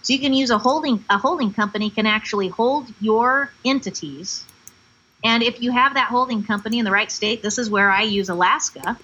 So 0.03 0.13
you 0.13 0.19
can 0.19 0.35
use 0.35 0.51
a 0.51 0.59
holding 0.59 1.05
a 1.09 1.17
holding 1.17 1.53
company 1.53 1.91
can 1.91 2.07
actually 2.07 2.49
hold 2.49 2.93
your 3.01 3.53
entities. 3.65 4.45
And 5.23 5.45
if 5.45 5.63
you 5.63 5.71
have 5.71 5.95
that 5.95 6.09
holding 6.09 6.43
company 6.43 6.81
in 6.81 6.85
the 6.85 6.91
right 6.91 7.13
state, 7.13 7.43
this 7.43 7.59
is 7.59 7.71
where 7.71 7.91
I 7.91 8.03
use 8.03 8.29
Alaska. 8.29 8.99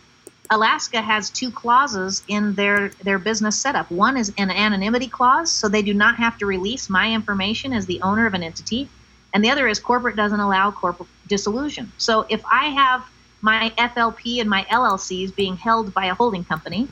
Alaska 0.51 1.03
has 1.03 1.29
two 1.29 1.51
clauses 1.51 2.23
in 2.29 2.55
their 2.55 2.89
their 3.03 3.19
business 3.19 3.59
setup. 3.61 3.91
One 3.91 4.17
is 4.17 4.33
an 4.39 4.51
anonymity 4.51 5.09
clause, 5.09 5.53
so 5.53 5.69
they 5.69 5.83
do 5.83 5.93
not 5.93 6.17
have 6.17 6.39
to 6.39 6.47
release 6.47 6.89
my 6.89 7.13
information 7.13 7.73
as 7.73 7.87
the 7.87 8.01
owner 8.01 8.27
of 8.27 8.35
an 8.35 8.43
entity, 8.43 8.89
and 9.35 9.45
the 9.45 9.51
other 9.51 9.69
is 9.69 9.79
corporate 9.79 10.17
doesn't 10.17 10.41
allow 10.41 10.71
corporate 10.71 11.09
dissolution. 11.27 11.93
So 11.99 12.25
if 12.31 12.43
I 12.51 12.71
have 12.71 13.05
my 13.43 13.73
FLP 13.77 14.41
and 14.41 14.49
my 14.49 14.65
LLCs 14.65 15.35
being 15.35 15.57
held 15.57 15.93
by 15.93 16.07
a 16.07 16.15
holding 16.15 16.45
company, 16.45 16.89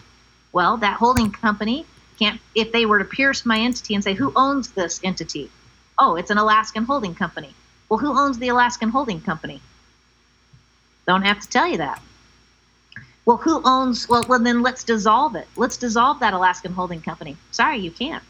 well, 0.53 0.77
that 0.79 0.99
holding 0.99 1.31
company 1.31 1.87
can't 2.19 2.41
if 2.55 2.73
they 2.73 2.85
were 2.85 2.99
to 2.99 3.05
pierce 3.05 3.47
my 3.47 3.59
entity 3.59 3.95
and 3.95 4.05
say 4.05 4.13
who 4.13 4.33
owns 4.37 4.73
this 4.73 5.01
entity? 5.03 5.51
Oh, 5.99 6.17
it's 6.17 6.31
an 6.31 6.37
Alaskan 6.37 6.85
holding 6.85 7.15
company. 7.15 7.55
Well, 7.89 7.99
who 7.99 8.19
owns 8.19 8.39
the 8.39 8.49
Alaskan 8.49 8.91
holding 8.91 9.23
company? 9.23 9.63
Don't 11.07 11.23
have 11.23 11.41
to 11.41 11.49
tell 11.49 11.69
you 11.69 11.79
that. 11.79 12.03
Well, 13.27 13.39
who 13.39 13.63
owns? 13.65 14.09
Well, 14.09 14.25
well, 14.29 14.41
then 14.43 14.63
let's 14.63 14.85
dissolve 14.85 15.37
it. 15.37 15.49
Let's 15.57 15.79
dissolve 15.79 16.21
that 16.21 16.35
Alaskan 16.35 16.73
holding 16.75 17.03
company. 17.03 17.39
Sorry, 17.53 17.79
you 17.81 17.93
can't. 17.93 18.25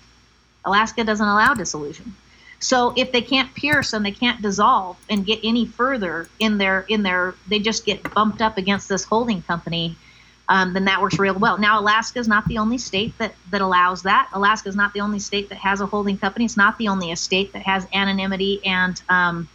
Alaska 0.67 1.05
doesn't 1.05 1.27
allow 1.29 1.55
dissolution. 1.55 2.17
So 2.61 2.95
if 2.97 3.13
they 3.13 3.23
can't 3.23 3.55
pierce 3.55 3.93
and 3.95 4.07
they 4.07 4.13
can't 4.13 4.43
dissolve 4.43 4.99
and 5.11 5.27
get 5.27 5.41
any 5.45 5.67
further 5.67 6.31
in 6.41 6.59
their 6.59 6.87
in 6.89 7.03
their, 7.05 7.39
they 7.49 7.61
just 7.61 7.87
get 7.87 8.15
bumped 8.15 8.43
up 8.43 8.59
against 8.59 8.89
this 8.89 9.05
holding 9.05 9.43
company. 9.43 9.99
um, 10.49 10.75
then 10.75 10.85
that 10.87 11.01
works 11.03 11.19
real 11.19 11.39
well. 11.39 11.59
Now, 11.59 11.81
Alaska 11.81 12.19
is 12.21 12.29
not 12.29 12.47
the 12.49 12.59
only 12.59 12.79
state 12.79 13.19
that, 13.19 13.35
that 13.51 13.61
allows 13.63 14.03
that. 14.05 14.31
Alaska 14.33 14.69
is 14.69 14.77
not 14.77 14.93
the 14.95 15.01
only 15.01 15.19
state 15.19 15.49
that 15.49 15.59
has 15.59 15.81
a 15.81 15.87
holding 15.87 16.19
company. 16.19 16.45
It's 16.45 16.57
not 16.57 16.79
the 16.79 16.89
only 16.89 17.15
state 17.17 17.53
that 17.55 17.63
has 17.63 17.87
anonymity 17.93 18.65
and 18.65 19.01
um, 19.09 19.49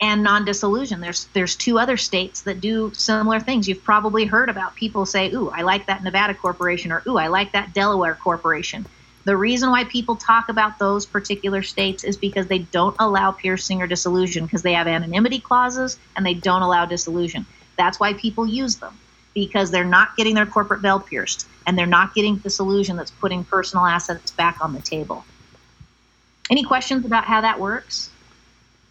and 0.00 0.22
non-dissolution. 0.22 1.00
There's 1.00 1.26
there's 1.34 1.56
two 1.56 1.78
other 1.78 1.96
states 1.96 2.42
that 2.42 2.60
do 2.60 2.92
similar 2.94 3.40
things. 3.40 3.68
You've 3.68 3.84
probably 3.84 4.24
heard 4.24 4.48
about 4.48 4.74
people 4.74 5.04
say, 5.06 5.32
"Ooh, 5.32 5.50
I 5.50 5.62
like 5.62 5.86
that 5.86 6.02
Nevada 6.02 6.34
corporation," 6.34 6.92
or 6.92 7.02
"Ooh, 7.06 7.18
I 7.18 7.28
like 7.28 7.52
that 7.52 7.74
Delaware 7.74 8.14
corporation." 8.14 8.86
The 9.24 9.36
reason 9.36 9.70
why 9.70 9.84
people 9.84 10.16
talk 10.16 10.48
about 10.48 10.78
those 10.78 11.04
particular 11.04 11.62
states 11.62 12.04
is 12.04 12.16
because 12.16 12.46
they 12.46 12.60
don't 12.60 12.96
allow 12.98 13.32
piercing 13.32 13.82
or 13.82 13.86
dissolution 13.86 14.46
because 14.46 14.62
they 14.62 14.72
have 14.72 14.86
anonymity 14.86 15.40
clauses 15.40 15.98
and 16.16 16.24
they 16.24 16.34
don't 16.34 16.62
allow 16.62 16.86
dissolution. 16.86 17.44
That's 17.76 18.00
why 18.00 18.14
people 18.14 18.46
use 18.46 18.76
them 18.76 18.98
because 19.34 19.70
they're 19.70 19.84
not 19.84 20.16
getting 20.16 20.34
their 20.34 20.46
corporate 20.46 20.80
veil 20.80 20.98
pierced 20.98 21.46
and 21.66 21.78
they're 21.78 21.86
not 21.86 22.14
getting 22.14 22.36
dissolution 22.36 22.96
that's 22.96 23.10
putting 23.10 23.44
personal 23.44 23.84
assets 23.84 24.30
back 24.30 24.58
on 24.60 24.72
the 24.72 24.80
table. 24.80 25.24
Any 26.50 26.64
questions 26.64 27.04
about 27.04 27.24
how 27.24 27.42
that 27.42 27.60
works? 27.60 28.10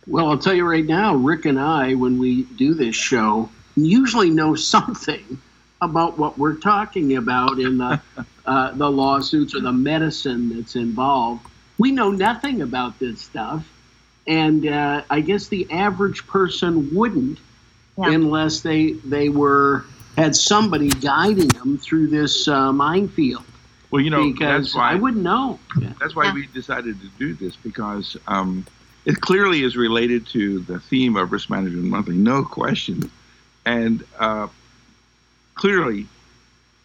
Well, 0.10 0.28
I'll 0.28 0.40
tell 0.40 0.56
you 0.56 0.68
right 0.68 0.86
now, 0.86 1.14
Rick 1.14 1.46
and 1.46 1.60
I, 1.60 1.94
when 1.94 2.18
we 2.18 2.44
do 2.44 2.74
this 2.74 2.96
show, 2.96 3.50
usually 3.76 4.32
know 4.32 4.56
something 4.76 5.40
about 5.82 6.18
what 6.18 6.38
we're 6.38 6.56
talking 6.56 7.16
about 7.16 7.60
in 7.60 7.78
the 7.78 8.02
uh, 8.46 8.72
the 8.72 8.90
lawsuits 8.90 9.56
or 9.56 9.62
the 9.62 9.72
medicine 9.72 10.56
that's 10.56 10.76
involved. 10.76 11.46
We 11.78 11.92
know 11.92 12.10
nothing 12.10 12.62
about 12.62 12.98
this 12.98 13.22
stuff, 13.22 13.64
and 14.26 14.66
uh, 14.66 15.04
I 15.10 15.22
guess 15.22 15.48
the 15.48 15.70
average 15.72 16.26
person 16.26 16.94
wouldn't, 16.94 17.40
yeah. 17.98 18.12
unless 18.12 18.62
they 18.62 18.94
they 18.94 19.30
were 19.30 19.86
had 20.18 20.36
somebody 20.36 20.90
guiding 20.90 21.50
them 21.50 21.78
through 21.78 22.08
this 22.08 22.48
uh, 22.48 22.74
minefield. 22.74 23.44
Well, 23.92 24.02
you 24.02 24.10
know, 24.10 24.32
because 24.32 24.76
why, 24.76 24.92
I 24.92 24.96
wouldn't 24.96 25.24
know. 25.24 25.60
That's 26.00 26.16
why 26.16 26.26
yeah. 26.26 26.34
we 26.34 26.48
decided 26.48 27.00
to 27.00 27.08
do 27.20 27.34
this 27.36 27.56
because 27.56 28.18
um, 28.28 28.66
it 29.06 29.22
clearly 29.22 29.64
is 29.64 29.76
related 29.76 30.28
to 30.28 30.60
the 30.60 30.80
theme 30.80 31.16
of 31.16 31.32
Risk 31.32 31.50
Management 31.50 31.86
Monthly, 31.86 32.16
no 32.16 32.44
question. 32.44 33.10
And 33.66 34.04
uh, 34.20 34.48
clearly, 35.56 36.08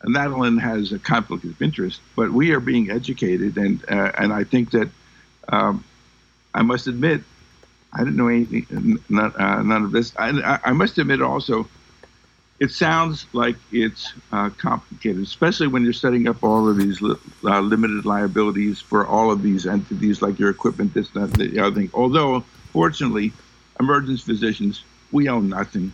Natalie 0.05 0.59
has 0.59 0.93
a 0.93 0.99
conflict 0.99 1.45
of 1.45 1.61
interest, 1.61 2.01
but 2.15 2.31
we 2.31 2.53
are 2.53 2.61
being 2.61 2.91
educated, 2.91 3.57
and 3.57 3.83
uh, 3.91 4.13
and 4.19 4.33
I 4.33 4.45
think 4.45 4.71
that 4.73 4.89
um, 5.49 5.85
I 6.55 6.63
must 6.63 6.87
admit 6.87 7.23
I 7.95 7.99
didn't 7.99 8.17
know 8.17 8.29
anything, 8.29 8.99
none, 9.09 9.33
uh, 9.37 9.63
none 9.63 9.85
of 9.85 9.93
this. 9.93 10.13
I, 10.19 10.59
I, 10.65 10.73
must 10.73 10.99
admit 10.99 11.23
also 11.23 11.69
it 12.61 12.71
sounds 12.71 13.27
like 13.33 13.57
it's 13.73 14.13
uh, 14.33 14.49
complicated, 14.51 15.23
especially 15.23 15.67
when 15.67 15.83
you're 15.83 15.93
setting 15.93 16.29
up 16.29 16.43
all 16.45 16.69
of 16.69 16.77
these 16.77 17.03
li- 17.03 17.17
uh, 17.45 17.61
limited 17.61 18.05
liabilities 18.05 18.81
for 18.81 19.07
all 19.07 19.31
of 19.31 19.43
these 19.43 19.67
entities, 19.67 20.23
like 20.23 20.39
your 20.39 20.51
equipment, 20.51 20.95
this, 20.95 21.11
that, 21.11 21.33
the 21.33 21.59
other 21.59 21.75
thing. 21.75 21.91
Although, 21.93 22.45
fortunately, 22.73 23.33
emergency 23.81 24.23
physicians, 24.23 24.85
we 25.11 25.29
own 25.29 25.49
nothing. 25.49 25.93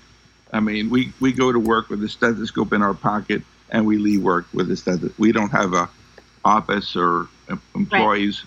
I 0.52 0.60
mean, 0.60 0.90
we, 0.90 1.12
we 1.20 1.32
go 1.32 1.50
to 1.50 1.58
work 1.58 1.88
with 1.88 2.02
a 2.04 2.08
stethoscope 2.08 2.72
in 2.72 2.82
our 2.82 2.94
pocket 2.94 3.42
and 3.70 3.86
we 3.86 3.98
leave 3.98 4.22
work 4.22 4.46
with 4.52 4.70
a 4.70 4.76
stethoscope. 4.76 5.18
We 5.18 5.32
don't 5.32 5.50
have 5.50 5.72
a 5.72 5.88
office 6.44 6.94
or 6.96 7.28
employees. 7.74 8.44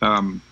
Right. 0.00 0.16
Um, 0.16 0.42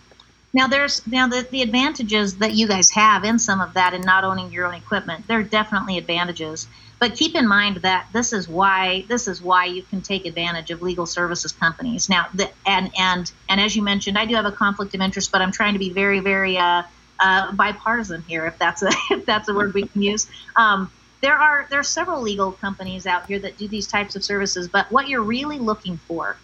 now 0.54 0.68
there's 0.68 1.04
now 1.06 1.26
the, 1.26 1.46
the 1.50 1.62
advantages 1.62 2.38
that 2.38 2.54
you 2.54 2.68
guys 2.68 2.88
have 2.90 3.24
in 3.24 3.38
some 3.38 3.60
of 3.60 3.74
that 3.74 3.92
and 3.92 4.04
not 4.04 4.22
owning 4.22 4.52
your 4.52 4.66
own 4.66 4.74
equipment. 4.74 5.26
There 5.26 5.40
are 5.40 5.42
definitely 5.42 5.98
advantages. 5.98 6.68
But 7.00 7.16
keep 7.16 7.34
in 7.34 7.46
mind 7.46 7.78
that 7.78 8.06
this 8.12 8.32
is 8.32 8.48
why 8.48 9.04
this 9.08 9.26
is 9.26 9.42
why 9.42 9.66
you 9.66 9.82
can 9.82 10.00
take 10.00 10.24
advantage 10.24 10.70
of 10.70 10.80
legal 10.80 11.06
services 11.06 11.52
companies. 11.52 12.08
Now 12.08 12.28
the, 12.32 12.50
and 12.64 12.90
and 12.96 13.30
and 13.48 13.60
as 13.60 13.74
you 13.74 13.82
mentioned, 13.82 14.16
I 14.16 14.26
do 14.26 14.34
have 14.36 14.46
a 14.46 14.52
conflict 14.52 14.94
of 14.94 15.00
interest, 15.00 15.32
but 15.32 15.42
I'm 15.42 15.52
trying 15.52 15.72
to 15.72 15.78
be 15.80 15.90
very 15.90 16.20
very 16.20 16.56
uh, 16.56 16.84
uh, 17.18 17.52
bipartisan 17.52 18.22
here, 18.22 18.46
if 18.46 18.56
that's 18.58 18.82
a 18.82 18.90
if 19.10 19.26
that's 19.26 19.48
a 19.48 19.54
word 19.54 19.74
we 19.74 19.88
can 19.88 20.02
use. 20.02 20.28
Um, 20.54 20.90
there 21.20 21.36
are 21.36 21.66
there 21.68 21.80
are 21.80 21.84
several 21.84 22.22
legal 22.22 22.52
companies 22.52 23.06
out 23.06 23.26
here 23.26 23.40
that 23.40 23.58
do 23.58 23.66
these 23.66 23.88
types 23.88 24.14
of 24.14 24.22
services, 24.22 24.68
but 24.68 24.90
what 24.92 25.08
you're 25.08 25.22
really 25.22 25.58
looking 25.58 25.98
for 26.06 26.36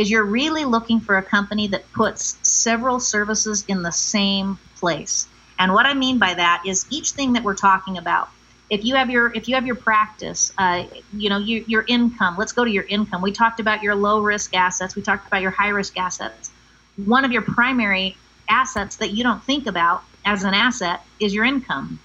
is 0.00 0.10
you're 0.10 0.24
really 0.24 0.64
looking 0.64 0.98
for 0.98 1.18
a 1.18 1.22
company 1.22 1.66
that 1.68 1.92
puts 1.92 2.38
several 2.42 2.98
services 2.98 3.66
in 3.68 3.82
the 3.82 3.92
same 3.92 4.58
place. 4.76 5.28
And 5.58 5.74
what 5.74 5.84
I 5.84 5.92
mean 5.92 6.18
by 6.18 6.32
that 6.32 6.62
is 6.64 6.86
each 6.88 7.10
thing 7.10 7.34
that 7.34 7.44
we're 7.44 7.54
talking 7.54 7.98
about. 7.98 8.30
If 8.70 8.82
you 8.82 8.94
have 8.94 9.10
your 9.10 9.30
if 9.34 9.46
you 9.46 9.56
have 9.56 9.66
your 9.66 9.76
practice, 9.76 10.54
uh, 10.56 10.84
you 11.12 11.28
know 11.28 11.36
your, 11.36 11.62
your 11.66 11.84
income. 11.86 12.36
Let's 12.38 12.52
go 12.52 12.64
to 12.64 12.70
your 12.70 12.84
income. 12.84 13.20
We 13.20 13.30
talked 13.30 13.60
about 13.60 13.82
your 13.82 13.94
low 13.94 14.20
risk 14.20 14.54
assets. 14.54 14.96
We 14.96 15.02
talked 15.02 15.26
about 15.26 15.42
your 15.42 15.50
high 15.50 15.68
risk 15.68 15.98
assets. 15.98 16.50
One 17.04 17.26
of 17.26 17.30
your 17.30 17.42
primary 17.42 18.16
assets 18.48 18.96
that 18.96 19.10
you 19.10 19.22
don't 19.22 19.44
think 19.44 19.66
about 19.66 20.02
as 20.24 20.44
an 20.44 20.54
asset 20.54 21.04
is 21.20 21.34
your 21.34 21.44
income. 21.44 22.00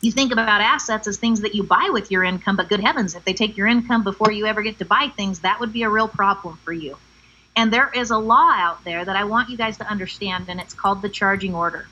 You 0.00 0.10
think 0.10 0.32
about 0.32 0.60
assets 0.60 1.06
as 1.06 1.18
things 1.18 1.42
that 1.42 1.54
you 1.54 1.62
buy 1.62 1.90
with 1.92 2.10
your 2.10 2.24
income, 2.24 2.56
but 2.56 2.68
good 2.68 2.80
heavens, 2.80 3.14
if 3.14 3.24
they 3.24 3.32
take 3.32 3.56
your 3.56 3.68
income 3.68 4.02
before 4.02 4.32
you 4.32 4.46
ever 4.46 4.60
get 4.60 4.78
to 4.80 4.84
buy 4.84 5.12
things, 5.16 5.38
that 5.40 5.60
would 5.60 5.72
be 5.72 5.84
a 5.84 5.88
real 5.88 6.08
problem 6.08 6.58
for 6.64 6.72
you. 6.72 6.96
And 7.56 7.72
there 7.72 7.90
is 7.94 8.10
a 8.10 8.18
law 8.18 8.50
out 8.50 8.84
there 8.84 9.04
that 9.04 9.16
I 9.16 9.24
want 9.24 9.50
you 9.50 9.56
guys 9.56 9.76
to 9.78 9.86
understand, 9.86 10.46
and 10.48 10.60
it's 10.60 10.74
called 10.74 11.02
the 11.02 11.08
charging 11.08 11.54
order. 11.54 11.86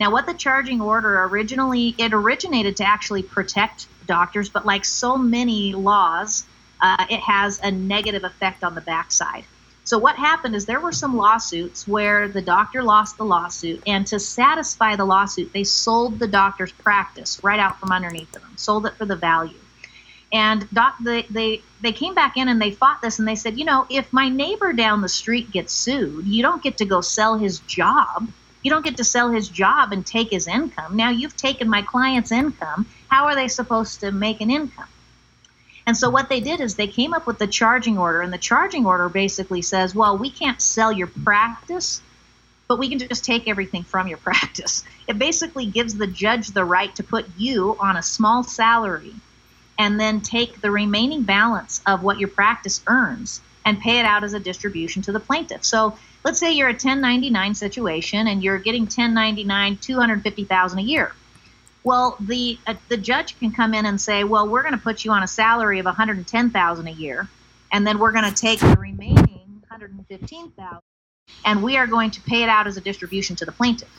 Now, 0.00 0.10
what 0.10 0.26
the 0.26 0.34
charging 0.34 0.80
order 0.80 1.24
originally, 1.24 1.94
it 1.98 2.12
originated 2.12 2.76
to 2.78 2.84
actually 2.84 3.22
protect 3.22 3.86
doctors, 4.06 4.48
but 4.48 4.66
like 4.66 4.84
so 4.84 5.16
many 5.16 5.72
laws, 5.72 6.44
uh, 6.80 7.06
it 7.08 7.20
has 7.20 7.60
a 7.62 7.70
negative 7.70 8.24
effect 8.24 8.62
on 8.64 8.74
the 8.74 8.80
backside. 8.80 9.44
So, 9.84 9.98
what 9.98 10.16
happened 10.16 10.56
is 10.56 10.64
there 10.64 10.80
were 10.80 10.92
some 10.92 11.16
lawsuits 11.16 11.86
where 11.86 12.26
the 12.26 12.40
doctor 12.40 12.82
lost 12.82 13.18
the 13.18 13.24
lawsuit, 13.24 13.82
and 13.86 14.06
to 14.08 14.18
satisfy 14.18 14.96
the 14.96 15.04
lawsuit, 15.04 15.52
they 15.52 15.64
sold 15.64 16.18
the 16.18 16.28
doctor's 16.28 16.72
practice 16.72 17.40
right 17.42 17.60
out 17.60 17.78
from 17.78 17.92
underneath 17.92 18.32
them, 18.32 18.42
sold 18.56 18.86
it 18.86 18.94
for 18.94 19.04
the 19.04 19.16
value. 19.16 19.58
And 20.34 20.68
they, 21.00 21.22
they, 21.30 21.62
they 21.80 21.92
came 21.92 22.12
back 22.12 22.36
in 22.36 22.48
and 22.48 22.60
they 22.60 22.72
fought 22.72 23.00
this 23.00 23.20
and 23.20 23.28
they 23.28 23.36
said, 23.36 23.56
you 23.56 23.64
know, 23.64 23.86
if 23.88 24.12
my 24.12 24.28
neighbor 24.28 24.72
down 24.72 25.00
the 25.00 25.08
street 25.08 25.52
gets 25.52 25.72
sued, 25.72 26.26
you 26.26 26.42
don't 26.42 26.60
get 26.60 26.78
to 26.78 26.84
go 26.84 27.00
sell 27.00 27.38
his 27.38 27.60
job. 27.60 28.28
You 28.64 28.70
don't 28.72 28.84
get 28.84 28.96
to 28.96 29.04
sell 29.04 29.30
his 29.30 29.48
job 29.48 29.92
and 29.92 30.04
take 30.04 30.30
his 30.30 30.48
income. 30.48 30.96
Now 30.96 31.10
you've 31.10 31.36
taken 31.36 31.70
my 31.70 31.82
client's 31.82 32.32
income. 32.32 32.86
How 33.06 33.26
are 33.26 33.36
they 33.36 33.46
supposed 33.46 34.00
to 34.00 34.10
make 34.10 34.40
an 34.40 34.50
income? 34.50 34.88
And 35.86 35.96
so 35.96 36.10
what 36.10 36.28
they 36.28 36.40
did 36.40 36.60
is 36.60 36.74
they 36.74 36.88
came 36.88 37.14
up 37.14 37.28
with 37.28 37.38
the 37.38 37.46
charging 37.46 37.96
order, 37.96 38.20
and 38.20 38.32
the 38.32 38.38
charging 38.38 38.86
order 38.86 39.08
basically 39.08 39.62
says, 39.62 39.94
well, 39.94 40.18
we 40.18 40.30
can't 40.30 40.60
sell 40.60 40.90
your 40.90 41.06
practice, 41.06 42.02
but 42.66 42.80
we 42.80 42.88
can 42.88 42.98
just 42.98 43.24
take 43.24 43.46
everything 43.46 43.84
from 43.84 44.08
your 44.08 44.18
practice. 44.30 44.82
It 45.06 45.16
basically 45.16 45.66
gives 45.66 45.94
the 45.94 46.08
judge 46.08 46.48
the 46.48 46.64
right 46.64 46.92
to 46.96 47.04
put 47.04 47.26
you 47.36 47.76
on 47.78 47.96
a 47.96 48.02
small 48.02 48.42
salary 48.42 49.14
and 49.78 49.98
then 49.98 50.20
take 50.20 50.60
the 50.60 50.70
remaining 50.70 51.22
balance 51.22 51.82
of 51.86 52.02
what 52.02 52.18
your 52.18 52.28
practice 52.28 52.82
earns 52.86 53.40
and 53.64 53.80
pay 53.80 53.98
it 53.98 54.04
out 54.04 54.24
as 54.24 54.34
a 54.34 54.40
distribution 54.40 55.02
to 55.02 55.12
the 55.12 55.20
plaintiff. 55.20 55.64
So 55.64 55.96
let's 56.24 56.38
say 56.38 56.52
you're 56.52 56.68
a 56.68 56.72
1099 56.72 57.54
situation 57.54 58.26
and 58.26 58.42
you're 58.42 58.58
getting 58.58 58.82
1099 58.82 59.78
250,000 59.78 60.78
a 60.78 60.82
year. 60.82 61.12
Well, 61.82 62.16
the 62.18 62.58
uh, 62.66 62.74
the 62.88 62.96
judge 62.96 63.38
can 63.38 63.52
come 63.52 63.74
in 63.74 63.84
and 63.84 64.00
say, 64.00 64.24
"Well, 64.24 64.48
we're 64.48 64.62
going 64.62 64.72
to 64.72 64.80
put 64.80 65.04
you 65.04 65.10
on 65.12 65.22
a 65.22 65.26
salary 65.26 65.78
of 65.78 65.84
110,000 65.84 66.86
a 66.86 66.90
year, 66.90 67.28
and 67.72 67.86
then 67.86 67.98
we're 67.98 68.12
going 68.12 68.24
to 68.24 68.34
take 68.34 68.60
the 68.60 68.76
remaining 68.76 69.62
115,000 69.68 70.78
and 71.44 71.62
we 71.62 71.76
are 71.76 71.86
going 71.86 72.10
to 72.12 72.20
pay 72.22 72.42
it 72.42 72.48
out 72.48 72.66
as 72.66 72.78
a 72.78 72.80
distribution 72.80 73.36
to 73.36 73.44
the 73.44 73.52
plaintiff." 73.52 73.90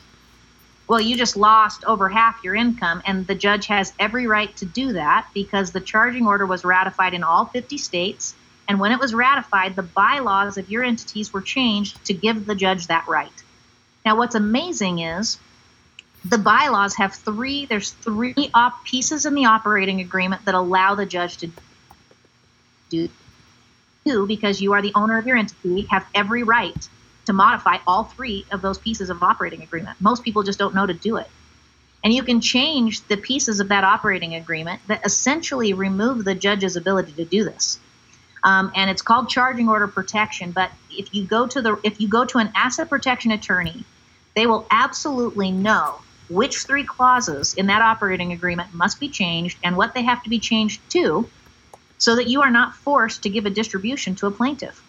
Well, 0.88 1.00
you 1.00 1.16
just 1.16 1.36
lost 1.36 1.84
over 1.84 2.08
half 2.08 2.42
your 2.44 2.54
income, 2.54 3.02
and 3.04 3.26
the 3.26 3.34
judge 3.34 3.66
has 3.66 3.92
every 3.98 4.26
right 4.26 4.54
to 4.56 4.64
do 4.64 4.92
that 4.92 5.28
because 5.34 5.72
the 5.72 5.80
charging 5.80 6.26
order 6.26 6.46
was 6.46 6.64
ratified 6.64 7.12
in 7.12 7.24
all 7.24 7.46
50 7.46 7.76
states. 7.78 8.34
And 8.68 8.78
when 8.78 8.92
it 8.92 9.00
was 9.00 9.12
ratified, 9.12 9.74
the 9.74 9.82
bylaws 9.82 10.58
of 10.58 10.70
your 10.70 10.84
entities 10.84 11.32
were 11.32 11.40
changed 11.40 12.04
to 12.06 12.14
give 12.14 12.46
the 12.46 12.54
judge 12.54 12.86
that 12.86 13.06
right. 13.08 13.32
Now, 14.04 14.16
what's 14.16 14.36
amazing 14.36 15.00
is 15.00 15.38
the 16.24 16.38
bylaws 16.38 16.94
have 16.96 17.14
three, 17.14 17.66
there's 17.66 17.90
three 17.90 18.50
op- 18.54 18.84
pieces 18.84 19.26
in 19.26 19.34
the 19.34 19.46
operating 19.46 20.00
agreement 20.00 20.44
that 20.44 20.54
allow 20.54 20.94
the 20.94 21.06
judge 21.06 21.38
to 21.38 21.50
do 22.90 24.26
because 24.26 24.60
you 24.60 24.72
are 24.72 24.82
the 24.82 24.92
owner 24.94 25.18
of 25.18 25.26
your 25.26 25.36
entity, 25.36 25.82
have 25.90 26.06
every 26.14 26.44
right 26.44 26.88
to 27.26 27.32
modify 27.32 27.78
all 27.86 28.04
three 28.04 28.46
of 28.50 28.62
those 28.62 28.78
pieces 28.78 29.10
of 29.10 29.22
operating 29.22 29.62
agreement. 29.62 30.00
Most 30.00 30.22
people 30.22 30.42
just 30.42 30.58
don't 30.58 30.74
know 30.74 30.86
to 30.86 30.94
do 30.94 31.16
it. 31.16 31.28
And 32.02 32.12
you 32.12 32.22
can 32.22 32.40
change 32.40 33.02
the 33.08 33.16
pieces 33.16 33.60
of 33.60 33.68
that 33.68 33.84
operating 33.84 34.34
agreement 34.34 34.80
that 34.86 35.04
essentially 35.04 35.72
remove 35.72 36.24
the 36.24 36.34
judge's 36.34 36.76
ability 36.76 37.12
to 37.12 37.24
do 37.24 37.44
this. 37.44 37.80
Um, 38.44 38.70
and 38.76 38.88
it's 38.90 39.02
called 39.02 39.28
charging 39.28 39.68
order 39.68 39.88
protection. 39.88 40.52
But 40.52 40.70
if 40.90 41.12
you 41.14 41.24
go 41.24 41.46
to 41.48 41.60
the 41.60 41.80
if 41.82 42.00
you 42.00 42.08
go 42.08 42.24
to 42.24 42.38
an 42.38 42.50
asset 42.54 42.88
protection 42.88 43.32
attorney, 43.32 43.84
they 44.36 44.46
will 44.46 44.66
absolutely 44.70 45.50
know 45.50 45.96
which 46.28 46.58
three 46.58 46.84
clauses 46.84 47.54
in 47.54 47.66
that 47.66 47.82
operating 47.82 48.32
agreement 48.32 48.72
must 48.72 49.00
be 49.00 49.08
changed 49.08 49.58
and 49.64 49.76
what 49.76 49.94
they 49.94 50.02
have 50.02 50.22
to 50.22 50.30
be 50.30 50.38
changed 50.38 50.80
to 50.90 51.28
so 51.98 52.16
that 52.16 52.28
you 52.28 52.42
are 52.42 52.50
not 52.50 52.74
forced 52.74 53.22
to 53.22 53.30
give 53.30 53.46
a 53.46 53.50
distribution 53.50 54.14
to 54.16 54.26
a 54.26 54.30
plaintiff. 54.30 54.82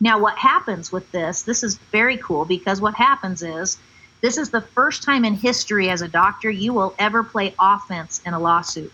Now, 0.00 0.18
what 0.18 0.38
happens 0.38 0.90
with 0.90 1.10
this, 1.12 1.42
this 1.42 1.62
is 1.62 1.76
very 1.92 2.16
cool 2.16 2.44
because 2.44 2.80
what 2.80 2.94
happens 2.94 3.42
is 3.42 3.78
this 4.22 4.38
is 4.38 4.50
the 4.50 4.60
first 4.60 5.02
time 5.02 5.24
in 5.24 5.34
history 5.34 5.90
as 5.90 6.02
a 6.02 6.08
doctor 6.08 6.50
you 6.50 6.72
will 6.72 6.94
ever 6.98 7.22
play 7.22 7.54
offense 7.58 8.20
in 8.24 8.34
a 8.34 8.38
lawsuit. 8.38 8.92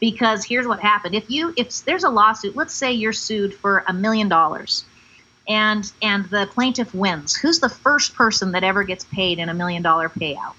Because 0.00 0.44
here's 0.44 0.66
what 0.66 0.80
happened. 0.80 1.14
If 1.14 1.30
you 1.30 1.52
if 1.56 1.84
there's 1.84 2.04
a 2.04 2.10
lawsuit, 2.10 2.54
let's 2.54 2.74
say 2.74 2.92
you're 2.92 3.12
sued 3.12 3.52
for 3.52 3.84
a 3.88 3.92
million 3.92 4.28
dollars 4.28 4.84
and 5.48 5.90
and 6.02 6.26
the 6.26 6.48
plaintiff 6.52 6.94
wins. 6.94 7.34
Who's 7.34 7.58
the 7.58 7.68
first 7.68 8.14
person 8.14 8.52
that 8.52 8.62
ever 8.62 8.84
gets 8.84 9.04
paid 9.04 9.38
in 9.38 9.48
a 9.48 9.54
million 9.54 9.82
dollar 9.82 10.08
payout? 10.08 10.54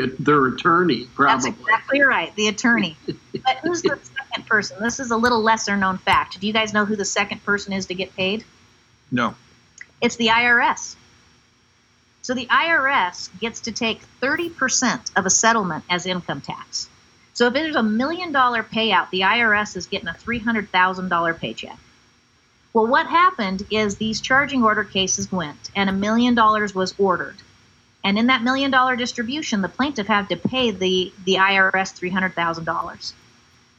The, 0.00 0.14
their 0.18 0.46
attorney, 0.46 1.06
probably. 1.14 1.50
That's 1.50 1.60
exactly 1.60 2.00
right, 2.02 2.34
the 2.36 2.48
attorney. 2.48 2.96
but 3.06 3.58
who's 3.62 3.82
the 3.82 3.98
second 4.16 4.46
person? 4.46 4.78
This 4.80 5.00
is 5.00 5.10
a 5.10 5.16
little 5.16 5.42
lesser 5.42 5.76
known 5.76 5.98
fact. 5.98 6.40
Do 6.40 6.46
you 6.46 6.52
guys 6.52 6.72
know 6.72 6.84
who 6.84 6.96
the 6.96 7.04
second 7.04 7.44
person 7.44 7.72
is 7.72 7.86
to 7.86 7.94
get 7.94 8.14
paid? 8.16 8.44
No. 9.10 9.34
It's 10.00 10.16
the 10.16 10.28
IRS. 10.28 10.96
So 12.22 12.34
the 12.34 12.46
IRS 12.46 13.28
gets 13.40 13.60
to 13.62 13.72
take 13.72 14.00
30% 14.20 15.10
of 15.16 15.26
a 15.26 15.30
settlement 15.30 15.84
as 15.90 16.06
income 16.06 16.40
tax. 16.40 16.88
So 17.34 17.48
if 17.48 17.54
there's 17.54 17.76
a 17.76 17.82
million 17.82 18.32
dollar 18.32 18.62
payout, 18.62 19.10
the 19.10 19.22
IRS 19.22 19.76
is 19.76 19.86
getting 19.86 20.08
a 20.08 20.12
$300,000 20.12 21.38
paycheck. 21.38 21.78
Well, 22.72 22.86
what 22.86 23.06
happened 23.06 23.66
is 23.70 23.96
these 23.96 24.20
charging 24.20 24.62
order 24.62 24.84
cases 24.84 25.30
went, 25.30 25.70
and 25.74 25.90
a 25.90 25.92
million 25.92 26.34
dollars 26.34 26.74
was 26.74 26.94
ordered. 26.98 27.36
And 28.04 28.18
in 28.18 28.26
that 28.26 28.42
million 28.42 28.70
dollar 28.70 28.96
distribution, 28.96 29.62
the 29.62 29.68
plaintiff 29.68 30.06
had 30.06 30.28
to 30.30 30.36
pay 30.36 30.70
the, 30.70 31.12
the 31.24 31.34
IRS 31.34 31.72
$300,000. 31.72 33.12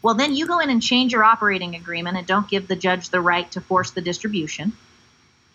Well, 0.02 0.16
then 0.16 0.36
you 0.36 0.48
go 0.48 0.60
in 0.60 0.70
and 0.70 0.82
change 0.82 1.14
your 1.14 1.24
operating 1.24 1.76
agreement 1.76 2.18
and 2.18 2.28
don't 2.28 2.48
give 2.48 2.68
the 2.68 2.76
judge 2.76 3.10
the 3.10 3.22
right 3.22 3.50
to 3.52 3.62
force 3.62 3.92
the 3.92 4.02
distribution. 4.02 4.74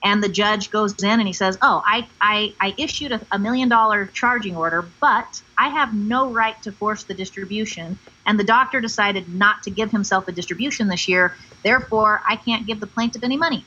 And 0.02 0.22
the 0.22 0.28
judge 0.28 0.70
goes 0.70 1.02
in 1.02 1.18
and 1.18 1.26
he 1.26 1.32
says, 1.32 1.58
Oh, 1.60 1.82
I, 1.84 2.08
I, 2.20 2.54
I 2.60 2.74
issued 2.78 3.12
a, 3.12 3.20
a 3.32 3.38
million 3.38 3.68
dollar 3.68 4.06
charging 4.06 4.56
order, 4.56 4.88
but 5.00 5.42
I 5.56 5.68
have 5.68 5.92
no 5.92 6.30
right 6.30 6.60
to 6.62 6.72
force 6.72 7.02
the 7.02 7.14
distribution. 7.14 7.98
And 8.24 8.38
the 8.38 8.44
doctor 8.44 8.80
decided 8.80 9.28
not 9.28 9.64
to 9.64 9.70
give 9.70 9.90
himself 9.90 10.28
a 10.28 10.32
distribution 10.32 10.88
this 10.88 11.08
year. 11.08 11.34
Therefore, 11.64 12.22
I 12.26 12.36
can't 12.36 12.66
give 12.66 12.80
the 12.80 12.86
plaintiff 12.86 13.24
any 13.24 13.36
money. 13.36 13.64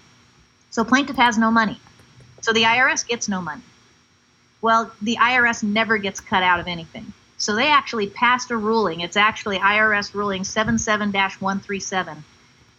So, 0.69 0.85
plaintiff 0.85 1.17
has 1.17 1.37
no 1.37 1.51
money. 1.51 1.79
So, 2.39 2.53
the 2.53 2.63
IRS 2.63 3.05
gets 3.05 3.27
no 3.27 3.41
money. 3.41 3.63
Well, 4.61 4.91
the 5.01 5.17
IRS 5.17 5.63
never 5.63 5.97
gets 5.97 6.19
cut 6.19 6.43
out 6.43 6.59
of 6.59 6.67
anything. 6.67 7.13
So, 7.37 7.55
they 7.55 7.69
actually 7.69 8.07
passed 8.07 8.51
a 8.51 8.57
ruling. 8.57 9.01
It's 9.01 9.17
actually 9.17 9.57
IRS 9.57 10.13
ruling 10.13 10.43
77 10.43 11.11
137. 11.11 12.23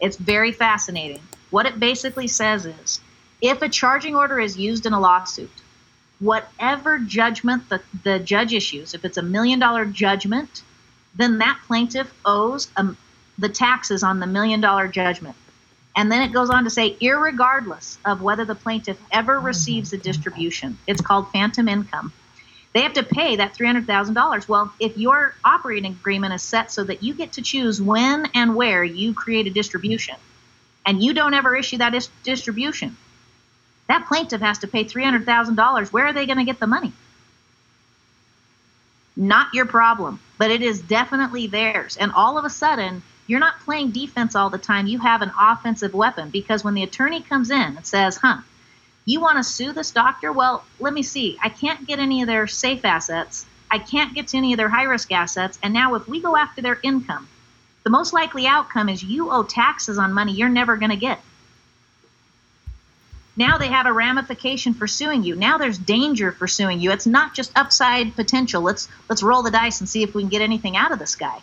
It's 0.00 0.16
very 0.16 0.52
fascinating. 0.52 1.20
What 1.50 1.66
it 1.66 1.80
basically 1.80 2.28
says 2.28 2.66
is 2.66 3.00
if 3.40 3.60
a 3.60 3.68
charging 3.68 4.14
order 4.14 4.40
is 4.40 4.56
used 4.56 4.86
in 4.86 4.92
a 4.92 5.00
lawsuit, 5.00 5.50
whatever 6.20 6.98
judgment 6.98 7.68
the, 7.68 7.82
the 8.04 8.20
judge 8.20 8.54
issues, 8.54 8.94
if 8.94 9.04
it's 9.04 9.16
a 9.16 9.22
million 9.22 9.58
dollar 9.58 9.84
judgment, 9.84 10.62
then 11.14 11.38
that 11.38 11.60
plaintiff 11.66 12.12
owes 12.24 12.68
um, 12.76 12.96
the 13.38 13.48
taxes 13.48 14.02
on 14.02 14.20
the 14.20 14.26
million 14.26 14.60
dollar 14.60 14.88
judgment. 14.88 15.36
And 15.94 16.10
then 16.10 16.22
it 16.22 16.32
goes 16.32 16.48
on 16.48 16.64
to 16.64 16.70
say, 16.70 16.96
irregardless 16.96 17.98
of 18.04 18.22
whether 18.22 18.44
the 18.44 18.54
plaintiff 18.54 18.98
ever 19.10 19.36
mm-hmm. 19.36 19.46
receives 19.46 19.92
a 19.92 19.98
distribution, 19.98 20.78
it's 20.86 21.00
called 21.00 21.30
phantom 21.32 21.68
income. 21.68 22.12
They 22.72 22.80
have 22.80 22.94
to 22.94 23.02
pay 23.02 23.36
that 23.36 23.54
$300,000. 23.54 24.48
Well, 24.48 24.72
if 24.80 24.96
your 24.96 25.34
operating 25.44 25.92
agreement 25.92 26.32
is 26.32 26.42
set 26.42 26.70
so 26.70 26.84
that 26.84 27.02
you 27.02 27.12
get 27.12 27.32
to 27.32 27.42
choose 27.42 27.82
when 27.82 28.26
and 28.34 28.56
where 28.56 28.82
you 28.82 29.12
create 29.12 29.46
a 29.46 29.50
distribution, 29.50 30.16
and 30.86 31.02
you 31.02 31.12
don't 31.12 31.34
ever 31.34 31.54
issue 31.54 31.78
that 31.78 32.08
distribution, 32.24 32.96
that 33.88 34.06
plaintiff 34.08 34.40
has 34.40 34.58
to 34.60 34.66
pay 34.66 34.84
$300,000. 34.84 35.92
Where 35.92 36.06
are 36.06 36.12
they 36.14 36.24
going 36.24 36.38
to 36.38 36.44
get 36.44 36.58
the 36.58 36.66
money? 36.66 36.92
Not 39.14 39.52
your 39.52 39.66
problem, 39.66 40.20
but 40.38 40.50
it 40.50 40.62
is 40.62 40.80
definitely 40.80 41.46
theirs. 41.46 41.98
And 41.98 42.10
all 42.12 42.38
of 42.38 42.46
a 42.46 42.50
sudden, 42.50 43.02
you're 43.26 43.40
not 43.40 43.60
playing 43.60 43.90
defense 43.90 44.34
all 44.34 44.50
the 44.50 44.58
time. 44.58 44.86
You 44.86 44.98
have 44.98 45.22
an 45.22 45.32
offensive 45.38 45.94
weapon 45.94 46.30
because 46.30 46.64
when 46.64 46.74
the 46.74 46.82
attorney 46.82 47.22
comes 47.22 47.50
in 47.50 47.76
and 47.76 47.86
says, 47.86 48.16
huh, 48.16 48.38
you 49.04 49.20
want 49.20 49.38
to 49.38 49.44
sue 49.44 49.72
this 49.72 49.90
doctor? 49.90 50.32
Well, 50.32 50.64
let 50.78 50.92
me 50.92 51.02
see. 51.02 51.38
I 51.42 51.48
can't 51.48 51.86
get 51.86 51.98
any 51.98 52.22
of 52.22 52.28
their 52.28 52.46
safe 52.46 52.84
assets. 52.84 53.46
I 53.70 53.78
can't 53.78 54.14
get 54.14 54.28
to 54.28 54.36
any 54.36 54.52
of 54.52 54.58
their 54.58 54.68
high 54.68 54.84
risk 54.84 55.10
assets. 55.12 55.58
And 55.62 55.72
now, 55.72 55.94
if 55.94 56.06
we 56.06 56.20
go 56.20 56.36
after 56.36 56.60
their 56.60 56.78
income, 56.82 57.28
the 57.84 57.90
most 57.90 58.12
likely 58.12 58.46
outcome 58.46 58.88
is 58.88 59.02
you 59.02 59.30
owe 59.30 59.42
taxes 59.42 59.98
on 59.98 60.12
money 60.12 60.32
you're 60.32 60.48
never 60.48 60.76
going 60.76 60.90
to 60.90 60.96
get. 60.96 61.20
Now 63.34 63.56
they 63.56 63.68
have 63.68 63.86
a 63.86 63.92
ramification 63.92 64.74
for 64.74 64.86
suing 64.86 65.24
you. 65.24 65.34
Now 65.34 65.56
there's 65.56 65.78
danger 65.78 66.32
for 66.32 66.46
suing 66.46 66.80
you. 66.80 66.92
It's 66.92 67.06
not 67.06 67.34
just 67.34 67.50
upside 67.56 68.14
potential. 68.14 68.62
Let's 68.62 68.88
let's 69.08 69.22
roll 69.22 69.42
the 69.42 69.50
dice 69.50 69.80
and 69.80 69.88
see 69.88 70.02
if 70.02 70.14
we 70.14 70.22
can 70.22 70.28
get 70.28 70.42
anything 70.42 70.76
out 70.76 70.92
of 70.92 70.98
this 70.98 71.14
guy. 71.14 71.40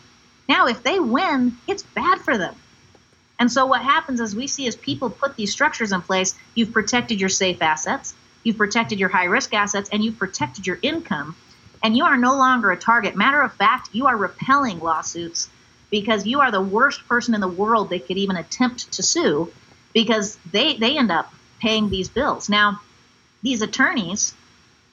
Now 0.49 0.65
if 0.65 0.81
they 0.81 0.99
win, 0.99 1.57
it's 1.67 1.83
bad 1.83 2.19
for 2.21 2.37
them. 2.37 2.55
And 3.39 3.49
so 3.49 3.67
what 3.67 3.83
happens 3.83 4.19
is 4.19 4.35
we 4.35 4.47
see 4.47 4.67
as 4.67 4.75
people 4.75 5.09
put 5.09 5.35
these 5.37 5.51
structures 5.51 5.93
in 5.93 6.01
place, 6.01 6.35
you've 6.55 6.73
protected 6.73 7.21
your 7.21 7.29
safe 7.29 7.61
assets, 7.61 8.15
you've 8.43 8.57
protected 8.57 8.99
your 8.99 9.09
high 9.09 9.25
risk 9.25 9.53
assets, 9.53 9.89
and 9.93 10.03
you've 10.03 10.17
protected 10.17 10.67
your 10.67 10.79
income. 10.81 11.35
And 11.81 11.95
you 11.95 12.03
are 12.03 12.17
no 12.17 12.35
longer 12.35 12.71
a 12.71 12.77
target. 12.77 13.15
Matter 13.15 13.41
of 13.41 13.53
fact, 13.53 13.89
you 13.93 14.07
are 14.07 14.17
repelling 14.17 14.79
lawsuits 14.79 15.49
because 15.89 16.25
you 16.25 16.41
are 16.41 16.51
the 16.51 16.59
worst 16.59 17.07
person 17.07 17.33
in 17.33 17.41
the 17.41 17.47
world 17.47 17.89
they 17.89 17.99
could 17.99 18.17
even 18.17 18.35
attempt 18.35 18.91
to 18.93 19.03
sue 19.03 19.49
because 19.93 20.37
they, 20.51 20.75
they 20.75 20.97
end 20.97 21.11
up 21.11 21.33
paying 21.61 21.89
these 21.89 22.09
bills. 22.09 22.49
Now, 22.49 22.81
these 23.43 23.61
attorneys, 23.61 24.33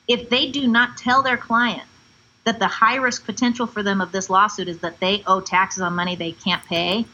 if 0.07 0.28
they 0.28 0.50
do 0.50 0.68
not 0.68 0.96
tell 0.96 1.22
their 1.22 1.36
client 1.36 1.88
that 2.47 2.61
the 2.61 2.68
high 2.68 2.94
risk 2.94 3.26
potential 3.26 3.66
for 3.66 3.82
them 3.82 4.01
of 4.01 4.12
this 4.12 4.30
lawsuit 4.30 4.68
is 4.68 4.78
that 4.78 5.01
they 5.01 5.22
owe 5.26 5.40
taxes 5.40 5.82
on 5.82 5.94
money 5.94 6.14
they 6.14 6.30
can't 6.30 6.64
pay, 6.64 7.05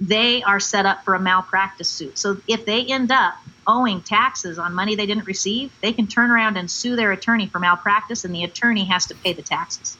they 0.00 0.42
are 0.44 0.60
set 0.60 0.86
up 0.86 1.04
for 1.04 1.14
a 1.14 1.20
malpractice 1.20 1.88
suit. 1.88 2.16
So 2.16 2.40
if 2.46 2.64
they 2.64 2.84
end 2.84 3.10
up 3.10 3.34
owing 3.66 4.00
taxes 4.00 4.60
on 4.60 4.74
money 4.74 4.94
they 4.94 5.06
didn't 5.06 5.26
receive, 5.26 5.72
they 5.82 5.92
can 5.92 6.06
turn 6.06 6.30
around 6.30 6.56
and 6.56 6.70
sue 6.70 6.94
their 6.94 7.10
attorney 7.10 7.48
for 7.48 7.58
malpractice, 7.58 8.24
and 8.24 8.32
the 8.32 8.44
attorney 8.44 8.84
has 8.84 9.06
to 9.06 9.16
pay 9.16 9.32
the 9.32 9.42
taxes. 9.42 9.98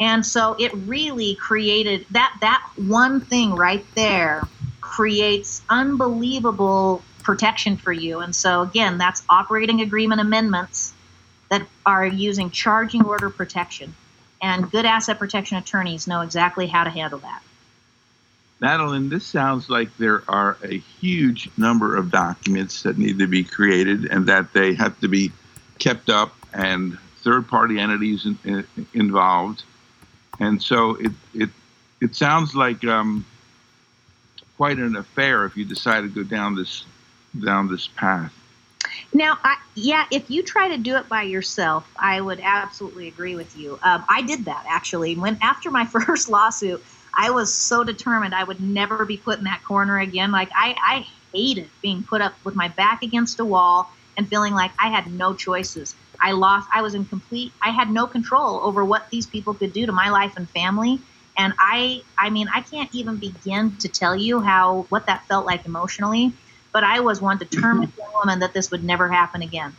And 0.00 0.26
so 0.26 0.56
it 0.58 0.74
really 0.74 1.36
created 1.36 2.04
that 2.10 2.36
that 2.40 2.68
one 2.74 3.20
thing 3.20 3.54
right 3.54 3.86
there 3.94 4.42
creates 4.80 5.62
unbelievable 5.68 7.02
protection 7.22 7.76
for 7.76 7.92
you. 7.92 8.18
And 8.18 8.34
so, 8.34 8.62
again, 8.62 8.98
that's 8.98 9.22
operating 9.28 9.80
agreement 9.80 10.20
amendments 10.20 10.94
that 11.52 11.66
are 11.84 12.06
using 12.06 12.50
charging 12.50 13.04
order 13.04 13.28
protection. 13.28 13.94
And 14.40 14.70
good 14.70 14.86
asset 14.86 15.18
protection 15.18 15.58
attorneys 15.58 16.06
know 16.06 16.22
exactly 16.22 16.66
how 16.66 16.82
to 16.82 16.88
handle 16.88 17.18
that. 17.18 17.42
Madeline, 18.60 19.10
this 19.10 19.26
sounds 19.26 19.68
like 19.68 19.94
there 19.98 20.22
are 20.28 20.56
a 20.64 20.78
huge 20.78 21.50
number 21.58 21.94
of 21.94 22.10
documents 22.10 22.82
that 22.84 22.96
need 22.96 23.18
to 23.18 23.26
be 23.26 23.44
created 23.44 24.06
and 24.06 24.26
that 24.28 24.54
they 24.54 24.72
have 24.72 24.98
to 25.00 25.08
be 25.08 25.30
kept 25.78 26.08
up 26.08 26.34
and 26.54 26.96
third 27.18 27.46
party 27.46 27.78
entities 27.78 28.24
in, 28.24 28.38
in, 28.44 28.86
involved. 28.94 29.62
And 30.40 30.62
so 30.62 30.94
it, 30.94 31.12
it, 31.34 31.50
it 32.00 32.16
sounds 32.16 32.54
like 32.54 32.82
um, 32.86 33.26
quite 34.56 34.78
an 34.78 34.96
affair 34.96 35.44
if 35.44 35.54
you 35.54 35.66
decide 35.66 36.00
to 36.00 36.08
go 36.08 36.22
down 36.22 36.54
this 36.56 36.86
down 37.44 37.68
this 37.68 37.88
path. 37.88 38.32
Now, 39.12 39.38
I, 39.44 39.56
yeah, 39.74 40.04
if 40.10 40.30
you 40.30 40.42
try 40.42 40.68
to 40.68 40.78
do 40.78 40.96
it 40.96 41.08
by 41.08 41.22
yourself, 41.22 41.90
I 41.98 42.20
would 42.20 42.40
absolutely 42.42 43.08
agree 43.08 43.36
with 43.36 43.56
you. 43.56 43.78
Um, 43.82 44.04
I 44.08 44.22
did 44.22 44.44
that 44.46 44.64
actually. 44.68 45.16
When 45.16 45.38
after 45.42 45.70
my 45.70 45.84
first 46.06 46.28
lawsuit, 46.28 46.82
I 47.16 47.30
was 47.30 47.54
so 47.54 47.84
determined 47.84 48.34
I 48.34 48.44
would 48.44 48.60
never 48.60 49.04
be 49.04 49.18
put 49.18 49.38
in 49.38 49.44
that 49.44 49.62
corner 49.66 49.98
again. 49.98 50.32
Like 50.32 50.50
I, 50.56 50.74
I 50.82 51.06
hated 51.32 51.70
being 51.82 52.04
put 52.08 52.22
up 52.22 52.34
with 52.44 52.54
my 52.54 52.68
back 52.68 53.02
against 53.02 53.40
a 53.40 53.44
wall 53.44 53.90
and 54.16 54.28
feeling 54.28 54.54
like 54.54 54.72
I 54.78 54.90
had 54.90 55.12
no 55.12 55.34
choices. 55.34 55.94
I 56.20 56.32
lost. 56.32 56.68
I 56.72 56.82
was 56.82 56.94
in 56.94 57.04
complete. 57.06 57.52
I 57.62 57.70
had 57.70 57.90
no 57.90 58.06
control 58.06 58.60
over 58.64 58.84
what 58.84 59.08
these 59.10 59.26
people 59.26 59.54
could 59.54 59.72
do 59.72 59.86
to 59.86 59.92
my 59.92 60.10
life 60.10 60.34
and 60.36 60.48
family. 60.50 61.00
And 61.36 61.54
I, 61.58 62.02
I 62.18 62.30
mean, 62.30 62.46
I 62.54 62.60
can't 62.60 62.90
even 62.92 63.18
begin 63.18 63.76
to 63.78 63.88
tell 63.88 64.14
you 64.14 64.40
how 64.40 64.86
what 64.90 65.06
that 65.06 65.26
felt 65.28 65.46
like 65.46 65.64
emotionally 65.66 66.34
but 66.72 66.84
I 66.84 67.00
was 67.00 67.20
one 67.20 67.38
determined 67.38 67.92
woman 68.14 68.40
that 68.40 68.52
this 68.52 68.70
would 68.70 68.82
never 68.84 69.08
happen 69.08 69.42
again. 69.42 69.74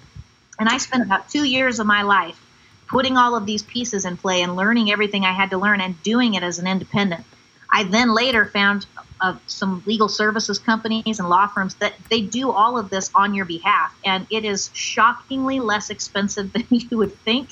And 0.59 0.69
I 0.69 0.77
spent 0.77 1.03
about 1.03 1.29
two 1.29 1.43
years 1.43 1.79
of 1.79 1.87
my 1.87 2.03
life 2.03 2.39
putting 2.87 3.17
all 3.17 3.35
of 3.35 3.45
these 3.45 3.63
pieces 3.63 4.05
in 4.05 4.17
play 4.17 4.41
and 4.43 4.55
learning 4.55 4.91
everything 4.91 5.25
I 5.25 5.31
had 5.31 5.49
to 5.49 5.57
learn 5.57 5.81
and 5.81 6.01
doing 6.03 6.35
it 6.35 6.43
as 6.43 6.59
an 6.59 6.67
independent. 6.67 7.25
I 7.71 7.85
then 7.85 8.13
later 8.13 8.45
found 8.45 8.85
uh, 9.19 9.35
some 9.47 9.81
legal 9.87 10.07
services 10.07 10.59
companies 10.59 11.19
and 11.19 11.27
law 11.27 11.47
firms 11.47 11.73
that 11.75 11.93
they 12.09 12.21
do 12.21 12.51
all 12.51 12.77
of 12.77 12.89
this 12.89 13.09
on 13.15 13.33
your 13.33 13.45
behalf, 13.45 13.97
and 14.05 14.27
it 14.29 14.45
is 14.45 14.69
shockingly 14.73 15.59
less 15.59 15.89
expensive 15.89 16.53
than 16.53 16.65
you 16.69 16.97
would 16.97 17.17
think, 17.19 17.49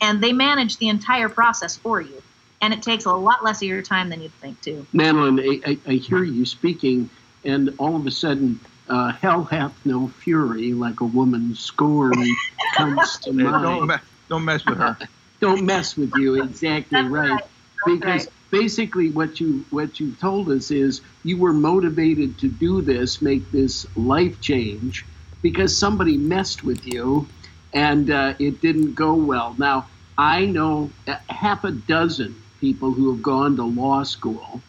and 0.00 0.22
they 0.22 0.32
manage 0.32 0.76
the 0.76 0.88
entire 0.88 1.28
process 1.28 1.76
for 1.76 2.00
you. 2.00 2.22
and 2.60 2.72
it 2.72 2.82
takes 2.82 3.06
a 3.06 3.12
lot 3.12 3.42
less 3.42 3.60
of 3.60 3.68
your 3.68 3.82
time 3.82 4.08
than 4.08 4.22
you'd 4.22 4.32
think 4.34 4.60
too. 4.60 4.86
Madeline, 4.92 5.40
I, 5.40 5.70
I, 5.70 5.78
I 5.86 5.94
hear 5.94 6.22
you 6.22 6.44
speaking, 6.44 7.10
and 7.44 7.74
all 7.78 7.96
of 7.96 8.06
a 8.06 8.10
sudden, 8.10 8.60
uh, 8.88 9.12
hell 9.12 9.44
hath 9.44 9.74
no 9.84 10.08
fury 10.08 10.72
like 10.72 11.00
a 11.00 11.04
woman 11.04 11.54
scorned 11.54 12.36
comes 12.74 13.18
to 13.18 13.32
mind. 13.32 13.62
Don't, 13.62 13.86
me- 13.86 13.94
don't 14.28 14.44
mess 14.44 14.66
with 14.66 14.78
her. 14.78 14.96
Don't 15.40 15.66
mess 15.66 15.96
with 15.96 16.14
you. 16.14 16.40
Exactly 16.40 17.02
right. 17.02 17.30
right. 17.30 17.44
Because 17.84 18.26
right. 18.26 18.34
basically, 18.52 19.10
what 19.10 19.40
you 19.40 19.64
what 19.70 19.98
you 19.98 20.12
told 20.12 20.52
us 20.52 20.70
is 20.70 21.00
you 21.24 21.36
were 21.36 21.52
motivated 21.52 22.38
to 22.38 22.48
do 22.48 22.80
this, 22.80 23.20
make 23.20 23.50
this 23.50 23.84
life 23.96 24.40
change, 24.40 25.04
because 25.42 25.76
somebody 25.76 26.16
messed 26.16 26.62
with 26.62 26.86
you, 26.86 27.26
and 27.74 28.08
uh, 28.08 28.34
it 28.38 28.60
didn't 28.60 28.94
go 28.94 29.14
well. 29.14 29.56
Now 29.58 29.88
I 30.16 30.44
know 30.44 30.92
half 31.28 31.64
a 31.64 31.72
dozen 31.72 32.40
people 32.60 32.92
who 32.92 33.10
have 33.12 33.22
gone 33.22 33.56
to 33.56 33.64
law 33.64 34.04
school 34.04 34.62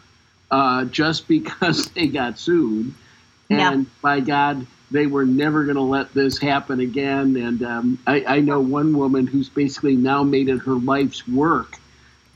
uh, 0.50 0.84
just 0.86 1.28
because 1.28 1.86
they 1.94 2.06
got 2.06 2.38
sued, 2.38 2.94
Yeah. 3.48 3.72
and 3.72 3.86
by 4.00 4.20
God, 4.20 4.66
they 4.90 5.06
were 5.06 5.24
never 5.24 5.64
going 5.64 5.76
to 5.76 5.82
let 5.82 6.14
this 6.14 6.38
happen 6.38 6.80
again. 6.80 7.36
And 7.36 7.62
um, 7.62 7.98
I, 8.06 8.24
I 8.24 8.40
know 8.40 8.60
one 8.60 8.96
woman 8.96 9.26
who's 9.26 9.48
basically 9.48 9.96
now 9.96 10.22
made 10.22 10.48
it 10.48 10.58
her 10.60 10.74
life's 10.74 11.26
work 11.26 11.76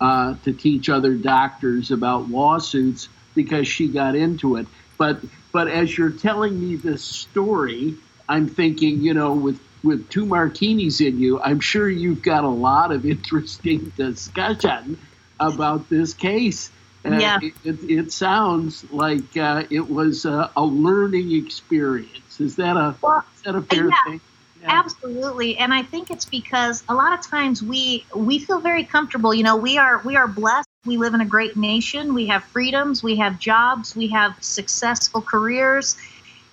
uh, 0.00 0.34
to 0.44 0.52
teach 0.52 0.88
other 0.88 1.14
doctors 1.14 1.90
about 1.90 2.30
lawsuits 2.30 3.08
because 3.34 3.68
she 3.68 3.88
got 3.88 4.16
into 4.16 4.56
it. 4.56 4.66
But 4.98 5.20
but 5.52 5.68
as 5.68 5.96
you're 5.96 6.10
telling 6.10 6.60
me 6.60 6.76
this 6.76 7.04
story, 7.04 7.94
I'm 8.28 8.48
thinking, 8.48 9.00
you 9.00 9.14
know, 9.14 9.32
with 9.32 9.60
with 9.82 10.08
two 10.10 10.26
martinis 10.26 11.00
in 11.00 11.20
you, 11.20 11.40
I'm 11.40 11.60
sure 11.60 11.88
you've 11.88 12.22
got 12.22 12.44
a 12.44 12.48
lot 12.48 12.92
of 12.92 13.06
interesting 13.10 13.92
discussion 13.96 14.98
about 15.40 15.88
this 15.88 16.14
case. 16.14 16.70
Uh, 17.04 17.18
Yeah. 17.18 17.38
It, 17.42 17.54
it, 17.64 17.90
it 17.90 18.12
sounds 18.12 18.84
like 18.90 19.36
uh, 19.36 19.64
it 19.70 19.88
was 19.88 20.24
a, 20.24 20.50
a 20.56 20.64
learning 20.64 21.32
experience. 21.32 22.40
Is 22.40 22.56
that 22.56 22.76
a 22.76 22.94
Well, 23.00 23.24
is 23.36 23.42
that 23.42 23.54
a 23.54 23.62
fair 23.62 23.88
yeah. 23.88 23.94
thing? 24.06 24.20
Absolutely, 24.64 25.56
and 25.56 25.72
I 25.72 25.82
think 25.84 26.10
it's 26.10 26.24
because 26.24 26.82
a 26.88 26.94
lot 26.94 27.16
of 27.16 27.24
times 27.24 27.62
we 27.62 28.04
we 28.14 28.40
feel 28.40 28.58
very 28.60 28.82
comfortable. 28.84 29.32
You 29.32 29.44
know, 29.44 29.56
we 29.56 29.78
are 29.78 30.02
we 30.04 30.16
are 30.16 30.26
blessed. 30.26 30.68
We 30.84 30.96
live 30.96 31.14
in 31.14 31.20
a 31.20 31.26
great 31.26 31.56
nation. 31.56 32.12
We 32.12 32.26
have 32.26 32.42
freedoms. 32.44 33.02
We 33.02 33.16
have 33.16 33.38
jobs. 33.38 33.94
We 33.94 34.08
have 34.08 34.34
successful 34.40 35.22
careers, 35.22 35.96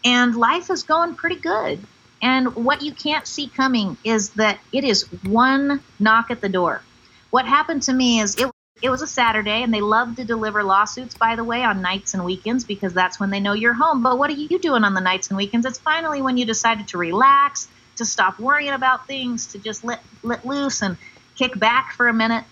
and 0.04 0.36
life 0.36 0.70
is 0.70 0.84
going 0.84 1.16
pretty 1.16 1.38
good. 1.38 1.80
And 2.22 2.56
what 2.56 2.84
you 2.84 2.94
can't 2.94 3.28
see 3.28 3.48
coming 3.48 3.98
is 4.04 4.30
that 4.32 4.60
it 4.72 4.84
is 4.84 5.04
one 5.24 5.82
knock 6.00 6.30
at 6.30 6.42
the 6.42 6.50
door. 6.50 6.82
What 7.32 7.46
happened 7.46 7.82
to 7.84 7.94
me 7.94 8.20
is 8.20 8.36
it 8.36 8.52
it 8.82 8.90
was 8.90 9.02
a 9.02 9.08
Saturday, 9.08 9.64
and 9.64 9.74
they 9.74 9.80
love 9.80 10.18
to 10.18 10.26
deliver 10.26 10.62
lawsuits, 10.62 11.16
by 11.16 11.36
the 11.38 11.44
way, 11.44 11.64
on 11.64 11.82
nights 11.82 12.14
and 12.14 12.26
weekends 12.26 12.66
because 12.66 12.94
that's 12.94 13.20
when 13.20 13.30
they 13.30 13.40
know 13.40 13.54
you're 13.54 13.74
home. 13.74 14.04
But 14.04 14.18
what 14.18 14.30
are 14.30 14.34
you 14.34 14.60
doing 14.60 14.84
on 14.84 14.94
the 14.94 15.02
nights 15.02 15.30
and 15.30 15.38
weekends? 15.38 15.66
It's 15.66 15.80
finally 15.80 16.22
when 16.22 16.36
you 16.36 16.46
decided 16.46 16.90
to 16.90 16.98
relax, 16.98 17.70
to 17.96 18.06
stop 18.06 18.38
worrying 18.38 18.74
about 18.74 19.08
things, 19.08 19.48
to 19.54 19.60
just 19.60 19.86
let 19.86 20.04
let 20.24 20.46
loose 20.46 20.82
and 20.82 20.98
kick 21.36 21.58
back 21.58 21.94
for 21.94 22.10
a 22.10 22.14
minute. 22.14 22.44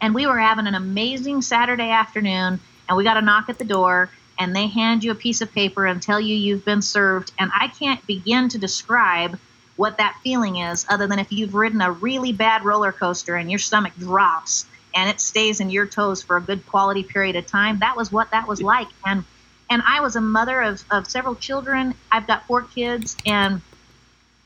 And 0.00 0.14
we 0.14 0.26
were 0.26 0.38
having 0.38 0.66
an 0.66 0.74
amazing 0.74 1.40
Saturday 1.40 1.90
afternoon, 1.90 2.60
and 2.86 2.96
we 2.98 3.02
got 3.02 3.16
a 3.16 3.22
knock 3.22 3.48
at 3.48 3.58
the 3.58 3.64
door, 3.64 4.10
and 4.38 4.54
they 4.54 4.66
hand 4.66 5.04
you 5.04 5.10
a 5.10 5.14
piece 5.14 5.40
of 5.40 5.50
paper 5.52 5.86
and 5.86 6.02
tell 6.02 6.20
you 6.20 6.36
you've 6.36 6.66
been 6.66 6.82
served. 6.82 7.32
And 7.38 7.50
I 7.58 7.68
can't 7.68 8.06
begin 8.06 8.50
to 8.50 8.58
describe 8.58 9.38
what 9.76 9.96
that 9.96 10.18
feeling 10.22 10.56
is, 10.56 10.84
other 10.90 11.06
than 11.06 11.18
if 11.18 11.32
you've 11.32 11.54
ridden 11.54 11.80
a 11.80 11.92
really 11.92 12.32
bad 12.32 12.62
roller 12.64 12.92
coaster 12.92 13.36
and 13.36 13.50
your 13.50 13.58
stomach 13.58 13.94
drops 13.98 14.66
and 14.96 15.10
it 15.10 15.20
stays 15.20 15.60
in 15.60 15.70
your 15.70 15.86
toes 15.86 16.22
for 16.22 16.38
a 16.38 16.40
good 16.40 16.66
quality 16.66 17.04
period 17.04 17.36
of 17.36 17.46
time. 17.46 17.78
That 17.80 17.96
was 17.96 18.10
what 18.10 18.30
that 18.32 18.48
was 18.48 18.62
like. 18.62 18.88
And 19.04 19.24
and 19.68 19.82
I 19.84 20.00
was 20.00 20.16
a 20.16 20.20
mother 20.20 20.62
of, 20.62 20.82
of 20.90 21.08
several 21.08 21.34
children. 21.34 21.94
I've 22.10 22.26
got 22.26 22.46
four 22.46 22.62
kids 22.62 23.16
and 23.26 23.60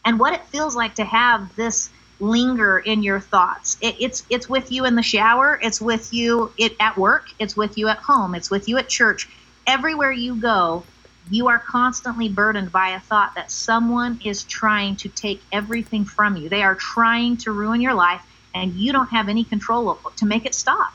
and 0.05 0.18
what 0.18 0.34
it 0.34 0.44
feels 0.46 0.74
like 0.74 0.96
to 0.96 1.05
have 1.05 1.55
this 1.57 1.90
linger 2.18 2.78
in 2.78 3.03
your 3.03 3.20
thoughts. 3.20 3.78
It, 3.80 3.96
it's 4.01 4.24
it's 4.28 4.48
with 4.48 4.72
you 4.72 4.84
in 4.86 4.96
the 4.96 5.03
shower. 5.03 5.59
It's 5.62 5.80
with 5.80 6.12
you 6.12 6.53
it, 6.59 6.74
at 6.80 6.96
work. 6.98 7.26
It's 7.38 7.57
with 7.57 7.78
you 7.78 7.88
at 7.88 7.98
home. 7.98 8.34
It's 8.34 8.51
with 8.51 8.68
you 8.68 8.76
at 8.78 8.88
church. 8.88 9.28
Everywhere 9.66 10.11
you 10.11 10.34
go, 10.34 10.82
you 11.30 11.48
are 11.48 11.61
constantly 11.61 12.28
burdened 12.28 12.72
by 12.72 12.90
a 12.90 13.01
thought 13.01 13.34
that 13.36 13.53
someone 13.53 14.20
is 14.24 14.42
trying 14.44 14.96
to 14.96 15.09
take 15.09 15.40
everything 15.53 16.05
from 16.05 16.36
you. 16.36 16.48
They 16.48 16.62
are 16.62 16.74
trying 16.74 17.36
to 17.38 17.53
ruin 17.53 17.80
your 17.80 17.94
life, 17.94 18.22
and 18.55 18.74
you 18.74 18.92
don't 18.92 19.09
have 19.09 19.28
any 19.28 19.44
control 19.44 19.90
of- 19.90 20.16
to 20.16 20.26
make 20.26 20.46
it 20.46 20.55
stop. 20.55 20.92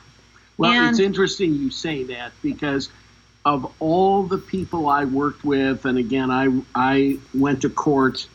Well, 0.58 0.88
it's 0.88 1.00
interesting 1.00 1.54
you 1.54 1.70
say 1.70 2.04
that 2.04 2.32
because 2.42 2.88
of 3.44 3.70
all 3.78 4.22
the 4.24 4.38
people 4.38 4.88
I 4.88 5.04
worked 5.04 5.44
with, 5.44 5.84
and 5.84 5.98
again, 5.98 6.30
I 6.30 6.48
I 6.74 7.18
went 7.34 7.62
to 7.62 7.68
court 7.68 8.26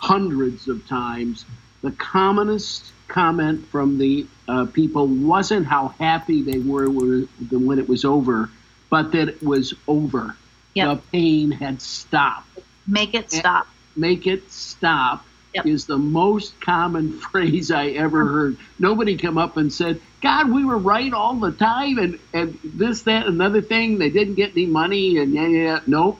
hundreds 0.00 0.68
of 0.68 0.86
times. 0.86 1.44
The 1.82 1.90
commonest 1.92 2.92
comment 3.08 3.66
from 3.68 3.98
the 3.98 4.26
uh, 4.48 4.66
people 4.66 5.06
wasn't 5.06 5.66
how 5.66 5.88
happy 5.98 6.42
they 6.42 6.60
were 6.60 6.88
when 6.88 7.28
when 7.50 7.78
it 7.78 7.88
was 7.88 8.04
over, 8.04 8.50
but 8.88 9.12
that 9.12 9.28
it 9.28 9.42
was 9.42 9.74
over. 9.88 10.36
Yep. 10.74 10.88
The 10.88 11.02
pain 11.12 11.50
had 11.50 11.82
stopped. 11.82 12.48
Make 12.86 13.14
it 13.14 13.30
stop. 13.30 13.66
Make 13.96 14.26
it 14.26 14.50
stop 14.50 15.24
Yep. 15.54 15.66
is 15.66 15.86
the 15.86 15.98
most 15.98 16.60
common 16.60 17.18
phrase 17.30 17.70
I 17.70 17.88
ever 17.90 18.24
heard. 18.24 18.56
Nobody 18.78 19.16
come 19.16 19.38
up 19.38 19.56
and 19.56 19.72
said, 19.72 20.00
God, 20.20 20.50
we 20.50 20.64
were 20.64 20.78
right 20.78 21.12
all 21.12 21.34
the 21.36 21.52
time 21.52 21.98
and, 21.98 22.18
and 22.32 22.58
this, 22.64 23.02
that, 23.02 23.26
another 23.26 23.62
thing. 23.62 23.98
They 23.98 24.10
didn't 24.10 24.34
get 24.34 24.52
any 24.52 24.66
money 24.66 25.18
and 25.18 25.32
yeah, 25.32 25.46
yeah. 25.46 25.80
Nope. 25.86 26.18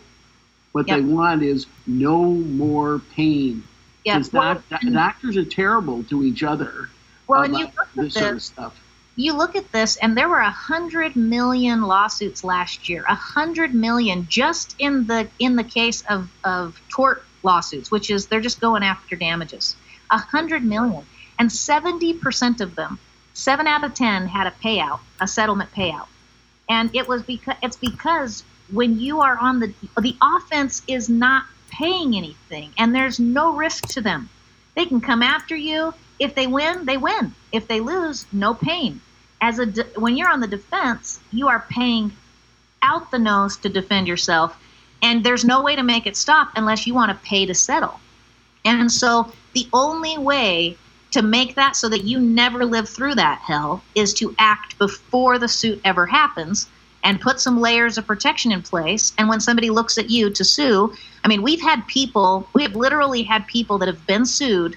What 0.73 0.87
they 0.87 1.01
want 1.01 1.43
is 1.43 1.67
no 1.87 2.25
more 2.25 3.01
pain. 3.15 3.63
Yeah. 4.05 4.17
'Cause 4.17 4.33
Well, 4.33 4.63
doc- 4.71 4.81
doctors 4.93 5.37
are 5.37 5.45
terrible 5.45 6.05
to 6.05 6.23
each 6.25 6.43
other 6.43 6.89
well, 7.27 7.43
and 7.43 7.57
you 7.57 7.65
look 7.65 7.75
at 7.79 7.89
this 7.97 8.15
sort 8.15 8.35
of 8.35 8.43
stuff. 8.43 8.81
you 9.17 9.33
look 9.35 9.57
at 9.57 9.73
this 9.73 9.97
and 9.97 10.15
there 10.17 10.29
were 10.29 10.41
a 10.41 10.51
hundred 10.51 11.17
million 11.17 11.81
lawsuits 11.83 12.45
last 12.45 12.89
year 12.91 13.05
a 13.09 13.15
hundred 13.15 13.73
million 13.75 14.27
just 14.29 14.75
in 14.79 15.07
the 15.07 15.27
in 15.39 15.57
the 15.57 15.65
case 15.65 16.03
of 16.11 16.29
of 16.45 16.79
tort 16.91 17.25
lawsuits 17.45 17.91
which 17.91 18.11
is 18.11 18.27
they're 18.27 18.41
just 18.41 18.61
going 18.61 18.83
after 18.83 19.17
damages. 19.17 19.77
A 20.11 20.19
hundred 20.19 20.65
million 20.65 21.05
and 21.39 21.51
70% 21.51 22.61
of 22.61 22.75
them 22.75 22.99
seven 23.35 23.67
out 23.67 23.85
of 23.85 23.95
ten 23.95 24.27
had 24.29 24.47
a 24.47 24.51
payout 24.53 25.01
a 25.21 25.27
settlement 25.27 25.71
payout. 25.73 26.07
And 26.69 26.95
it 26.95 27.09
was 27.09 27.23
because 27.23 27.57
it's 27.63 27.77
because 27.77 28.45
when 28.73 28.99
you 28.99 29.21
are 29.21 29.37
on 29.37 29.61
the 29.61 29.75
the 30.01 30.17
offense 30.23 30.83
is 30.89 31.09
not 31.09 31.45
paying 31.71 32.17
anything 32.17 32.73
and 32.79 32.95
there's 32.95 33.21
no 33.21 33.55
risk 33.55 33.89
to 33.89 34.01
them. 34.01 34.29
They 34.75 34.87
can 34.87 35.01
come 35.01 35.23
after 35.23 35.57
you. 35.57 35.95
If 36.19 36.35
they 36.35 36.47
win 36.47 36.87
they 36.87 36.97
win. 36.97 37.35
If 37.53 37.69
they 37.69 37.81
lose 37.81 38.27
no 38.33 38.55
pain. 38.55 39.01
As 39.41 39.59
a 39.59 39.67
de- 39.67 39.85
when 39.97 40.17
you're 40.17 40.31
on 40.31 40.41
the 40.41 40.47
defense 40.47 41.21
you 41.33 41.49
are 41.49 41.67
paying 41.69 42.13
out 42.83 43.11
the 43.11 43.19
nose 43.19 43.57
to 43.59 43.69
defend 43.69 44.07
yourself 44.07 44.57
and 45.05 45.23
there's 45.23 45.45
no 45.45 45.63
way 45.63 45.77
to 45.77 45.85
make 45.85 46.07
it 46.07 46.17
stop 46.17 46.51
unless 46.57 46.85
you 46.87 46.95
want 46.95 47.11
to 47.11 47.29
pay 47.29 47.47
to 47.47 47.55
settle 47.55 48.01
and 48.65 48.91
so 48.91 49.31
the 49.53 49.69
only 49.73 50.19
way 50.19 50.77
to 51.15 51.23
make 51.23 51.55
that 51.55 51.77
so 51.77 51.89
that 51.89 52.03
you 52.03 52.19
never 52.19 52.65
live 52.65 52.89
through 52.89 53.15
that 53.15 53.39
hell 53.39 53.85
is 53.95 54.13
to 54.15 54.35
act 54.39 54.77
before 54.79 55.39
the 55.39 55.47
suit 55.47 55.81
ever 55.85 56.07
happens 56.07 56.69
and 57.05 57.21
put 57.21 57.39
some 57.39 57.61
layers 57.61 57.97
of 57.99 58.07
protection 58.07 58.51
in 58.51 58.63
place. 58.63 59.13
And 59.17 59.29
when 59.29 59.39
somebody 59.39 59.71
looks 59.71 59.97
at 59.99 60.11
you 60.11 60.31
to 60.31 60.43
sue, 60.43 60.93
I 61.23 61.29
mean, 61.29 61.43
we've 61.43 61.61
had 61.61 61.87
people, 61.87 62.49
we 62.55 62.63
have 62.63 62.75
literally 62.75 63.23
had 63.23 63.47
people 63.47 63.79
that 63.79 63.87
have 63.87 64.05
been 64.07 64.27
sued 64.27 64.77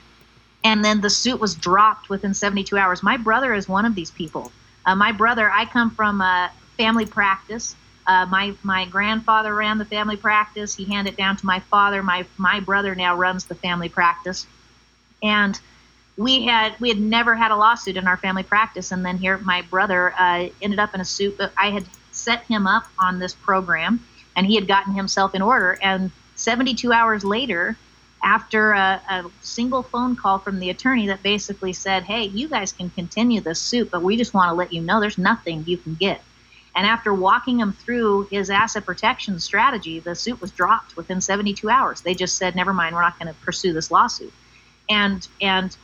and 0.63 0.83
then 0.83 1.01
the 1.01 1.09
suit 1.09 1.39
was 1.39 1.55
dropped 1.55 2.09
within 2.09 2.33
72 2.33 2.77
hours. 2.77 3.01
My 3.01 3.17
brother 3.17 3.53
is 3.53 3.67
one 3.67 3.85
of 3.85 3.95
these 3.95 4.11
people. 4.11 4.51
Uh, 4.85 4.95
my 4.95 5.11
brother, 5.11 5.49
I 5.49 5.65
come 5.65 5.89
from 5.91 6.21
a 6.21 6.51
family 6.77 7.05
practice. 7.05 7.75
Uh, 8.07 8.25
my 8.27 8.53
my 8.63 8.85
grandfather 8.85 9.53
ran 9.53 9.77
the 9.77 9.85
family 9.85 10.15
practice. 10.15 10.73
He 10.73 10.85
handed 10.85 11.13
it 11.13 11.17
down 11.17 11.35
to 11.37 11.45
my 11.45 11.59
father. 11.59 12.01
My 12.01 12.25
my 12.37 12.61
brother 12.61 12.95
now 12.95 13.15
runs 13.15 13.45
the 13.45 13.55
family 13.55 13.89
practice, 13.89 14.47
and 15.21 15.59
we 16.15 16.45
had 16.45 16.79
we 16.79 16.87
had 16.87 16.99
never 16.99 17.35
had 17.35 17.51
a 17.51 17.55
lawsuit 17.55 17.97
in 17.97 18.07
our 18.07 18.17
family 18.17 18.43
practice. 18.43 18.91
And 18.93 19.05
then 19.05 19.17
here, 19.17 19.37
my 19.39 19.61
brother 19.61 20.13
uh, 20.17 20.47
ended 20.61 20.79
up 20.79 20.95
in 20.95 21.01
a 21.01 21.05
suit. 21.05 21.37
But 21.37 21.51
I 21.57 21.69
had 21.69 21.85
set 22.11 22.43
him 22.45 22.65
up 22.65 22.85
on 22.97 23.19
this 23.19 23.33
program, 23.33 24.05
and 24.35 24.47
he 24.47 24.55
had 24.55 24.67
gotten 24.67 24.93
himself 24.93 25.35
in 25.35 25.41
order. 25.41 25.77
And 25.81 26.09
72 26.35 26.91
hours 26.93 27.25
later, 27.25 27.77
after 28.23 28.71
a, 28.71 29.01
a 29.09 29.25
single 29.41 29.83
phone 29.83 30.15
call 30.15 30.39
from 30.39 30.59
the 30.59 30.69
attorney 30.69 31.07
that 31.07 31.21
basically 31.23 31.73
said, 31.73 32.03
"Hey, 32.03 32.23
you 32.23 32.47
guys 32.47 32.71
can 32.71 32.89
continue 32.89 33.41
this 33.41 33.61
suit, 33.61 33.91
but 33.91 34.01
we 34.01 34.15
just 34.15 34.33
want 34.33 34.49
to 34.49 34.53
let 34.53 34.71
you 34.71 34.81
know 34.81 35.01
there's 35.01 35.17
nothing 35.17 35.65
you 35.67 35.77
can 35.77 35.95
get." 35.95 36.21
And 36.77 36.85
after 36.85 37.11
walking 37.11 37.59
him 37.59 37.73
through 37.73 38.27
his 38.29 38.51
asset 38.51 38.85
protection 38.85 39.39
strategy, 39.39 39.99
the 39.99 40.13
suit 40.13 40.39
was 40.39 40.51
dropped 40.51 40.95
within 40.95 41.19
72 41.19 41.67
hours. 41.67 42.01
They 42.01 42.13
just 42.13 42.37
said, 42.37 42.55
"Never 42.55 42.71
mind, 42.71 42.95
we're 42.95 43.01
not 43.01 43.17
going 43.17 43.33
to 43.33 43.39
pursue 43.41 43.73
this 43.73 43.89
lawsuit." 43.89 44.31
And 44.87 45.27
and 45.41 45.75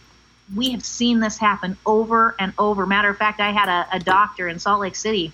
we 0.56 0.70
have 0.70 0.86
seen 0.86 1.20
this 1.20 1.40
happen 1.40 1.78
over 1.88 2.36
and 2.38 2.54
over. 2.60 2.86
Matter 2.86 3.10
of 3.10 3.18
fact, 3.18 3.42
I 3.42 3.52
had 3.52 3.70
a, 3.70 3.88
a 3.96 4.00
doctor 4.00 4.48
in 4.48 4.60
Salt 4.60 4.82
Lake 4.82 4.96
City 4.96 5.34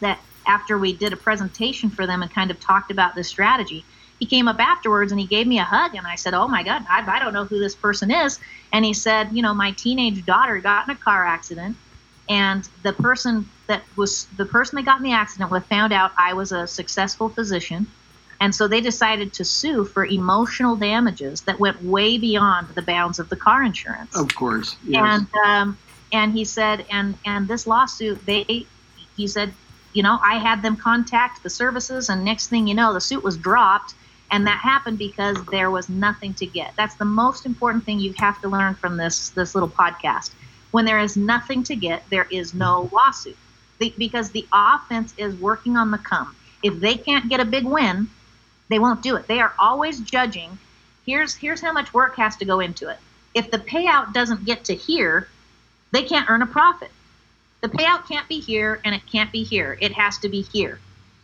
that 0.00 0.18
after 0.46 0.76
we 0.76 0.92
did 0.92 1.12
a 1.12 1.16
presentation 1.16 1.88
for 1.88 2.04
them 2.04 2.20
and 2.20 2.30
kind 2.30 2.50
of 2.50 2.58
talked 2.58 2.90
about 2.90 3.14
this 3.14 3.28
strategy, 3.28 3.84
he 4.18 4.26
came 4.26 4.48
up 4.48 4.58
afterwards 4.58 5.12
and 5.12 5.20
he 5.20 5.28
gave 5.28 5.46
me 5.46 5.60
a 5.60 5.64
hug 5.64 5.94
and 5.94 6.08
I 6.08 6.16
said, 6.16 6.34
"Oh 6.34 6.48
my 6.48 6.64
God, 6.64 6.84
I, 6.90 7.08
I 7.08 7.20
don't 7.20 7.32
know 7.32 7.44
who 7.44 7.60
this 7.60 7.76
person 7.76 8.10
is." 8.10 8.40
And 8.72 8.84
he 8.84 8.94
said, 8.94 9.28
"You 9.30 9.42
know, 9.42 9.54
my 9.54 9.70
teenage 9.70 10.26
daughter 10.26 10.58
got 10.58 10.88
in 10.88 10.96
a 10.96 10.98
car 10.98 11.24
accident, 11.24 11.76
and 12.28 12.68
the 12.82 12.92
person 12.92 13.48
that 13.68 13.82
was 13.96 14.26
the 14.36 14.44
person 14.44 14.76
that 14.76 14.84
got 14.84 14.98
in 14.98 15.04
the 15.04 15.12
accident 15.12 15.50
with 15.50 15.64
found 15.66 15.92
out 15.92 16.12
I 16.18 16.34
was 16.34 16.52
a 16.52 16.66
successful 16.66 17.28
physician." 17.28 17.86
And 18.42 18.52
so 18.52 18.66
they 18.66 18.80
decided 18.80 19.32
to 19.34 19.44
sue 19.44 19.84
for 19.84 20.04
emotional 20.04 20.74
damages 20.74 21.42
that 21.42 21.60
went 21.60 21.80
way 21.84 22.18
beyond 22.18 22.66
the 22.74 22.82
bounds 22.82 23.20
of 23.20 23.28
the 23.28 23.36
car 23.36 23.62
insurance. 23.62 24.16
Of 24.16 24.34
course. 24.34 24.76
Yes. 24.84 25.00
And 25.04 25.26
um, 25.46 25.78
and 26.12 26.32
he 26.32 26.44
said, 26.44 26.84
and 26.90 27.16
and 27.24 27.46
this 27.46 27.66
lawsuit, 27.66 28.24
they, 28.26 28.66
he 29.16 29.26
said, 29.26 29.52
you 29.92 30.02
know, 30.02 30.18
I 30.22 30.38
had 30.38 30.62
them 30.62 30.76
contact 30.76 31.42
the 31.42 31.50
services, 31.50 32.08
and 32.08 32.24
next 32.24 32.48
thing 32.48 32.66
you 32.66 32.74
know, 32.74 32.92
the 32.92 33.00
suit 33.00 33.22
was 33.22 33.36
dropped, 33.36 33.94
and 34.30 34.46
that 34.46 34.58
happened 34.58 34.98
because 34.98 35.36
there 35.52 35.70
was 35.70 35.88
nothing 35.88 36.34
to 36.34 36.46
get. 36.46 36.74
That's 36.76 36.96
the 36.96 37.04
most 37.04 37.46
important 37.46 37.84
thing 37.84 38.00
you 38.00 38.12
have 38.18 38.40
to 38.42 38.48
learn 38.48 38.74
from 38.74 38.96
this 38.96 39.30
this 39.30 39.54
little 39.54 39.70
podcast. 39.70 40.32
When 40.72 40.84
there 40.84 40.98
is 41.00 41.16
nothing 41.16 41.62
to 41.64 41.76
get, 41.76 42.02
there 42.10 42.26
is 42.30 42.54
no 42.54 42.90
lawsuit, 42.92 43.36
the, 43.82 43.94
because 43.98 44.30
the 44.30 44.46
offense 44.52 45.14
is 45.16 45.34
working 45.36 45.76
on 45.76 45.90
the 45.90 45.98
come. 45.98 46.34
If 46.62 46.78
they 46.80 46.94
can't 46.94 47.28
get 47.28 47.40
a 47.40 47.44
big 47.44 47.64
win, 47.64 48.08
they 48.68 48.78
won't 48.78 49.02
do 49.02 49.16
it. 49.16 49.26
They 49.26 49.40
are 49.40 49.52
always 49.58 50.00
judging. 50.00 50.58
Here's 51.04 51.34
here's 51.34 51.60
how 51.60 51.72
much 51.72 51.92
work 51.92 52.16
has 52.16 52.36
to 52.36 52.44
go 52.44 52.60
into 52.60 52.88
it. 52.88 52.98
If 53.34 53.50
the 53.50 53.58
payout 53.58 54.12
doesn't 54.12 54.44
get 54.44 54.64
to 54.64 54.74
here, 54.74 55.28
they 55.90 56.04
can't 56.04 56.30
earn 56.30 56.42
a 56.42 56.46
profit. 56.46 56.90
The 57.60 57.68
payout 57.68 58.06
can't 58.06 58.28
be 58.28 58.40
here 58.40 58.80
and 58.84 58.94
it 58.94 59.02
can't 59.10 59.32
be 59.32 59.42
here. 59.42 59.76
It 59.80 59.92
has 59.92 60.18
to 60.18 60.28
be 60.28 60.42
here. 60.42 60.78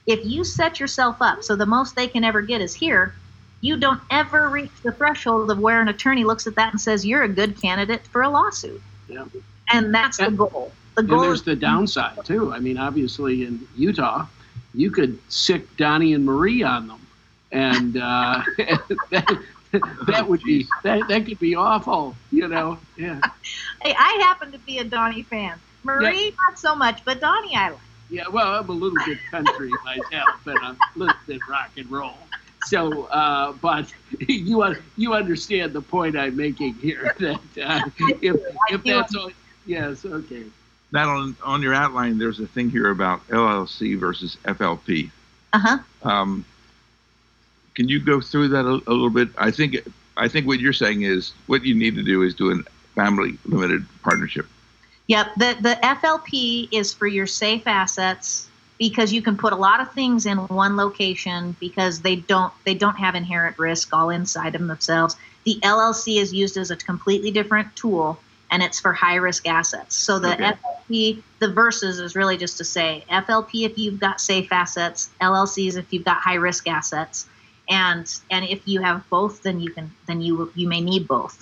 If 0.06 0.24
you 0.24 0.42
set 0.42 0.80
yourself 0.80 1.16
up 1.20 1.42
so 1.42 1.54
the 1.54 1.66
most 1.66 1.94
they 1.94 2.08
can 2.08 2.24
ever 2.24 2.42
get 2.42 2.60
is 2.60 2.74
here, 2.74 3.14
you 3.60 3.76
don't 3.76 4.00
ever 4.10 4.48
reach 4.48 4.70
the 4.82 4.92
threshold 4.92 5.50
of 5.50 5.58
where 5.58 5.80
an 5.80 5.88
attorney 5.88 6.24
looks 6.24 6.46
at 6.46 6.54
that 6.54 6.72
and 6.72 6.80
says 6.80 7.04
you're 7.04 7.24
a 7.24 7.28
good 7.28 7.60
candidate 7.60 8.06
for 8.06 8.22
a 8.22 8.28
lawsuit. 8.28 8.80
Yeah. 9.08 9.26
And 9.70 9.94
that's 9.94 10.16
the 10.16 10.30
goal. 10.30 10.72
The 11.02 11.08
goal 11.08 11.20
and 11.20 11.28
there's 11.28 11.42
the 11.42 11.56
downside 11.56 12.24
too. 12.24 12.52
I 12.52 12.58
mean, 12.58 12.78
obviously 12.78 13.44
in 13.44 13.66
Utah, 13.76 14.26
you 14.74 14.90
could 14.90 15.18
sic 15.28 15.76
Donnie 15.76 16.12
and 16.12 16.24
Marie 16.24 16.62
on 16.62 16.88
them 16.88 17.00
and 17.52 17.96
uh, 17.96 18.42
that, 19.10 19.42
that 20.06 20.28
would 20.28 20.42
be 20.42 20.66
that, 20.82 21.08
that 21.08 21.26
could 21.26 21.38
be 21.38 21.54
awful, 21.54 22.16
you 22.30 22.48
know. 22.48 22.78
Yeah. 22.96 23.20
Hey, 23.82 23.94
I 23.96 24.18
happen 24.20 24.52
to 24.52 24.58
be 24.58 24.78
a 24.78 24.84
Donnie 24.84 25.22
fan. 25.22 25.58
Marie, 25.84 26.26
yeah. 26.26 26.30
not 26.48 26.58
so 26.58 26.74
much, 26.74 27.04
but 27.04 27.20
Donnie, 27.20 27.54
I 27.54 27.70
like. 27.70 27.80
Yeah, 28.10 28.28
well, 28.28 28.54
I'm 28.54 28.68
a 28.68 28.72
little 28.72 28.98
bit 29.04 29.18
country 29.30 29.70
myself, 29.84 30.46
and 30.46 30.58
I'm 30.62 30.76
a 30.76 30.98
little 30.98 31.16
bit 31.26 31.40
rock 31.48 31.70
and 31.76 31.90
roll. 31.90 32.14
So, 32.62 33.04
uh, 33.04 33.52
but 33.52 33.92
you 34.28 34.74
you 34.96 35.14
understand 35.14 35.72
the 35.72 35.82
point 35.82 36.16
I'm 36.16 36.36
making 36.36 36.74
here 36.74 37.14
that 37.18 37.40
uh, 37.62 37.90
if 38.20 38.36
if 38.70 38.82
that's 38.84 39.14
all, 39.14 39.30
yes, 39.66 40.04
okay. 40.04 40.44
That 40.92 41.06
on 41.06 41.36
on 41.44 41.62
your 41.62 41.74
outline, 41.74 42.18
there's 42.18 42.40
a 42.40 42.46
thing 42.46 42.70
here 42.70 42.90
about 42.90 43.26
LLC 43.28 43.98
versus 43.98 44.36
FLP. 44.44 45.10
Uh 45.52 45.58
huh. 45.58 45.78
Um, 46.02 46.44
can 47.74 47.88
you 47.88 48.00
go 48.00 48.20
through 48.20 48.48
that 48.48 48.64
a, 48.64 48.80
a, 48.86 48.92
little 48.92 49.10
bit? 49.10 49.28
I 49.36 49.50
think 49.50 49.76
I 50.16 50.28
think 50.28 50.46
what 50.46 50.60
you're 50.60 50.72
saying 50.72 51.02
is 51.02 51.32
what 51.46 51.64
you 51.64 51.74
need 51.74 51.94
to 51.96 52.02
do 52.02 52.22
is 52.22 52.34
do 52.34 52.50
a 52.50 52.62
family 52.94 53.38
limited 53.44 53.86
partnership. 54.02 54.46
Yep. 55.08 55.34
The 55.36 55.56
the 55.60 55.78
FLP 55.82 56.68
is 56.72 56.92
for 56.92 57.06
your 57.06 57.26
safe 57.26 57.66
assets 57.66 58.48
because 58.78 59.12
you 59.12 59.20
can 59.20 59.36
put 59.36 59.52
a 59.52 59.56
lot 59.56 59.80
of 59.80 59.92
things 59.92 60.24
in 60.24 60.38
one 60.48 60.76
location 60.76 61.54
because 61.60 62.00
they 62.00 62.16
don't 62.16 62.52
they 62.64 62.74
don't 62.74 62.96
have 62.96 63.14
inherent 63.14 63.58
risk 63.58 63.92
all 63.92 64.10
inside 64.10 64.54
of 64.54 64.66
themselves. 64.66 65.16
The 65.44 65.58
LLC 65.62 66.20
is 66.20 66.32
used 66.32 66.56
as 66.56 66.70
a 66.70 66.76
completely 66.76 67.30
different 67.30 67.74
tool 67.76 68.18
and 68.50 68.62
it's 68.62 68.80
for 68.80 68.92
high 68.92 69.16
risk 69.16 69.46
assets. 69.46 69.94
So 69.94 70.18
the 70.18 70.34
okay. 70.34 70.52
The 70.88 71.22
versus 71.40 71.98
is 71.98 72.16
really 72.16 72.36
just 72.36 72.58
to 72.58 72.64
say 72.64 73.04
FLP 73.10 73.66
if 73.66 73.78
you've 73.78 74.00
got 74.00 74.20
safe 74.20 74.50
assets, 74.52 75.10
LLCs 75.20 75.76
if 75.76 75.92
you've 75.92 76.04
got 76.04 76.18
high 76.18 76.34
risk 76.34 76.66
assets 76.66 77.26
and 77.68 78.20
and 78.30 78.44
if 78.46 78.66
you 78.66 78.80
have 78.80 79.08
both, 79.10 79.42
then 79.42 79.60
you 79.60 79.70
can 79.70 79.90
then 80.06 80.20
you 80.20 80.50
you 80.54 80.68
may 80.68 80.80
need 80.80 81.06
both. 81.06 81.38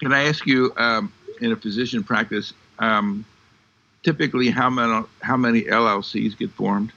Can 0.00 0.12
I 0.12 0.24
ask 0.28 0.46
you, 0.46 0.72
um, 0.76 1.12
in 1.40 1.52
a 1.52 1.56
physician 1.56 2.04
practice, 2.04 2.52
um, 2.78 3.24
typically 4.02 4.50
how 4.50 4.70
many 4.70 5.04
how 5.22 5.36
many 5.36 5.62
LLCs 5.62 6.36
get 6.36 6.50
formed? 6.50 6.92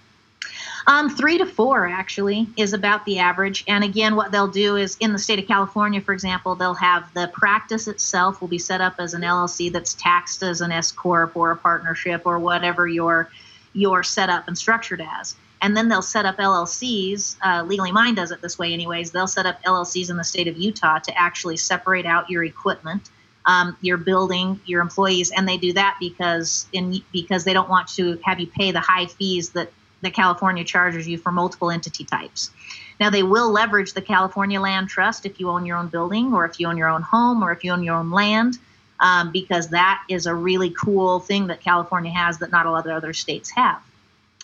Um, 0.87 1.09
three 1.09 1.37
to 1.37 1.45
four 1.45 1.87
actually 1.87 2.47
is 2.57 2.73
about 2.73 3.05
the 3.05 3.19
average. 3.19 3.63
And 3.67 3.83
again, 3.83 4.15
what 4.15 4.31
they'll 4.31 4.47
do 4.47 4.75
is 4.75 4.97
in 4.99 5.13
the 5.13 5.19
state 5.19 5.39
of 5.39 5.47
California, 5.47 6.01
for 6.01 6.13
example, 6.13 6.55
they'll 6.55 6.73
have 6.73 7.13
the 7.13 7.29
practice 7.33 7.87
itself 7.87 8.41
will 8.41 8.47
be 8.47 8.57
set 8.57 8.81
up 8.81 8.95
as 8.99 9.13
an 9.13 9.21
LLC 9.21 9.71
that's 9.71 9.93
taxed 9.93 10.43
as 10.43 10.61
an 10.61 10.71
S 10.71 10.91
corp 10.91 11.35
or 11.35 11.51
a 11.51 11.57
partnership 11.57 12.23
or 12.25 12.39
whatever 12.39 12.87
your 12.87 13.29
your 13.73 14.03
set 14.03 14.29
up 14.29 14.47
and 14.47 14.57
structured 14.57 15.01
as 15.01 15.35
and 15.61 15.77
then 15.77 15.87
they'll 15.87 16.01
set 16.01 16.25
up 16.25 16.37
LLCs. 16.37 17.37
Uh, 17.41 17.63
Legally 17.63 17.91
Mine 17.91 18.15
does 18.15 18.31
it 18.31 18.41
this 18.41 18.57
way, 18.57 18.73
anyways. 18.73 19.11
They'll 19.11 19.27
set 19.27 19.45
up 19.45 19.61
LLCs 19.63 20.09
in 20.09 20.17
the 20.17 20.23
state 20.23 20.47
of 20.47 20.57
Utah 20.57 20.99
to 20.99 21.17
actually 21.17 21.57
separate 21.57 22.05
out 22.05 22.29
your 22.29 22.43
equipment, 22.43 23.09
um, 23.45 23.77
your 23.81 23.97
building, 23.97 24.59
your 24.65 24.81
employees, 24.81 25.31
and 25.31 25.47
they 25.47 25.57
do 25.57 25.71
that 25.73 25.97
because 25.99 26.67
in 26.73 27.01
because 27.13 27.43
they 27.43 27.53
don't 27.53 27.69
want 27.69 27.87
to 27.89 28.19
have 28.23 28.39
you 28.39 28.47
pay 28.47 28.71
the 28.71 28.79
high 28.79 29.05
fees 29.05 29.51
that 29.51 29.71
that 30.01 30.13
California 30.13 30.63
charges 30.63 31.07
you 31.07 31.17
for 31.17 31.31
multiple 31.31 31.71
entity 31.71 32.03
types. 32.03 32.51
Now 32.99 33.09
they 33.09 33.23
will 33.23 33.51
leverage 33.51 33.93
the 33.93 34.01
California 34.01 34.59
Land 34.59 34.89
Trust 34.89 35.25
if 35.25 35.39
you 35.39 35.49
own 35.49 35.65
your 35.65 35.77
own 35.77 35.87
building, 35.87 36.33
or 36.33 36.45
if 36.45 36.59
you 36.59 36.67
own 36.67 36.77
your 36.77 36.89
own 36.89 37.01
home, 37.01 37.43
or 37.43 37.51
if 37.51 37.63
you 37.63 37.71
own 37.71 37.83
your 37.83 37.95
own 37.95 38.11
land. 38.11 38.57
Um, 38.99 39.31
because 39.31 39.69
that 39.69 40.03
is 40.09 40.27
a 40.27 40.35
really 40.35 40.69
cool 40.69 41.19
thing 41.19 41.47
that 41.47 41.59
California 41.59 42.11
has 42.11 42.37
that 42.37 42.51
not 42.51 42.67
a 42.67 42.71
lot 42.71 42.85
of 42.85 42.91
other 42.91 43.13
states 43.13 43.49
have. 43.49 43.81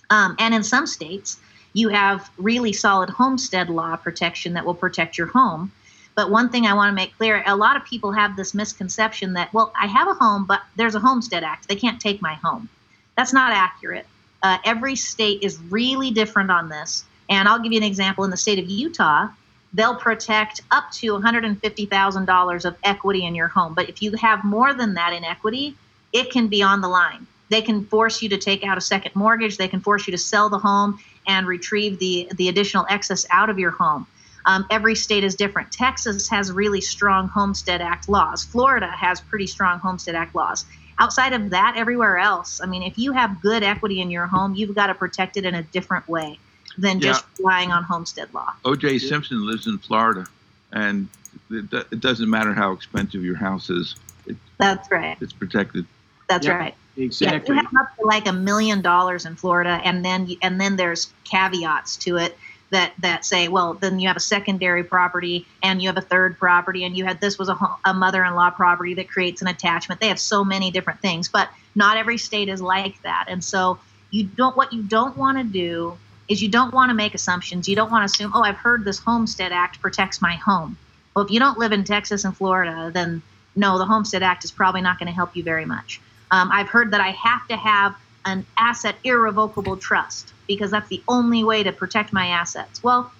Um, 0.09 0.35
and 0.39 0.51
in 0.53 0.63
some 0.63 0.87
states, 0.87 1.37
you 1.73 1.89
have 1.89 2.31
really 2.37 2.73
solid 2.73 3.09
homestead 3.09 3.69
law 3.69 3.95
protection 3.95 4.53
that 4.53 4.65
will 4.65 4.73
protect 4.73 5.15
your 5.15 5.27
home. 5.27 5.71
But 6.15 6.31
one 6.31 6.49
thing 6.49 6.65
I 6.65 6.73
want 6.73 6.89
to 6.89 6.95
make 6.95 7.15
clear 7.15 7.43
a 7.45 7.55
lot 7.55 7.77
of 7.77 7.85
people 7.85 8.11
have 8.13 8.35
this 8.35 8.55
misconception 8.55 9.33
that, 9.33 9.53
well, 9.53 9.71
I 9.79 9.85
have 9.85 10.07
a 10.07 10.15
home, 10.15 10.45
but 10.45 10.61
there's 10.75 10.95
a 10.95 10.99
Homestead 10.99 11.43
Act. 11.43 11.67
They 11.67 11.75
can't 11.75 12.01
take 12.01 12.19
my 12.19 12.33
home. 12.33 12.67
That's 13.15 13.33
not 13.33 13.51
accurate. 13.51 14.07
Uh, 14.43 14.57
every 14.65 14.95
state 14.95 15.41
is 15.41 15.59
really 15.69 16.11
different 16.11 16.51
on 16.51 16.69
this. 16.69 17.05
And 17.29 17.47
I'll 17.47 17.59
give 17.59 17.71
you 17.71 17.79
an 17.79 17.83
example. 17.83 18.23
In 18.23 18.31
the 18.31 18.37
state 18.37 18.59
of 18.59 18.69
Utah, 18.69 19.27
they'll 19.73 19.95
protect 19.95 20.61
up 20.71 20.91
to 20.93 21.13
$150,000 21.13 22.65
of 22.65 22.77
equity 22.83 23.25
in 23.25 23.35
your 23.35 23.47
home. 23.47 23.73
But 23.73 23.89
if 23.89 24.01
you 24.01 24.13
have 24.13 24.43
more 24.43 24.73
than 24.73 24.93
that 24.93 25.13
in 25.13 25.23
equity, 25.23 25.75
it 26.13 26.31
can 26.31 26.47
be 26.47 26.63
on 26.63 26.81
the 26.81 26.87
line. 26.87 27.27
They 27.49 27.61
can 27.61 27.85
force 27.85 28.21
you 28.21 28.29
to 28.29 28.37
take 28.37 28.63
out 28.63 28.77
a 28.77 28.81
second 28.81 29.15
mortgage. 29.15 29.57
They 29.57 29.67
can 29.67 29.79
force 29.79 30.07
you 30.07 30.11
to 30.11 30.17
sell 30.17 30.49
the 30.49 30.57
home 30.57 30.99
and 31.27 31.47
retrieve 31.47 31.99
the, 31.99 32.29
the 32.35 32.49
additional 32.49 32.85
excess 32.89 33.25
out 33.31 33.49
of 33.49 33.59
your 33.59 33.71
home. 33.71 34.07
Um, 34.45 34.65
every 34.69 34.95
state 34.95 35.25
is 35.25 35.35
different. 35.35 35.71
Texas 35.71 36.29
has 36.29 36.51
really 36.51 36.79
strong 36.79 37.27
Homestead 37.27 37.81
Act 37.81 38.07
laws. 38.07 38.45
Florida 38.45 38.87
has 38.87 39.19
pretty 39.19 39.47
strong 39.47 39.79
Homestead 39.79 40.15
Act 40.15 40.33
laws. 40.35 40.65
Outside 40.99 41.33
of 41.33 41.51
that, 41.51 41.75
everywhere 41.77 42.17
else, 42.17 42.59
I 42.61 42.65
mean, 42.65 42.83
if 42.83 42.97
you 42.97 43.11
have 43.11 43.41
good 43.41 43.63
equity 43.63 44.01
in 44.01 44.09
your 44.09 44.25
home, 44.25 44.55
you've 44.55 44.73
got 44.73 44.87
to 44.87 44.95
protect 44.95 45.37
it 45.37 45.45
in 45.45 45.53
a 45.53 45.63
different 45.63 46.07
way 46.07 46.39
than 46.77 46.99
just 46.99 47.25
relying 47.39 47.71
on 47.71 47.83
homestead 47.83 48.33
law. 48.33 48.53
O.J. 48.65 48.99
Simpson 48.99 49.45
lives 49.45 49.67
in 49.67 49.77
Florida, 49.77 50.25
and 50.71 51.07
it, 51.49 51.65
it 51.91 51.99
doesn't 51.99 52.29
matter 52.29 52.53
how 52.53 52.71
expensive 52.71 53.23
your 53.23 53.35
house 53.35 53.69
is. 53.69 53.95
It, 54.25 54.35
That's 54.57 54.89
right. 54.91 55.17
It's 55.21 55.33
protected. 55.33 55.85
That's 56.27 56.45
yep. 56.45 56.59
right. 56.59 56.75
Exactly. 56.97 57.55
Yeah, 57.55 57.61
you 57.61 57.67
have 57.67 57.87
up 57.87 57.95
to 57.97 58.05
like 58.05 58.27
a 58.27 58.33
million 58.33 58.81
dollars 58.81 59.25
in 59.25 59.35
Florida, 59.35 59.79
and 59.83 60.03
then 60.03 60.29
and 60.41 60.59
then 60.59 60.77
there's 60.77 61.11
caveats 61.23 61.95
to 61.97 62.17
it 62.17 62.35
that 62.69 62.93
that 62.99 63.25
say, 63.25 63.47
well, 63.47 63.73
then 63.75 63.99
you 63.99 64.07
have 64.07 64.17
a 64.17 64.21
secondary 64.21 64.83
property 64.83 65.45
and 65.63 65.81
you 65.81 65.87
have 65.87 65.97
a 65.97 66.01
third 66.01 66.37
property, 66.37 66.83
and 66.83 66.97
you 66.97 67.05
had 67.05 67.21
this 67.21 67.37
was 67.37 67.49
a, 67.49 67.57
a 67.85 67.93
mother-in-law 67.93 68.51
property 68.51 68.93
that 68.95 69.09
creates 69.09 69.41
an 69.41 69.47
attachment. 69.47 70.01
They 70.01 70.09
have 70.09 70.19
so 70.19 70.43
many 70.43 70.71
different 70.71 70.99
things, 70.99 71.29
but 71.29 71.49
not 71.75 71.97
every 71.97 72.17
state 72.17 72.49
is 72.49 72.61
like 72.61 73.01
that, 73.03 73.25
and 73.27 73.43
so 73.43 73.79
you 74.11 74.23
don't. 74.23 74.55
What 74.57 74.73
you 74.73 74.83
don't 74.83 75.17
want 75.17 75.37
to 75.37 75.43
do 75.43 75.97
is 76.27 76.41
you 76.41 76.49
don't 76.49 76.73
want 76.73 76.89
to 76.89 76.93
make 76.93 77.15
assumptions. 77.15 77.69
You 77.69 77.75
don't 77.75 77.89
want 77.89 78.01
to 78.01 78.13
assume, 78.13 78.31
oh, 78.35 78.41
I've 78.41 78.57
heard 78.57 78.83
this 78.83 78.99
Homestead 78.99 79.51
Act 79.51 79.81
protects 79.81 80.21
my 80.21 80.33
home. 80.33 80.77
Well, 81.15 81.23
if 81.23 81.31
you 81.31 81.39
don't 81.39 81.57
live 81.57 81.71
in 81.71 81.83
Texas 81.83 82.25
and 82.25 82.35
Florida, 82.35 82.91
then 82.93 83.21
no, 83.55 83.77
the 83.77 83.85
Homestead 83.85 84.23
Act 84.23 84.43
is 84.43 84.51
probably 84.51 84.81
not 84.81 84.99
going 84.99 85.07
to 85.07 85.13
help 85.13 85.35
you 85.35 85.43
very 85.43 85.65
much. 85.65 86.01
Um, 86.29 86.49
I've 86.51 86.67
heard 86.67 86.91
that 86.91 87.01
I 87.01 87.11
have 87.11 87.47
to 87.47 87.55
have 87.55 87.95
an 88.27 88.45
asset 88.57 88.97
irrevocable 89.05 89.77
trust 89.77 90.33
because 90.47 90.69
that's 90.69 90.89
the 90.89 91.01
only 91.07 91.45
way 91.45 91.63
to 91.63 91.71
protect 91.71 92.11
my 92.11 92.27
assets. 92.27 92.83
Well, 92.83 93.11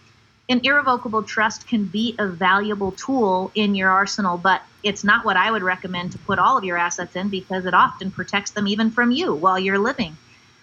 an 0.50 0.60
irrevocable 0.64 1.24
trust 1.24 1.66
can 1.66 1.86
be 1.86 2.16
a 2.20 2.28
valuable 2.28 2.92
tool 2.92 3.52
in 3.56 3.74
your 3.74 3.90
arsenal, 3.90 4.38
but 4.38 4.62
it's 4.84 5.06
not 5.06 5.26
what 5.26 5.38
I 5.38 5.50
would 5.50 5.64
recommend 5.64 6.12
to 6.12 6.18
put 6.20 6.40
all 6.40 6.58
of 6.58 6.66
your 6.66 6.78
assets 6.78 7.16
in 7.16 7.30
because 7.30 7.66
it 7.66 7.74
often 7.74 8.12
protects 8.12 8.52
them 8.52 8.68
even 8.68 8.92
from 8.92 9.12
you 9.12 9.34
while 9.34 9.58
you're 9.58 9.80
living. 9.80 10.18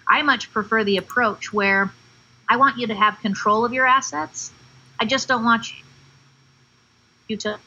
I 0.07 0.21
much 0.21 0.51
prefer 0.51 0.83
the 0.83 0.97
approach 0.97 1.51
where 1.51 1.91
I 2.47 2.57
want 2.57 2.77
you 2.77 2.87
to 2.87 2.95
have 2.95 3.19
control 3.21 3.65
of 3.65 3.73
your 3.73 3.87
assets. 3.87 4.51
I 4.99 5.05
just 5.05 5.27
don't 5.27 5.43
want 5.43 5.73
you 7.27 7.37
to 7.37 7.59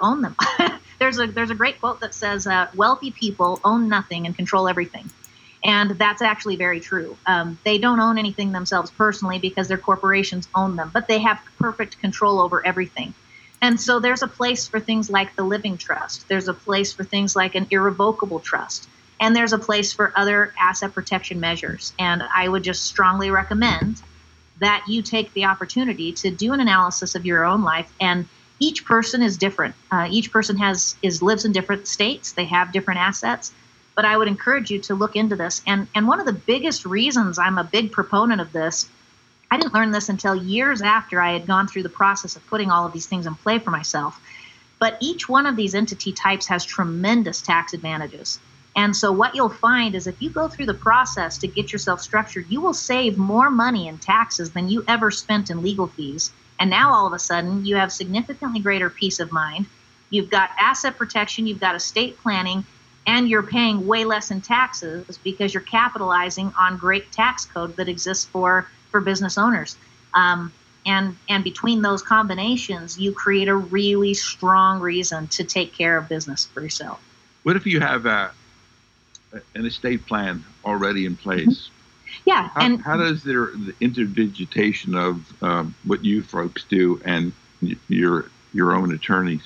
own 0.00 0.22
them. 0.22 0.36
there's 0.98 1.18
a 1.18 1.26
there's 1.26 1.50
a 1.50 1.54
great 1.54 1.80
quote 1.80 2.00
that 2.00 2.14
says, 2.14 2.46
uh, 2.46 2.68
"Wealthy 2.74 3.10
people 3.10 3.60
own 3.62 3.88
nothing 3.88 4.24
and 4.26 4.34
control 4.34 4.68
everything." 4.68 5.10
And 5.66 5.98
that's 5.98 6.22
actually 6.22 6.54
very 6.54 6.78
true. 6.78 7.16
Um, 7.26 7.58
they 7.64 7.76
don't 7.76 7.98
own 7.98 8.18
anything 8.18 8.52
themselves 8.52 8.92
personally 8.92 9.40
because 9.40 9.66
their 9.66 9.76
corporations 9.76 10.48
own 10.54 10.76
them, 10.76 10.92
but 10.94 11.08
they 11.08 11.18
have 11.18 11.40
perfect 11.58 12.00
control 12.00 12.40
over 12.40 12.64
everything. 12.64 13.12
And 13.60 13.80
so 13.80 13.98
there's 13.98 14.22
a 14.22 14.28
place 14.28 14.68
for 14.68 14.78
things 14.78 15.10
like 15.10 15.34
the 15.34 15.42
living 15.42 15.76
trust. 15.76 16.28
There's 16.28 16.46
a 16.46 16.54
place 16.54 16.92
for 16.92 17.02
things 17.02 17.34
like 17.34 17.56
an 17.56 17.66
irrevocable 17.72 18.38
trust. 18.38 18.88
And 19.18 19.34
there's 19.34 19.52
a 19.52 19.58
place 19.58 19.92
for 19.92 20.12
other 20.14 20.54
asset 20.60 20.94
protection 20.94 21.40
measures. 21.40 21.92
And 21.98 22.22
I 22.22 22.46
would 22.48 22.62
just 22.62 22.84
strongly 22.84 23.32
recommend 23.32 24.00
that 24.60 24.84
you 24.86 25.02
take 25.02 25.32
the 25.32 25.46
opportunity 25.46 26.12
to 26.12 26.30
do 26.30 26.52
an 26.52 26.60
analysis 26.60 27.16
of 27.16 27.26
your 27.26 27.44
own 27.44 27.62
life. 27.62 27.92
And 28.00 28.28
each 28.60 28.84
person 28.84 29.20
is 29.20 29.36
different. 29.36 29.74
Uh, 29.90 30.06
each 30.12 30.30
person 30.30 30.58
has 30.58 30.94
is 31.02 31.22
lives 31.22 31.44
in 31.44 31.50
different 31.50 31.88
states. 31.88 32.32
They 32.32 32.44
have 32.44 32.72
different 32.72 33.00
assets 33.00 33.52
but 33.96 34.04
I 34.04 34.16
would 34.16 34.28
encourage 34.28 34.70
you 34.70 34.78
to 34.82 34.94
look 34.94 35.16
into 35.16 35.34
this. 35.34 35.62
And 35.66 35.88
and 35.96 36.06
one 36.06 36.20
of 36.20 36.26
the 36.26 36.32
biggest 36.32 36.84
reasons 36.84 37.38
I'm 37.38 37.58
a 37.58 37.64
big 37.64 37.90
proponent 37.90 38.40
of 38.40 38.52
this, 38.52 38.88
I 39.50 39.56
didn't 39.56 39.74
learn 39.74 39.90
this 39.90 40.08
until 40.08 40.36
years 40.36 40.82
after 40.82 41.20
I 41.20 41.32
had 41.32 41.46
gone 41.46 41.66
through 41.66 41.82
the 41.82 41.88
process 41.88 42.36
of 42.36 42.46
putting 42.46 42.70
all 42.70 42.86
of 42.86 42.92
these 42.92 43.06
things 43.06 43.26
in 43.26 43.34
play 43.34 43.58
for 43.58 43.70
myself. 43.70 44.20
But 44.78 44.98
each 45.00 45.28
one 45.28 45.46
of 45.46 45.56
these 45.56 45.74
entity 45.74 46.12
types 46.12 46.46
has 46.46 46.64
tremendous 46.64 47.40
tax 47.40 47.72
advantages. 47.72 48.38
And 48.76 48.94
so 48.94 49.10
what 49.10 49.34
you'll 49.34 49.48
find 49.48 49.94
is 49.94 50.06
if 50.06 50.20
you 50.20 50.28
go 50.28 50.48
through 50.48 50.66
the 50.66 50.74
process 50.74 51.38
to 51.38 51.48
get 51.48 51.72
yourself 51.72 52.02
structured, 52.02 52.44
you 52.50 52.60
will 52.60 52.74
save 52.74 53.16
more 53.16 53.48
money 53.50 53.88
in 53.88 53.96
taxes 53.96 54.50
than 54.50 54.68
you 54.68 54.84
ever 54.86 55.10
spent 55.10 55.48
in 55.48 55.62
legal 55.62 55.86
fees. 55.86 56.30
And 56.60 56.68
now 56.68 56.92
all 56.92 57.06
of 57.06 57.14
a 57.14 57.18
sudden 57.18 57.64
you 57.64 57.76
have 57.76 57.90
significantly 57.90 58.60
greater 58.60 58.90
peace 58.90 59.18
of 59.18 59.32
mind. 59.32 59.64
You've 60.10 60.30
got 60.30 60.50
asset 60.58 60.98
protection, 60.98 61.46
you've 61.46 61.58
got 61.60 61.74
estate 61.74 62.18
planning, 62.18 62.66
and 63.06 63.28
you're 63.28 63.42
paying 63.42 63.86
way 63.86 64.04
less 64.04 64.30
in 64.30 64.40
taxes 64.40 65.18
because 65.22 65.54
you're 65.54 65.62
capitalizing 65.62 66.52
on 66.58 66.76
great 66.76 67.12
tax 67.12 67.44
code 67.44 67.76
that 67.76 67.88
exists 67.88 68.24
for 68.24 68.68
for 68.90 69.00
business 69.00 69.38
owners. 69.38 69.76
Um, 70.14 70.52
and 70.84 71.16
and 71.28 71.42
between 71.44 71.82
those 71.82 72.02
combinations, 72.02 72.98
you 72.98 73.12
create 73.12 73.48
a 73.48 73.56
really 73.56 74.14
strong 74.14 74.80
reason 74.80 75.26
to 75.28 75.44
take 75.44 75.72
care 75.72 75.96
of 75.96 76.08
business 76.08 76.46
for 76.46 76.60
yourself. 76.62 77.00
What 77.42 77.56
if 77.56 77.66
you 77.66 77.80
have 77.80 78.06
a, 78.06 78.32
an 79.54 79.66
estate 79.66 80.06
plan 80.06 80.44
already 80.64 81.06
in 81.06 81.16
place? 81.16 81.46
Mm-hmm. 81.46 81.72
Yeah, 82.24 82.48
how, 82.48 82.60
and 82.60 82.82
how 82.82 82.96
does 82.96 83.22
there 83.22 83.46
the 83.46 83.74
interdigitation 83.80 84.96
of 84.96 85.42
um, 85.42 85.74
what 85.84 86.04
you 86.04 86.22
folks 86.22 86.64
do 86.64 87.00
and 87.04 87.32
your 87.88 88.30
your 88.52 88.74
own 88.74 88.94
attorneys? 88.94 89.42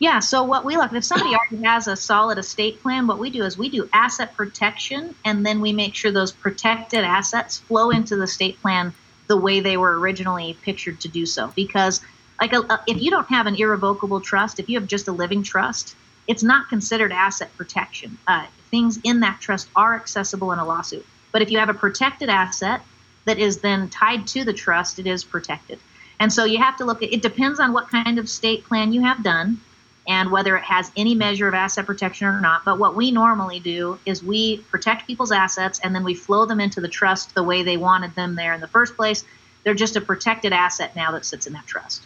Yeah, 0.00 0.20
so 0.20 0.44
what 0.44 0.64
we 0.64 0.76
look 0.76 0.92
if 0.92 1.04
somebody 1.04 1.34
already 1.34 1.64
has 1.66 1.88
a 1.88 1.96
solid 1.96 2.38
estate 2.38 2.80
plan, 2.82 3.08
what 3.08 3.18
we 3.18 3.30
do 3.30 3.42
is 3.42 3.58
we 3.58 3.68
do 3.68 3.88
asset 3.92 4.34
protection 4.36 5.14
and 5.24 5.44
then 5.44 5.60
we 5.60 5.72
make 5.72 5.94
sure 5.94 6.12
those 6.12 6.30
protected 6.30 7.02
assets 7.02 7.58
flow 7.58 7.90
into 7.90 8.14
the 8.14 8.22
estate 8.22 8.60
plan 8.60 8.94
the 9.26 9.36
way 9.36 9.60
they 9.60 9.76
were 9.76 9.98
originally 9.98 10.56
pictured 10.62 11.00
to 11.00 11.08
do 11.08 11.26
so. 11.26 11.52
Because 11.56 12.00
like 12.40 12.52
a, 12.52 12.60
a, 12.60 12.80
if 12.86 13.02
you 13.02 13.10
don't 13.10 13.28
have 13.28 13.46
an 13.46 13.56
irrevocable 13.56 14.20
trust, 14.20 14.60
if 14.60 14.68
you 14.68 14.78
have 14.78 14.88
just 14.88 15.08
a 15.08 15.12
living 15.12 15.42
trust, 15.42 15.96
it's 16.28 16.44
not 16.44 16.68
considered 16.68 17.10
asset 17.10 17.50
protection. 17.56 18.16
Uh, 18.28 18.46
things 18.70 19.00
in 19.02 19.20
that 19.20 19.40
trust 19.40 19.68
are 19.74 19.96
accessible 19.96 20.52
in 20.52 20.60
a 20.60 20.64
lawsuit. 20.64 21.04
But 21.32 21.42
if 21.42 21.50
you 21.50 21.58
have 21.58 21.70
a 21.70 21.74
protected 21.74 22.28
asset 22.28 22.82
that 23.24 23.38
is 23.38 23.58
then 23.58 23.88
tied 23.88 24.28
to 24.28 24.44
the 24.44 24.52
trust, 24.52 25.00
it 25.00 25.08
is 25.08 25.24
protected. 25.24 25.80
And 26.20 26.32
so 26.32 26.44
you 26.44 26.58
have 26.58 26.76
to 26.76 26.84
look 26.84 27.02
at 27.02 27.12
it 27.12 27.22
depends 27.22 27.58
on 27.58 27.72
what 27.72 27.88
kind 27.88 28.18
of 28.18 28.26
estate 28.26 28.64
plan 28.64 28.92
you 28.92 29.02
have 29.02 29.24
done 29.24 29.60
and 30.08 30.32
whether 30.32 30.56
it 30.56 30.64
has 30.64 30.90
any 30.96 31.14
measure 31.14 31.46
of 31.46 31.54
asset 31.54 31.84
protection 31.84 32.26
or 32.26 32.40
not. 32.40 32.64
But 32.64 32.78
what 32.78 32.96
we 32.96 33.10
normally 33.10 33.60
do 33.60 33.98
is 34.06 34.24
we 34.24 34.58
protect 34.70 35.06
people's 35.06 35.30
assets 35.30 35.78
and 35.84 35.94
then 35.94 36.02
we 36.02 36.14
flow 36.14 36.46
them 36.46 36.60
into 36.60 36.80
the 36.80 36.88
trust 36.88 37.34
the 37.34 37.42
way 37.42 37.62
they 37.62 37.76
wanted 37.76 38.14
them 38.14 38.34
there 38.34 38.54
in 38.54 38.60
the 38.60 38.68
first 38.68 38.96
place. 38.96 39.24
They're 39.62 39.74
just 39.74 39.96
a 39.96 40.00
protected 40.00 40.54
asset 40.54 40.96
now 40.96 41.12
that 41.12 41.26
sits 41.26 41.46
in 41.46 41.52
that 41.52 41.66
trust. 41.66 42.04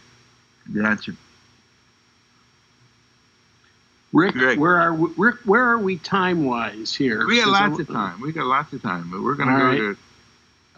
Gotcha. 0.73 1.13
Rick, 4.11 4.35
Rick, 4.35 4.59
where 4.59 4.79
are 4.79 4.93
we, 4.93 5.09
Rick? 5.17 5.37
Where 5.45 5.63
are 5.63 5.79
we 5.79 5.97
time 5.97 6.45
wise 6.45 6.93
here? 6.93 7.25
We 7.25 7.37
got 7.37 7.47
lots 7.47 7.79
of 7.79 7.87
time. 7.87 8.21
We 8.21 8.31
got 8.31 8.45
lots 8.45 8.71
of 8.71 8.81
time, 8.83 9.09
but 9.09 9.23
we're 9.23 9.33
going 9.33 9.49
to 9.49 9.57
go 9.57 9.65
right. 9.65 9.77
to. 9.77 9.97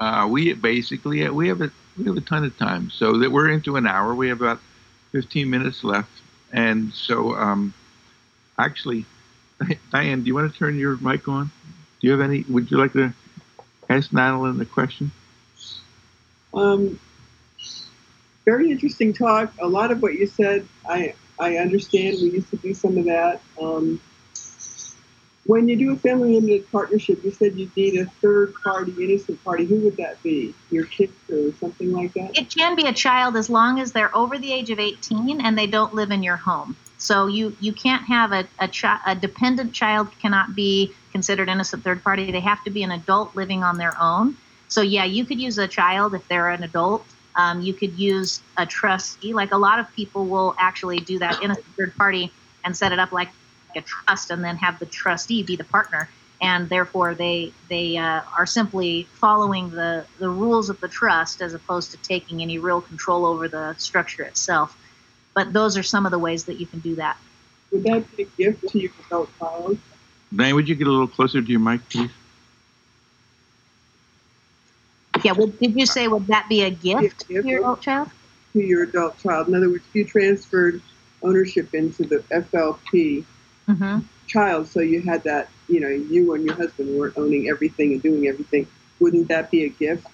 Uh, 0.05 0.27
we 0.27 0.53
basically 0.53 1.27
we 1.29 1.49
have 1.49 1.59
a 1.59 1.69
we 1.97 2.05
have 2.05 2.15
a 2.15 2.21
ton 2.21 2.45
of 2.45 2.57
time, 2.57 2.89
so 2.89 3.17
that 3.17 3.29
we're 3.29 3.49
into 3.49 3.75
an 3.75 3.87
hour. 3.87 4.15
We 4.15 4.29
have 4.29 4.39
about 4.39 4.61
fifteen 5.11 5.49
minutes 5.49 5.83
left. 5.83 6.09
And 6.55 6.93
so, 6.93 7.35
um, 7.35 7.73
actually, 8.57 9.05
Diane, 9.91 10.21
do 10.21 10.27
you 10.27 10.33
want 10.33 10.51
to 10.51 10.57
turn 10.57 10.79
your 10.79 10.95
mic 10.97 11.27
on? 11.27 11.51
Do 11.99 12.07
you 12.07 12.11
have 12.11 12.21
any? 12.21 12.45
Would 12.47 12.71
you 12.71 12.77
like 12.77 12.93
to 12.93 13.13
ask 13.89 14.13
Madeline 14.13 14.57
the 14.57 14.65
question? 14.65 15.11
Um, 16.53 16.97
very 18.45 18.71
interesting 18.71 19.11
talk. 19.11 19.51
A 19.61 19.67
lot 19.67 19.91
of 19.91 20.01
what 20.01 20.13
you 20.13 20.25
said, 20.25 20.65
I 20.87 21.13
I 21.37 21.57
understand. 21.57 22.17
We 22.21 22.31
used 22.31 22.49
to 22.51 22.57
do 22.57 22.73
some 22.73 22.97
of 22.97 23.05
that. 23.05 23.41
Um, 23.61 23.99
when 25.45 25.67
you 25.67 25.77
do 25.77 25.93
a 25.93 25.95
family 25.97 26.33
limited 26.33 26.69
partnership, 26.71 27.23
you 27.23 27.29
said 27.29 27.57
you'd 27.57 27.75
need 27.77 27.99
a 27.99 28.05
third 28.21 28.53
party, 28.63 28.91
innocent 28.99 29.43
party. 29.43 29.65
Who 29.65 29.75
would 29.81 29.95
that 29.97 30.21
be? 30.23 30.55
Your 30.71 30.85
kids 30.85 31.13
or 31.29 31.53
something 31.59 31.91
like 31.91 32.13
that? 32.13 32.37
It 32.37 32.49
can 32.49 32.75
be 32.75 32.87
a 32.87 32.93
child 32.93 33.37
as 33.37 33.47
long 33.47 33.79
as 33.79 33.91
they're 33.91 34.15
over 34.15 34.39
the 34.39 34.51
age 34.51 34.71
of 34.71 34.79
18 34.79 35.41
and 35.41 35.57
they 35.57 35.67
don't 35.67 35.93
live 35.93 36.09
in 36.09 36.23
your 36.23 36.35
home. 36.35 36.75
So 36.97 37.27
you, 37.27 37.55
you 37.59 37.73
can't 37.73 38.03
have 38.07 38.31
a, 38.31 38.47
a, 38.57 38.67
chi- 38.67 38.99
a 39.05 39.15
dependent 39.15 39.73
child 39.73 40.07
cannot 40.19 40.55
be 40.55 40.91
considered 41.11 41.47
innocent 41.47 41.83
third 41.83 42.03
party. 42.03 42.31
They 42.31 42.39
have 42.39 42.63
to 42.63 42.71
be 42.71 42.81
an 42.81 42.91
adult 42.91 43.35
living 43.35 43.63
on 43.63 43.77
their 43.77 43.95
own. 44.01 44.35
So 44.67 44.81
yeah, 44.81 45.03
you 45.03 45.25
could 45.25 45.39
use 45.39 45.59
a 45.59 45.67
child 45.67 46.15
if 46.15 46.27
they're 46.27 46.49
an 46.49 46.63
adult. 46.63 47.05
Um, 47.35 47.61
you 47.61 47.73
could 47.73 47.99
use 47.99 48.41
a 48.57 48.65
trustee. 48.65 49.33
Like 49.33 49.51
a 49.51 49.57
lot 49.57 49.77
of 49.77 49.85
people 49.95 50.25
will 50.25 50.55
actually 50.57 50.97
do 50.97 51.19
that 51.19 51.43
innocent 51.43 51.67
third 51.77 51.95
party 51.97 52.31
and 52.63 52.75
set 52.75 52.91
it 52.91 52.97
up 52.97 53.11
like 53.11 53.29
a 53.75 53.81
trust 53.81 54.31
and 54.31 54.43
then 54.43 54.57
have 54.57 54.79
the 54.79 54.85
trustee 54.85 55.43
be 55.43 55.55
the 55.55 55.63
partner. 55.63 56.09
And 56.41 56.69
therefore 56.69 57.15
they 57.15 57.53
they 57.69 57.97
uh, 57.97 58.21
are 58.37 58.45
simply 58.45 59.07
following 59.13 59.69
the 59.69 60.05
the 60.19 60.29
rules 60.29 60.69
of 60.69 60.79
the 60.81 60.87
trust 60.87 61.41
as 61.41 61.53
opposed 61.53 61.91
to 61.91 61.97
taking 61.97 62.41
any 62.41 62.57
real 62.57 62.81
control 62.81 63.25
over 63.25 63.47
the 63.47 63.73
structure 63.77 64.23
itself. 64.23 64.77
But 65.33 65.53
those 65.53 65.77
are 65.77 65.83
some 65.83 66.05
of 66.05 66.11
the 66.11 66.19
ways 66.19 66.45
that 66.45 66.59
you 66.59 66.65
can 66.65 66.79
do 66.79 66.95
that. 66.95 67.17
Would 67.71 67.83
that 67.83 68.15
be 68.15 68.23
a 68.23 68.25
gift 68.37 68.67
to 68.69 68.79
your 68.79 68.91
adult 69.07 69.29
child 69.39 69.77
Diane, 70.33 70.55
would 70.55 70.67
you 70.67 70.75
get 70.75 70.87
a 70.87 70.91
little 70.91 71.07
closer 71.07 71.41
to 71.41 71.47
your 71.47 71.59
mic 71.59 71.87
please? 71.89 72.11
Yeah 75.23 75.33
well 75.33 75.47
did 75.47 75.75
you 75.75 75.85
say 75.85 76.07
would 76.07 76.27
that 76.27 76.49
be 76.49 76.63
a 76.63 76.69
gift, 76.69 77.27
gift 77.27 77.27
to 77.27 77.47
your 77.47 77.59
adult 77.59 77.81
child? 77.81 78.09
To 78.53 78.59
your 78.59 78.83
adult 78.83 79.17
child. 79.19 79.47
In 79.47 79.55
other 79.55 79.69
words 79.69 79.83
if 79.89 79.95
you 79.95 80.05
transferred 80.05 80.81
ownership 81.21 81.73
into 81.73 82.03
the 82.03 82.19
flp 82.31 83.25
mm-hmm. 83.67 83.99
child, 84.27 84.67
so 84.67 84.79
you 84.79 85.01
had 85.01 85.23
that, 85.23 85.49
you 85.67 85.79
know, 85.79 85.89
you 85.89 86.33
and 86.33 86.45
your 86.45 86.55
husband 86.55 86.97
weren't 86.97 87.17
owning 87.17 87.49
everything 87.49 87.93
and 87.93 88.01
doing 88.01 88.27
everything. 88.27 88.67
Wouldn't 88.99 89.27
that 89.27 89.51
be 89.51 89.65
a 89.65 89.69
gift? 89.69 90.07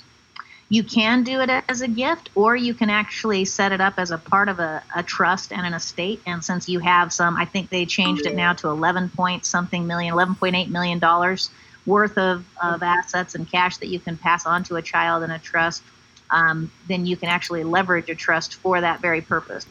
You 0.70 0.84
can 0.84 1.24
do 1.24 1.41
it 1.41 1.49
as 1.68 1.82
a 1.82 1.88
gift, 1.88 2.30
or 2.34 2.56
you 2.56 2.74
can 2.74 2.89
actually 2.89 3.43
set 3.43 3.74
it 3.74 3.82
up 3.82 3.95
as 3.97 4.12
a 4.12 4.18
part 4.18 4.47
of 4.47 4.60
a, 4.60 4.82
a 4.95 5.04
trust 5.04 5.52
and 5.52 5.66
an 5.66 5.74
estate. 5.74 6.22
And 6.26 6.41
since 6.41 6.70
you 6.70 6.80
have 6.80 7.12
some, 7.12 7.36
I 7.36 7.43
think 7.43 7.70
they 7.70 7.86
changed 7.86 8.26
it 8.26 8.36
now 8.36 8.54
to 8.54 8.70
11 8.70 9.10
point 9.10 9.45
something 9.45 9.86
million, 9.86 10.14
11.8 10.14 10.70
million 10.70 10.97
dollars 10.99 11.49
worth 11.86 12.18
of, 12.18 12.45
of 12.64 12.84
assets 12.84 13.36
and 13.36 13.52
cash 13.52 13.78
that 13.78 13.88
you 13.88 13.99
can 13.99 14.18
pass 14.18 14.45
on 14.45 14.64
to 14.64 14.78
a 14.78 14.82
child 14.82 15.24
in 15.24 15.32
a 15.32 15.39
trust. 15.39 15.84
Um, 16.30 16.72
then 16.88 17.06
you 17.06 17.18
can 17.18 17.28
actually 17.28 17.66
leverage 17.66 18.10
a 18.10 18.16
trust 18.16 18.54
for 18.56 18.80
that 18.80 19.02
very 19.02 19.20
purpose 19.20 19.66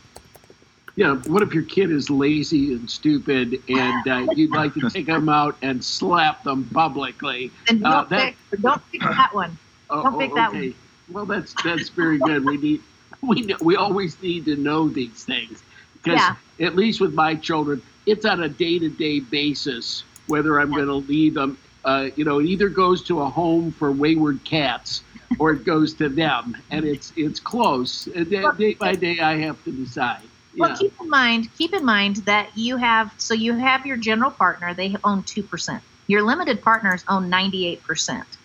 you 1.01 1.07
know, 1.07 1.17
what 1.29 1.43
if 1.43 1.55
your 1.55 1.63
kid 1.63 1.91
is 1.91 2.11
lazy 2.11 2.75
and 2.75 2.91
stupid 2.91 3.63
and 3.71 4.07
uh, 4.07 4.27
you'd 4.35 4.51
like 4.51 4.75
to 4.75 4.91
take 4.91 5.07
them 5.07 5.31
out 5.31 5.57
and 5.63 5.83
slap 5.83 6.45
them 6.45 6.69
publicly? 6.75 7.51
And 7.71 7.81
don't, 7.81 7.91
uh, 7.91 8.05
that, 8.05 8.35
pick, 8.51 8.61
don't 8.61 8.83
pick 8.93 9.01
that 9.01 9.31
one. 9.33 9.57
Oh, 9.89 10.03
don't 10.03 10.19
pick 10.19 10.35
that 10.35 10.53
one. 10.53 10.75
Well, 11.11 11.25
that's 11.25 11.55
that's 11.65 11.89
very 11.89 12.19
good. 12.19 12.45
We 12.45 12.59
need 12.59 12.83
we 13.23 13.57
we 13.63 13.77
always 13.77 14.21
need 14.21 14.45
to 14.45 14.57
know 14.57 14.91
these 14.91 15.25
things 15.25 15.63
because 15.95 16.21
yeah. 16.21 16.67
at 16.67 16.77
least 16.77 17.01
with 17.01 17.15
my 17.15 17.35
children, 17.35 17.81
it's 18.05 18.27
on 18.27 18.43
a 18.43 18.49
day 18.51 18.79
to 18.79 18.91
day 18.91 19.21
basis 19.21 20.05
whether 20.27 20.61
I'm 20.61 20.71
yeah. 20.71 20.85
going 20.85 20.89
to 20.89 21.11
leave 21.11 21.33
them. 21.33 21.57
Uh, 21.83 22.11
you 22.15 22.27
know, 22.27 22.41
it 22.41 22.45
either 22.45 22.69
goes 22.69 23.03
to 23.05 23.23
a 23.23 23.31
home 23.31 23.73
for 23.73 23.91
wayward 23.91 24.45
cats 24.45 25.03
or 25.39 25.53
it 25.53 25.65
goes 25.65 25.95
to 25.95 26.11
them, 26.11 26.59
and 26.71 26.85
it's 26.85 27.11
it's 27.17 27.41
close. 27.41 28.07
Uh, 28.09 28.25
day 28.25 28.75
by 28.75 28.93
day, 28.93 29.19
I 29.21 29.39
have 29.39 29.65
to 29.65 29.73
decide. 29.73 30.21
Well, 30.59 30.71
Yeah. 30.71 30.77
keep 30.77 30.95
in 31.01 31.09
mind, 31.11 31.49
keep 31.55 31.75
in 31.75 31.85
mind 31.85 32.17
that 32.27 32.57
you 32.57 32.77
have 32.77 33.15
so 33.19 33.35
you 33.35 33.55
have 33.57 33.87
your 33.87 33.97
general 33.97 34.31
partner; 34.31 34.75
they 34.75 34.97
own 35.05 35.23
two 35.25 35.43
percent. 35.43 35.83
Your 36.09 36.23
limited 36.23 36.63
partners 36.63 37.05
own 37.09 37.29
ninety-eight 37.31 37.83
percent. 37.83 38.39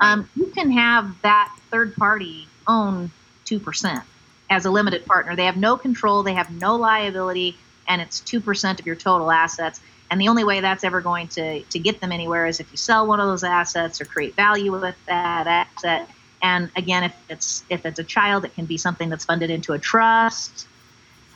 Um, 0.00 0.30
you 0.36 0.50
can 0.54 0.70
have 0.72 1.14
that 1.22 1.48
third 1.72 1.96
party 1.96 2.48
own 2.68 3.12
two 3.44 3.58
percent 3.60 4.04
as 4.50 4.64
a 4.66 4.70
limited 4.70 5.04
partner. 5.06 5.34
They 5.36 5.44
have 5.46 5.56
no 5.56 5.76
control, 5.76 6.22
they 6.22 6.34
have 6.34 6.50
no 6.50 6.76
liability, 6.76 7.58
and 7.88 8.00
it's 8.00 8.20
two 8.20 8.40
percent 8.40 8.80
of 8.80 8.86
your 8.86 8.96
total 8.96 9.30
assets. 9.30 9.80
And 10.10 10.20
the 10.20 10.28
only 10.28 10.44
way 10.44 10.60
that's 10.60 10.84
ever 10.84 11.00
going 11.00 11.28
to 11.28 11.64
to 11.64 11.78
get 11.78 12.00
them 12.00 12.12
anywhere 12.12 12.46
is 12.46 12.60
if 12.60 12.70
you 12.70 12.78
sell 12.78 13.06
one 13.06 13.20
of 13.20 13.26
those 13.26 13.44
assets 13.44 14.00
or 14.00 14.04
create 14.06 14.36
value 14.36 14.72
with 14.72 14.96
that 15.08 15.46
asset. 15.46 16.08
And 16.42 16.70
again, 16.76 17.02
if 17.04 17.14
it's 17.28 17.64
if 17.68 17.84
it's 17.84 17.98
a 17.98 18.04
child, 18.04 18.44
it 18.44 18.54
can 18.54 18.66
be 18.66 18.78
something 18.78 19.08
that's 19.10 19.24
funded 19.24 19.50
into 19.50 19.72
a 19.72 19.78
trust. 19.78 20.68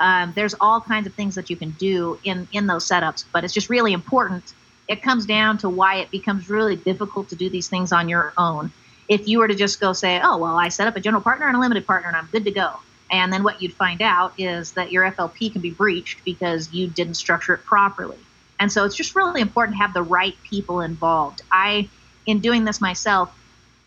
Um, 0.03 0.33
there's 0.35 0.55
all 0.61 0.81
kinds 0.81 1.07
of 1.07 1.15
things 1.15 1.37
that 1.37 1.49
you 1.49 1.57
can 1.57 1.71
do 1.71 2.19
in 2.25 2.49
in 2.53 2.67
those 2.67 2.89
setups, 2.89 3.25
but 3.33 3.45
it's 3.45 3.55
just 3.55 3.71
really 3.71 3.93
important. 3.93 4.53
It 4.89 5.01
comes 5.01 5.27
down 5.27 5.59
to 5.59 5.69
why 5.69 5.99
it 5.99 6.11
becomes 6.11 6.51
really 6.51 6.75
difficult 6.75 7.29
to 7.29 7.37
do 7.37 7.49
these 7.49 7.69
things 7.69 7.93
on 7.93 8.09
your 8.09 8.35
own. 8.37 8.73
If 9.09 9.29
you 9.29 9.39
were 9.39 9.47
to 9.47 9.55
just 9.55 9.81
go 9.81 9.93
say, 9.93 10.21
"Oh, 10.21 10.39
well, 10.39 10.59
I 10.59 10.71
set 10.71 10.89
up 10.89 10.97
a 10.97 11.01
general 11.01 11.23
partner 11.23 11.47
and 11.47 11.57
a 11.57 11.61
limited 11.61 11.87
partner, 11.87 12.09
and 12.09 12.17
I'm 12.17 12.29
good 12.33 12.45
to 12.47 12.51
go," 12.51 12.73
and 13.13 13.33
then 13.33 13.45
what 13.45 13.63
you'd 13.63 13.75
find 13.75 14.03
out 14.03 14.33
is 14.39 14.73
that 14.73 14.91
your 14.91 15.05
FLP 15.05 15.53
can 15.53 15.63
be 15.63 15.71
breached 15.71 16.25
because 16.25 16.73
you 16.73 16.89
didn't 16.89 17.15
structure 17.15 17.55
it 17.55 17.65
properly. 17.65 18.19
And 18.59 18.73
so 18.73 18.85
it's 18.85 18.97
just 18.97 19.15
really 19.15 19.41
important 19.41 19.77
to 19.77 19.83
have 19.83 19.95
the 19.95 20.03
right 20.03 20.35
people 20.51 20.81
involved. 20.81 21.43
I, 21.53 21.89
in 22.27 22.41
doing 22.41 22.65
this 22.65 22.81
myself, 22.81 23.31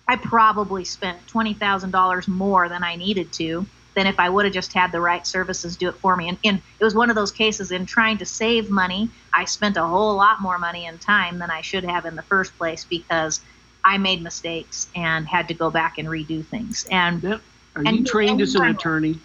I 0.08 0.16
probably 0.16 0.86
spent 0.86 1.28
twenty 1.28 1.56
thousand 1.56 1.92
dollars 1.92 2.26
more 2.26 2.70
than 2.70 2.86
I 2.86 2.96
needed 2.96 3.34
to 3.34 3.66
than 3.96 4.08
if 4.08 4.20
I 4.20 4.30
would 4.30 4.46
have 4.46 4.54
just 4.54 4.74
had 4.74 4.92
the 4.92 5.02
right 5.02 5.26
services 5.26 5.76
do 5.76 5.90
it 5.90 5.96
for 5.96 6.16
me. 6.16 6.30
And, 6.30 6.38
and 6.44 6.62
it 6.80 6.84
was 6.84 6.94
one 6.94 7.10
of 7.10 7.16
those 7.16 7.32
cases 7.32 7.72
in 7.72 7.86
trying 7.86 8.18
to 8.20 8.26
save 8.26 8.70
money, 8.70 9.10
I 9.34 9.46
spent 9.46 9.78
a 9.78 9.86
whole 9.86 10.16
lot 10.16 10.42
more 10.42 10.60
money 10.60 10.86
and 10.86 11.00
time 11.00 11.40
than 11.40 11.50
I 11.50 11.62
should 11.62 11.86
have 11.86 12.06
in 12.06 12.16
the 12.16 12.22
first 12.24 12.56
place 12.58 12.86
because 12.86 13.40
I 13.84 13.98
made 13.98 14.22
mistakes 14.22 14.88
and 14.96 15.28
had 15.28 15.48
to 15.48 15.54
go 15.54 15.70
back 15.70 15.98
and 15.98 16.08
redo 16.08 16.46
things. 16.46 16.86
And 16.92 17.24
Yep. 17.24 17.42
Are 17.76 17.84
you 17.84 18.04
trained 18.06 18.32
and 18.32 18.42
as 18.42 18.56
an 18.56 18.64
attorney? 18.64 19.20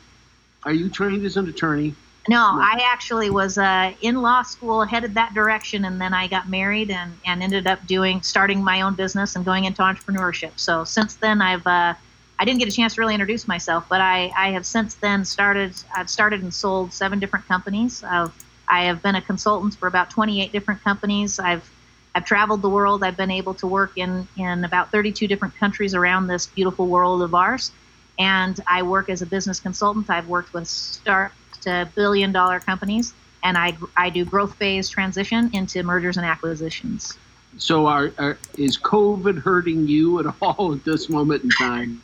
Are 0.64 0.72
you 0.72 0.88
trained 0.88 1.24
as 1.24 1.36
an 1.36 1.48
attorney? 1.48 1.94
no, 2.28 2.56
No. 2.56 2.60
I 2.60 2.80
actually 2.92 3.30
was 3.30 3.58
uh, 3.58 3.92
in 4.02 4.16
law 4.16 4.42
school, 4.42 4.84
headed 4.84 5.14
that 5.14 5.34
direction, 5.34 5.84
and 5.84 6.00
then 6.00 6.12
I 6.12 6.26
got 6.26 6.48
married 6.48 6.90
and, 6.90 7.16
and 7.24 7.42
ended 7.42 7.66
up 7.66 7.86
doing 7.86 8.22
starting 8.22 8.62
my 8.62 8.82
own 8.82 8.94
business 8.94 9.36
and 9.36 9.44
going 9.44 9.64
into 9.64 9.82
entrepreneurship. 9.82 10.52
So 10.56 10.84
since 10.84 11.14
then, 11.14 11.40
I've 11.40 11.66
uh, 11.66 11.94
I 12.40 12.44
didn't 12.46 12.58
get 12.58 12.68
a 12.68 12.72
chance 12.72 12.94
to 12.94 13.02
really 13.02 13.12
introduce 13.12 13.46
myself, 13.46 13.84
but 13.90 14.00
I, 14.00 14.32
I 14.34 14.52
have 14.52 14.64
since 14.64 14.94
then 14.94 15.26
started 15.26 15.74
I've 15.94 16.08
started 16.08 16.42
and 16.42 16.52
sold 16.52 16.90
seven 16.90 17.18
different 17.20 17.46
companies. 17.46 18.02
I've 18.02 18.32
I 18.66 18.84
have 18.84 19.02
been 19.02 19.14
a 19.14 19.20
consultant 19.20 19.74
for 19.74 19.88
about 19.88 20.08
28 20.08 20.50
different 20.50 20.82
companies. 20.82 21.38
I've 21.38 21.70
I've 22.14 22.24
traveled 22.24 22.62
the 22.62 22.70
world. 22.70 23.04
I've 23.04 23.18
been 23.18 23.30
able 23.30 23.52
to 23.54 23.66
work 23.66 23.92
in 23.96 24.26
in 24.38 24.64
about 24.64 24.90
32 24.90 25.28
different 25.28 25.54
countries 25.56 25.94
around 25.94 26.28
this 26.28 26.46
beautiful 26.46 26.86
world 26.86 27.20
of 27.20 27.34
ours. 27.34 27.72
And 28.18 28.58
I 28.66 28.84
work 28.84 29.10
as 29.10 29.20
a 29.20 29.26
business 29.26 29.60
consultant. 29.60 30.08
I've 30.08 30.28
worked 30.28 30.54
with 30.54 30.66
start 30.66 31.32
to 31.60 31.90
billion 31.94 32.32
dollar 32.32 32.58
companies, 32.58 33.12
and 33.44 33.58
I 33.58 33.76
I 33.98 34.08
do 34.08 34.24
growth 34.24 34.54
phase 34.54 34.88
transition 34.88 35.50
into 35.52 35.82
mergers 35.82 36.16
and 36.16 36.24
acquisitions. 36.24 37.18
So, 37.58 37.86
are, 37.86 38.12
are 38.16 38.38
is 38.56 38.78
COVID 38.78 39.42
hurting 39.42 39.86
you 39.86 40.20
at 40.20 40.34
all 40.40 40.72
at 40.72 40.84
this 40.86 41.10
moment 41.10 41.44
in 41.44 41.50
time? 41.50 42.02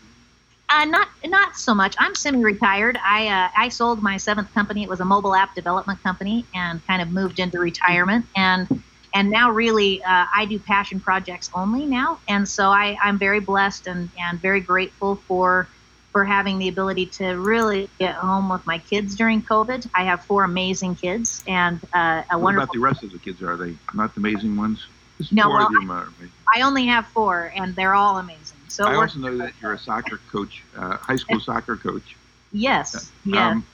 Uh, 0.69 0.85
not 0.85 1.09
not 1.27 1.57
so 1.57 1.75
much. 1.75 1.95
I'm 1.99 2.15
semi-retired. 2.15 2.99
I 3.05 3.29
uh, 3.29 3.49
I 3.57 3.69
sold 3.69 4.03
my 4.03 4.17
seventh 4.17 4.53
company. 4.53 4.83
It 4.83 4.89
was 4.89 5.01
a 5.01 5.05
mobile 5.05 5.35
app 5.35 5.55
development 5.55 6.03
company, 6.03 6.45
and 6.55 6.85
kind 6.87 7.01
of 7.01 7.11
moved 7.11 7.39
into 7.39 7.59
retirement. 7.61 8.27
And 8.37 8.83
and 9.15 9.31
now 9.31 9.51
really, 9.51 10.03
uh, 10.03 10.27
I 10.35 10.45
do 10.45 10.59
passion 10.59 11.01
projects 11.01 11.51
only 11.55 11.87
now. 11.87 12.19
And 12.29 12.49
so 12.49 12.71
I 12.71 12.99
I'm 13.03 13.19
very 13.19 13.41
blessed 13.41 13.87
and 13.87 14.11
and 14.19 14.41
very 14.41 14.61
grateful 14.61 15.17
for 15.29 15.69
for 16.13 16.25
having 16.25 16.59
the 16.59 16.69
ability 16.69 17.07
to 17.07 17.35
really 17.35 17.89
get 18.01 18.15
home 18.15 18.49
with 18.49 18.67
my 18.67 18.79
kids 18.79 19.15
during 19.15 19.43
COVID. 19.43 19.89
I 19.95 20.05
have 20.05 20.25
four 20.25 20.45
amazing 20.45 20.97
kids 20.97 21.45
and 21.47 21.79
uh, 21.95 22.23
a 22.31 22.39
What 22.39 22.43
wonderful. 22.43 22.65
about 22.65 22.73
the 22.73 22.81
rest 22.81 23.05
of 23.05 23.13
the 23.13 23.19
kids? 23.19 23.43
Are 23.43 23.57
they 23.57 23.75
not 23.95 24.15
the 24.15 24.21
amazing 24.21 24.57
ones? 24.57 24.85
Just 25.19 25.33
No, 25.33 25.51
well, 25.51 25.67
of 25.67 25.73
them 25.73 25.91
are 25.91 26.05
amazing. 26.05 26.33
I 26.55 26.63
only 26.63 26.87
have 26.87 27.07
four, 27.09 27.53
and 27.55 27.77
they're 27.77 27.95
all 27.95 28.17
amazing. 28.19 28.56
So 28.77 28.87
I 28.87 28.97
also 28.97 29.19
know 29.21 29.39
that 29.39 29.53
you're 29.61 29.73
a 29.73 29.79
soccer 29.79 30.21
coach, 30.31 30.63
uh, 30.77 30.99
high 30.99 31.17
school 31.17 31.41
soccer 31.41 31.77
coach. 31.77 32.15
yes, 32.53 33.11
yes. 33.25 33.39
Um, 33.39 33.67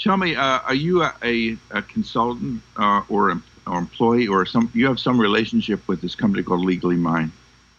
tell 0.00 0.16
me, 0.16 0.34
uh, 0.34 0.58
are 0.66 0.74
you 0.74 1.02
a, 1.04 1.14
a, 1.22 1.56
a 1.70 1.82
consultant 1.82 2.60
uh, 2.76 3.02
or, 3.08 3.40
or 3.68 3.78
employee 3.78 4.26
or 4.26 4.44
some? 4.46 4.68
You 4.74 4.86
have 4.86 4.98
some 4.98 5.20
relationship 5.20 5.86
with 5.86 6.00
this 6.02 6.16
company 6.16 6.42
called 6.42 6.64
Legally 6.64 6.96
Mine. 6.96 7.30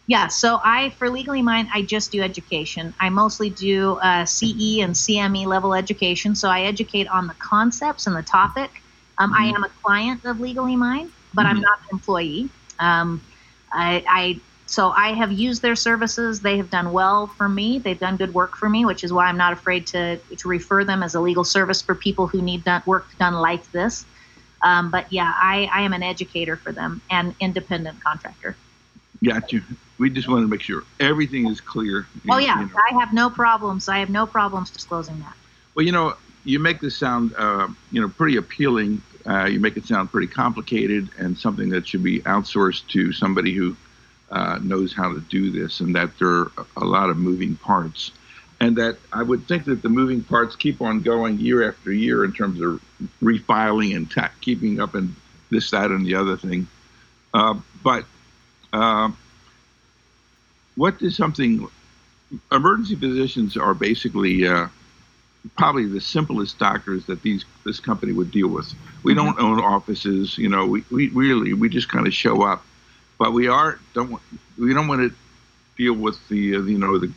Yeah, 0.08 0.28
so 0.28 0.60
I 0.64 0.90
for 0.92 1.10
Legally 1.10 1.42
Mine, 1.42 1.70
I 1.74 1.82
just 1.82 2.12
do 2.14 2.22
education. 2.22 2.94
I 3.02 3.10
mostly 3.10 3.50
do 3.50 3.96
uh, 4.02 4.26
CE 4.26 4.80
and 4.80 4.96
CME 4.96 5.46
level 5.48 5.74
education. 5.74 6.34
So 6.34 6.48
I 6.50 6.62
educate 6.62 7.08
on 7.10 7.28
the 7.28 7.36
concepts 7.36 8.08
and 8.08 8.16
the 8.16 8.24
topic. 8.24 8.72
Um, 9.18 9.34
I 9.34 9.46
Mhm. 9.46 9.56
am 9.56 9.64
a 9.66 9.70
client 9.84 10.24
of 10.26 10.40
Legally 10.40 10.78
Mine, 10.78 11.12
but 11.34 11.46
I'm 11.46 11.58
Mhm. 11.58 11.62
not 11.62 11.80
an 11.80 11.88
employee. 11.92 12.50
Um, 12.80 13.22
I, 13.74 14.04
I 14.10 14.40
so 14.72 14.92
I 14.92 15.12
have 15.14 15.34
used 15.34 15.62
their 15.62 15.76
services. 15.76 16.40
They 16.40 16.56
have 16.56 16.70
done 16.70 16.94
well 16.94 17.28
for 17.28 17.50
me. 17.50 17.78
They've 17.78 18.00
done 18.00 18.16
good 18.16 18.34
work 18.34 18.56
for 18.56 18.70
me, 18.70 18.86
which 18.86 19.04
is 19.04 19.12
why 19.12 19.26
I'm 19.26 19.36
not 19.36 19.52
afraid 19.52 19.86
to 19.88 20.16
to 20.18 20.48
refer 20.48 20.86
them 20.86 21.04
as 21.04 21.14
a 21.14 21.20
legal 21.20 21.44
service 21.44 21.82
for 21.82 21.94
people 21.94 22.26
who 22.26 22.42
need 22.42 22.64
done, 22.64 22.82
work 22.86 23.06
done 23.20 23.34
like 23.34 23.70
this. 23.74 24.06
Um, 24.64 24.90
but 24.90 25.12
yeah, 25.12 25.34
I, 25.36 25.70
I 25.74 25.82
am 25.82 25.92
an 25.92 26.04
educator 26.04 26.56
for 26.56 26.72
them 26.72 27.02
and 27.10 27.36
independent 27.42 28.02
contractor. 28.02 28.56
Got 29.22 29.52
you. 29.52 29.62
We 29.98 30.10
just 30.10 30.30
wanted 30.30 30.44
to 30.44 30.48
make 30.48 30.62
sure 30.62 30.84
everything 31.02 31.50
is 31.50 31.60
clear. 31.60 32.08
Oh 32.30 32.38
yeah, 32.38 32.62
you 32.62 32.68
know. 32.68 32.76
I 32.90 32.98
have 32.98 33.12
no 33.12 33.30
problems. 33.30 33.90
I 33.90 33.98
have 33.98 34.10
no 34.10 34.26
problems 34.26 34.72
disclosing 34.72 35.20
that. 35.20 35.36
Well, 35.76 35.86
you 35.86 35.92
know, 35.92 36.16
you 36.46 36.60
make 36.60 36.80
this 36.80 36.96
sound, 36.96 37.36
uh, 37.38 37.68
you 37.92 38.00
know, 38.00 38.08
pretty 38.08 38.38
appealing. 38.38 39.02
Uh, 39.28 39.46
you 39.46 39.60
make 39.60 39.76
it 39.76 39.86
sound 39.86 40.12
pretty 40.12 40.28
complicated 40.28 41.10
and 41.18 41.38
something 41.38 41.70
that 41.70 41.86
should 41.86 42.04
be 42.04 42.22
outsourced 42.22 42.88
to 42.88 43.12
somebody 43.12 43.54
who 43.54 43.76
uh, 44.32 44.60
knows 44.62 44.94
how 44.94 45.14
to 45.14 45.20
do 45.22 45.52
this, 45.52 45.80
and 45.82 45.96
that 45.96 46.18
there 46.18 46.30
are 46.30 46.52
a 46.78 46.86
lot 46.86 47.10
of 47.10 47.18
moving 47.18 47.56
parts, 47.56 48.12
and 48.60 48.76
that 48.78 48.98
I 49.12 49.24
would 49.24 49.48
think 49.48 49.66
that 49.66 49.82
the 49.82 49.90
moving 49.90 50.24
parts 50.24 50.56
keep 50.56 50.82
on 50.82 51.02
going 51.02 51.40
year 51.40 51.68
after 51.68 51.92
year 51.92 52.24
in 52.24 52.32
terms 52.34 52.62
of 52.62 52.82
refiling 53.22 53.96
and 53.96 54.10
ta- 54.10 54.32
keeping 54.42 54.80
up 54.80 54.96
and 54.96 55.16
this, 55.50 55.72
that, 55.72 55.92
and 55.92 56.06
the 56.06 56.16
other 56.16 56.38
thing. 56.38 56.68
Uh, 57.34 57.56
but 57.84 58.06
uh, 58.74 59.12
what 60.76 61.02
is 61.02 61.16
something? 61.16 61.68
Emergency 62.52 62.96
physicians 62.96 63.58
are 63.58 63.74
basically 63.74 64.48
uh, 64.48 64.68
probably 65.58 65.86
the 65.86 66.00
simplest 66.00 66.58
doctors 66.60 67.06
that 67.06 67.22
these 67.22 67.46
this 67.66 67.80
company 67.80 68.14
would 68.14 68.32
deal 68.32 68.48
with. 68.48 68.74
We 69.04 69.14
don't 69.14 69.38
own 69.40 69.60
offices, 69.60 70.38
you 70.38 70.48
know. 70.48 70.66
We, 70.66 70.84
we 70.92 71.10
really 71.10 71.54
we 71.54 71.68
just 71.68 71.90
kind 71.90 72.08
of 72.08 72.14
show 72.14 72.44
up, 72.44 72.64
but 73.22 73.34
we 73.34 73.48
are 73.48 73.78
don't 73.94 74.10
want, 74.10 74.24
we 74.58 74.74
don't 74.74 74.88
want 74.88 75.00
to 75.12 75.16
deal 75.78 75.94
with 75.94 76.18
the 76.28 76.56
uh, 76.56 76.60
you 76.62 76.80
know 76.80 76.98
the 76.98 77.14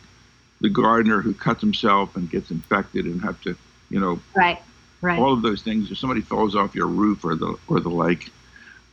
the 0.61 0.69
gardener 0.69 1.23
who 1.23 1.33
cuts 1.33 1.63
himself 1.63 2.15
and 2.15 2.31
gets 2.31 2.51
infected 2.51 3.07
and 3.07 3.23
have 3.23 3.41
to 3.41 3.57
you 3.89 3.99
know 3.99 4.21
Right, 4.37 4.61
right. 5.01 5.19
all 5.19 5.33
of 5.33 5.41
those 5.41 5.63
things. 5.63 5.91
If 5.91 5.97
somebody 5.97 6.21
falls 6.21 6.55
off 6.55 6.75
your 6.75 6.89
roof 6.89 7.25
or 7.25 7.35
the 7.37 7.57
or 7.69 7.81
the 7.81 7.89
like, 7.89 8.31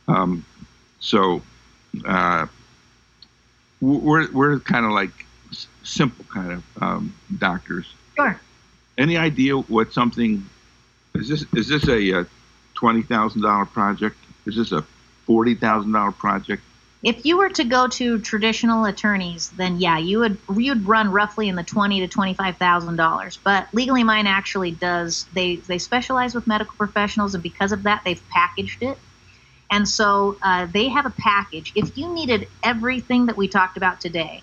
um, 0.08 0.42
so 1.00 1.42
uh, 2.06 2.46
we're 3.82 4.32
we're 4.32 4.58
kind 4.60 4.86
of 4.86 4.92
like 4.92 5.12
simple 5.82 6.24
kind 6.32 6.50
of 6.52 6.82
um, 6.82 7.14
doctors. 7.36 7.92
Sure. 8.16 8.40
Any 8.96 9.18
idea 9.18 9.58
what 9.58 9.92
something 9.92 10.48
is 11.14 11.28
this? 11.28 11.44
Is 11.52 11.68
this 11.68 11.86
a, 11.88 12.20
uh 12.20 12.24
twenty 12.72 13.02
thousand 13.02 13.42
dollar 13.42 13.66
project? 13.66 14.16
Is 14.46 14.56
this 14.56 14.72
a 14.72 14.82
forty 15.26 15.54
thousand 15.54 15.92
dollar 15.92 16.12
project? 16.12 16.62
If 17.02 17.24
you 17.24 17.38
were 17.38 17.48
to 17.50 17.64
go 17.64 17.88
to 17.88 18.20
traditional 18.20 18.84
attorneys, 18.84 19.50
then 19.50 19.80
yeah, 19.80 19.98
you 19.98 20.20
would 20.20 20.38
you'd 20.56 20.86
run 20.86 21.10
roughly 21.10 21.48
in 21.48 21.56
the 21.56 21.64
twenty 21.64 22.00
to 22.00 22.08
twenty 22.08 22.34
five 22.34 22.58
thousand 22.58 22.96
dollars. 22.96 23.40
But 23.44 23.66
Legally 23.72 24.04
Mine 24.04 24.28
actually 24.28 24.70
does 24.70 25.26
they 25.32 25.56
they 25.56 25.78
specialize 25.78 26.34
with 26.34 26.46
medical 26.46 26.74
professionals, 26.76 27.34
and 27.34 27.42
because 27.42 27.72
of 27.72 27.82
that, 27.84 28.02
they've 28.04 28.22
packaged 28.28 28.82
it. 28.82 28.98
And 29.70 29.88
so 29.88 30.38
uh, 30.42 30.66
they 30.72 30.88
have 30.90 31.06
a 31.06 31.14
package. 31.18 31.72
If 31.74 31.96
you 31.96 32.14
needed 32.14 32.46
everything 32.62 33.26
that 33.26 33.36
we 33.36 33.48
talked 33.48 33.76
about 33.76 34.00
today, 34.00 34.42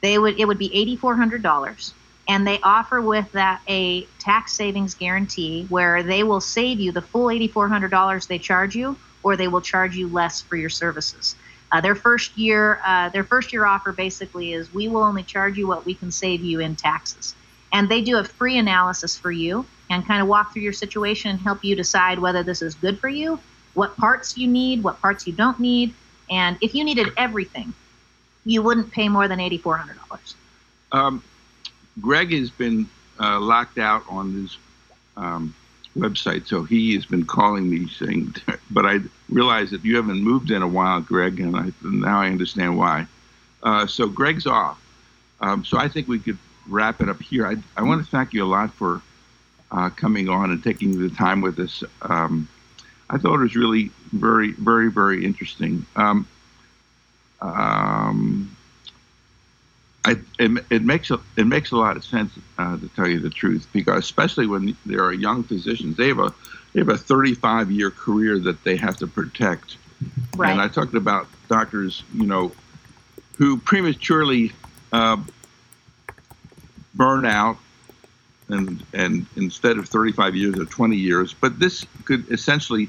they 0.00 0.18
would 0.18 0.40
it 0.40 0.46
would 0.46 0.58
be 0.58 0.74
eighty 0.74 0.96
four 0.96 1.14
hundred 1.14 1.42
dollars. 1.42 1.94
And 2.26 2.46
they 2.46 2.60
offer 2.60 3.00
with 3.00 3.30
that 3.32 3.60
a 3.68 4.06
tax 4.18 4.54
savings 4.54 4.94
guarantee 4.94 5.66
where 5.68 6.02
they 6.02 6.22
will 6.22 6.40
save 6.40 6.78
you 6.78 6.92
the 6.92 7.02
full 7.02 7.30
eighty 7.30 7.48
four 7.48 7.68
hundred 7.68 7.90
dollars 7.90 8.26
they 8.26 8.38
charge 8.38 8.74
you, 8.74 8.96
or 9.22 9.36
they 9.36 9.48
will 9.48 9.60
charge 9.60 9.94
you 9.96 10.08
less 10.08 10.40
for 10.40 10.56
your 10.56 10.70
services. 10.70 11.36
Uh, 11.70 11.80
their 11.80 11.94
first 11.94 12.36
year, 12.38 12.80
uh, 12.84 13.08
their 13.10 13.24
first 13.24 13.52
year 13.52 13.66
offer 13.66 13.92
basically 13.92 14.52
is 14.52 14.72
we 14.72 14.88
will 14.88 15.02
only 15.02 15.22
charge 15.22 15.58
you 15.58 15.66
what 15.66 15.84
we 15.84 15.94
can 15.94 16.10
save 16.10 16.40
you 16.40 16.60
in 16.60 16.74
taxes, 16.74 17.34
and 17.72 17.88
they 17.88 18.00
do 18.00 18.16
a 18.18 18.24
free 18.24 18.58
analysis 18.58 19.16
for 19.16 19.30
you 19.30 19.66
and 19.90 20.06
kind 20.06 20.22
of 20.22 20.28
walk 20.28 20.52
through 20.52 20.62
your 20.62 20.72
situation 20.72 21.30
and 21.30 21.40
help 21.40 21.62
you 21.62 21.76
decide 21.76 22.18
whether 22.18 22.42
this 22.42 22.62
is 22.62 22.74
good 22.74 22.98
for 22.98 23.08
you, 23.08 23.38
what 23.74 23.96
parts 23.96 24.36
you 24.38 24.46
need, 24.48 24.82
what 24.82 25.00
parts 25.00 25.26
you 25.26 25.32
don't 25.32 25.60
need, 25.60 25.94
and 26.30 26.56
if 26.62 26.74
you 26.74 26.84
needed 26.84 27.08
everything, 27.16 27.74
you 28.44 28.62
wouldn't 28.62 28.90
pay 28.90 29.08
more 29.08 29.28
than 29.28 29.40
eighty 29.40 29.58
four 29.58 29.76
hundred 29.76 29.98
dollars. 30.08 30.34
Um, 30.92 31.22
Greg 32.00 32.32
has 32.32 32.50
been 32.50 32.88
uh, 33.20 33.38
locked 33.40 33.78
out 33.78 34.04
on 34.08 34.42
this 34.42 34.56
um, 35.16 35.54
website, 35.98 36.46
so 36.46 36.62
he 36.62 36.94
has 36.94 37.06
been 37.06 37.24
calling 37.24 37.68
me 37.68 37.88
saying, 37.88 38.34
but 38.70 38.86
I 38.86 39.00
realize 39.28 39.70
that 39.70 39.84
you 39.84 39.96
haven't 39.96 40.22
moved 40.22 40.50
in 40.50 40.62
a 40.62 40.68
while, 40.68 41.00
Greg, 41.00 41.40
and 41.40 41.56
I, 41.56 41.72
now 41.82 42.20
I 42.20 42.28
understand 42.28 42.78
why. 42.78 43.06
Uh, 43.62 43.86
so 43.86 44.08
Greg's 44.08 44.46
off. 44.46 44.80
Um, 45.40 45.64
so 45.64 45.78
I 45.78 45.88
think 45.88 46.08
we 46.08 46.18
could 46.18 46.38
wrap 46.66 47.00
it 47.00 47.08
up 47.08 47.20
here. 47.20 47.46
I, 47.46 47.56
I 47.76 47.82
want 47.82 48.04
to 48.04 48.10
thank 48.10 48.32
you 48.32 48.44
a 48.44 48.46
lot 48.46 48.72
for 48.74 49.02
uh, 49.70 49.90
coming 49.90 50.28
on 50.28 50.50
and 50.50 50.62
taking 50.62 50.98
the 50.98 51.14
time 51.14 51.40
with 51.40 51.58
us. 51.58 51.84
Um, 52.02 52.48
I 53.10 53.18
thought 53.18 53.34
it 53.34 53.42
was 53.42 53.56
really 53.56 53.90
very, 54.12 54.52
very, 54.52 54.90
very 54.90 55.24
interesting. 55.24 55.86
Um, 55.96 56.26
um 57.40 58.56
I, 60.08 60.16
it, 60.38 60.64
it, 60.70 60.82
makes 60.84 61.10
a, 61.10 61.20
it 61.36 61.46
makes 61.46 61.70
a 61.70 61.76
lot 61.76 61.98
of 61.98 62.04
sense 62.04 62.32
uh, 62.56 62.78
to 62.78 62.88
tell 62.96 63.06
you 63.06 63.20
the 63.20 63.28
truth 63.28 63.68
because 63.74 63.98
especially 63.98 64.46
when 64.46 64.74
there 64.86 65.04
are 65.04 65.12
young 65.12 65.42
physicians, 65.42 65.98
they 65.98 66.08
have 66.08 66.18
a 66.18 66.32
they 66.72 66.80
have 66.80 66.88
a 66.88 66.96
35 66.96 67.70
year 67.70 67.90
career 67.90 68.38
that 68.38 68.64
they 68.64 68.76
have 68.76 68.96
to 68.98 69.06
protect. 69.06 69.76
Right. 70.34 70.50
And 70.50 70.62
I 70.62 70.68
talked 70.68 70.94
about 70.94 71.26
doctors, 71.48 72.04
you 72.14 72.26
know, 72.26 72.52
who 73.36 73.58
prematurely 73.58 74.52
uh, 74.92 75.18
burn 76.94 77.26
out, 77.26 77.58
and 78.48 78.82
and 78.94 79.26
instead 79.36 79.76
of 79.76 79.90
35 79.90 80.36
years 80.36 80.58
or 80.58 80.64
20 80.64 80.96
years, 80.96 81.34
but 81.34 81.58
this 81.58 81.84
could 82.06 82.30
essentially 82.32 82.88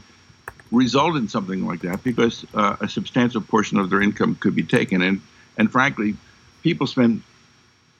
result 0.71 1.17
in 1.17 1.27
something 1.27 1.65
like 1.65 1.81
that 1.81 2.01
because 2.01 2.45
uh, 2.53 2.77
a 2.79 2.87
substantial 2.87 3.41
portion 3.41 3.77
of 3.77 3.89
their 3.89 4.01
income 4.01 4.35
could 4.35 4.55
be 4.55 4.63
taken 4.63 5.01
and 5.01 5.19
and 5.57 5.71
frankly 5.71 6.15
people 6.61 6.87
spend 6.87 7.23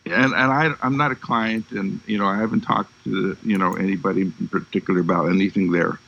and, 0.06 0.34
and 0.34 0.34
I, 0.34 0.74
I'm 0.82 0.98
not 0.98 1.12
a 1.12 1.16
client, 1.16 1.72
and 1.72 2.00
you 2.06 2.18
know 2.18 2.26
I 2.26 2.38
haven't 2.38 2.62
talked 2.62 2.92
to 3.04 3.38
you 3.44 3.58
know 3.58 3.74
anybody 3.74 4.22
in 4.22 4.48
particular 4.50 5.02
about 5.02 5.30
anything 5.30 5.72
there, 5.72 6.00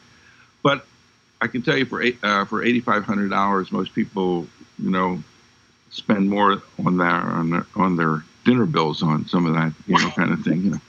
but 0.63 0.85
I 1.41 1.47
can 1.47 1.61
tell 1.61 1.77
you 1.77 1.85
for 1.85 2.01
eight, 2.01 2.17
uh, 2.23 2.45
for 2.45 2.63
eighty 2.63 2.79
five 2.79 3.05
hundred 3.05 3.29
dollars, 3.29 3.71
most 3.71 3.93
people 3.93 4.47
you 4.79 4.89
know 4.89 5.21
spend 5.91 6.29
more 6.29 6.61
on 6.85 6.97
their 6.97 7.09
on 7.09 7.49
their 7.49 7.65
on 7.75 7.95
their 7.95 8.23
dinner 8.45 8.65
bills 8.65 9.03
on 9.03 9.27
some 9.27 9.45
of 9.45 9.53
that 9.53 9.73
you 9.87 9.97
know 9.97 10.09
kind 10.15 10.31
of 10.31 10.43
thing. 10.43 10.63
You 10.63 10.69
know. 10.71 10.81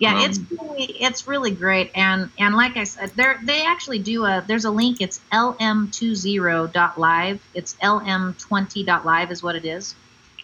Yeah, 0.00 0.16
um, 0.16 0.30
it's 0.30 0.38
really 0.38 0.84
it's 1.00 1.26
really 1.26 1.50
great, 1.50 1.90
and 1.94 2.30
and 2.38 2.54
like 2.54 2.76
I 2.76 2.84
said, 2.84 3.10
they 3.16 3.34
they 3.44 3.64
actually 3.64 4.00
do 4.00 4.24
a 4.24 4.44
there's 4.46 4.64
a 4.64 4.70
link. 4.70 5.00
It's 5.00 5.20
lm20.live. 5.32 7.48
It's 7.54 7.74
lm20.live 7.74 9.30
is 9.30 9.42
what 9.42 9.56
it 9.56 9.64
is 9.64 9.94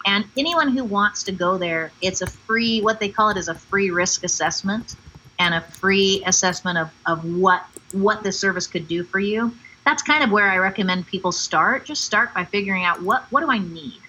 and 0.05 0.25
anyone 0.37 0.75
who 0.75 0.83
wants 0.83 1.23
to 1.23 1.31
go 1.31 1.57
there, 1.57 1.91
it's 2.01 2.21
a 2.21 2.27
free, 2.27 2.81
what 2.81 2.99
they 2.99 3.09
call 3.09 3.29
it 3.29 3.37
is 3.37 3.47
a 3.47 3.55
free 3.55 3.89
risk 3.89 4.23
assessment 4.23 4.95
and 5.39 5.53
a 5.53 5.61
free 5.61 6.23
assessment 6.25 6.77
of, 6.77 6.89
of 7.05 7.25
what 7.37 7.65
what 7.91 8.23
the 8.23 8.31
service 8.31 8.67
could 8.67 8.87
do 8.87 9.03
for 9.03 9.19
you. 9.19 9.53
That's 9.85 10.01
kind 10.03 10.23
of 10.23 10.31
where 10.31 10.49
I 10.49 10.57
recommend 10.57 11.07
people 11.07 11.31
start. 11.31 11.85
Just 11.85 12.03
start 12.03 12.33
by 12.33 12.45
figuring 12.45 12.83
out 12.83 13.01
what 13.01 13.23
what 13.31 13.41
do 13.41 13.49
I 13.49 13.57
need. 13.57 13.99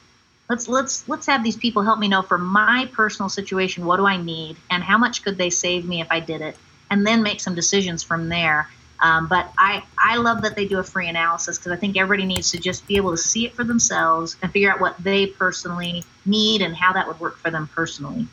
Let's 0.49 0.68
let's 0.68 1.09
let's 1.09 1.26
have 1.26 1.42
these 1.42 1.57
people 1.57 1.82
help 1.82 1.99
me 1.99 2.09
know 2.09 2.22
for 2.22 2.38
my 2.38 2.88
personal 2.92 3.28
situation 3.28 3.84
what 3.84 3.97
do 3.97 4.07
I 4.07 4.16
need 4.16 4.57
and 4.70 4.82
how 4.82 4.99
much 4.99 5.24
could 5.24 5.38
they 5.38 5.51
save 5.51 5.86
me 5.86 6.01
if 6.01 6.09
I 6.11 6.20
did 6.20 6.40
it, 6.40 6.57
and 6.90 7.07
then 7.07 7.22
make 7.22 7.40
some 7.40 7.55
decisions 7.55 8.03
from 8.03 8.28
there. 8.28 8.68
Um, 9.07 9.28
but 9.28 9.52
I, 9.57 9.84
I 9.96 10.16
love 10.16 10.42
that 10.42 10.57
they 10.57 10.66
do 10.66 10.80
a 10.80 10.82
free 10.82 11.09
analysis 11.09 11.59
because 11.59 11.70
I 11.70 11.76
think 11.76 11.96
everybody 11.96 12.26
needs 12.26 12.50
to 12.50 12.59
just 12.59 12.88
be 12.88 12.96
able 12.96 13.12
to 13.12 13.16
see 13.16 13.46
it 13.46 13.54
for 13.54 13.62
themselves 13.62 14.36
and 14.42 14.50
figure 14.50 14.72
out 14.72 14.80
what 14.80 14.98
they 14.98 15.26
personally 15.26 16.02
need 16.24 16.61
and 16.61 16.74
how 16.74 16.92
that 16.92 17.07
would 17.07 17.20
work 17.20 17.36
for 17.36 17.48
them 17.52 17.68
personally. 17.72 18.26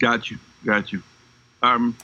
Got 0.00 0.28
you. 0.28 0.38
Got 0.64 0.92
you. 0.92 1.04
Um, 1.62 1.96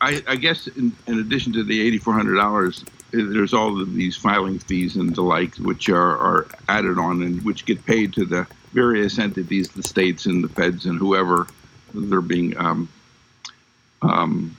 I, 0.00 0.20
I, 0.26 0.34
guess 0.34 0.66
in, 0.66 0.96
in, 1.06 1.20
addition 1.20 1.52
to 1.52 1.62
the 1.62 1.96
$8,400, 2.00 2.88
there's 3.12 3.54
all 3.54 3.80
of 3.80 3.94
these 3.94 4.16
filing 4.16 4.58
fees 4.58 4.96
and 4.96 5.14
the 5.14 5.22
like, 5.22 5.54
which 5.56 5.88
are, 5.90 6.18
are 6.18 6.46
added 6.68 6.98
on 6.98 7.22
and 7.22 7.40
which 7.44 7.66
get 7.66 7.86
paid 7.86 8.14
to 8.14 8.24
the 8.24 8.48
various 8.72 9.20
entities, 9.20 9.68
the 9.68 9.82
states 9.84 10.26
and 10.26 10.42
the 10.42 10.48
feds 10.48 10.86
and 10.86 10.98
whoever 10.98 11.46
they're 11.94 12.20
being 12.20 12.56
um, 12.56 12.88
um, 14.02 14.56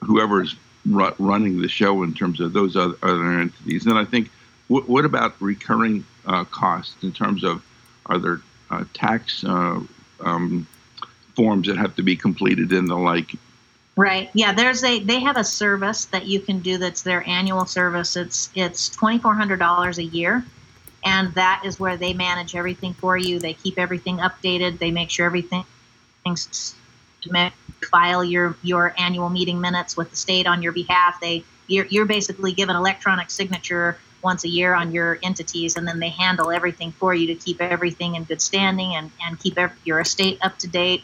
whoever's 0.00 0.56
ru- 0.86 1.14
running 1.18 1.60
the 1.60 1.68
show 1.68 2.02
in 2.02 2.14
terms 2.14 2.40
of 2.40 2.52
those 2.52 2.76
other, 2.76 2.96
other 3.02 3.40
entities. 3.40 3.86
And 3.86 3.98
I 3.98 4.04
think, 4.04 4.30
what 4.68 5.04
about 5.04 5.34
recurring 5.40 6.04
uh, 6.26 6.44
costs 6.44 7.02
in 7.02 7.12
terms 7.12 7.42
of 7.42 7.62
are 8.06 8.18
there 8.18 8.40
uh, 8.70 8.84
tax 8.94 9.42
uh, 9.42 9.80
um, 10.20 10.66
forms 11.34 11.66
that 11.66 11.76
have 11.76 11.96
to 11.96 12.02
be 12.02 12.14
completed 12.14 12.72
and 12.72 12.88
the 12.88 12.94
like? 12.94 13.32
Right. 13.96 14.30
Yeah. 14.32 14.52
There's 14.52 14.84
a 14.84 15.00
they 15.00 15.20
have 15.20 15.36
a 15.36 15.44
service 15.44 16.04
that 16.06 16.26
you 16.26 16.40
can 16.40 16.60
do 16.60 16.78
that's 16.78 17.02
their 17.02 17.28
annual 17.28 17.66
service. 17.66 18.16
It's 18.16 18.48
it's 18.54 18.88
twenty 18.88 19.18
four 19.18 19.34
hundred 19.34 19.58
dollars 19.58 19.98
a 19.98 20.04
year, 20.04 20.44
and 21.04 21.34
that 21.34 21.62
is 21.64 21.80
where 21.80 21.96
they 21.96 22.14
manage 22.14 22.54
everything 22.54 22.94
for 22.94 23.16
you. 23.16 23.40
They 23.40 23.54
keep 23.54 23.78
everything 23.78 24.18
updated. 24.18 24.78
They 24.78 24.92
make 24.92 25.10
sure 25.10 25.26
everything's 25.26 26.76
file 27.90 28.22
your 28.24 28.56
your 28.62 28.94
annual 28.98 29.28
meeting 29.28 29.60
minutes 29.60 29.96
with 29.96 30.10
the 30.10 30.16
state 30.16 30.46
on 30.46 30.62
your 30.62 30.72
behalf. 30.72 31.18
They 31.20 31.44
you're, 31.66 31.86
you're 31.86 32.06
basically 32.06 32.52
given 32.52 32.74
electronic 32.74 33.30
signature 33.30 33.98
once 34.22 34.44
a 34.44 34.48
year 34.48 34.74
on 34.74 34.92
your 34.92 35.18
entities, 35.22 35.76
and 35.76 35.86
then 35.86 35.98
they 35.98 36.10
handle 36.10 36.50
everything 36.50 36.92
for 36.92 37.14
you 37.14 37.28
to 37.28 37.34
keep 37.34 37.62
everything 37.62 38.16
in 38.16 38.24
good 38.24 38.42
standing 38.42 38.94
and 38.94 39.10
and 39.22 39.38
keep 39.38 39.58
your 39.84 40.00
estate 40.00 40.38
up 40.42 40.58
to 40.58 40.68
date. 40.68 41.02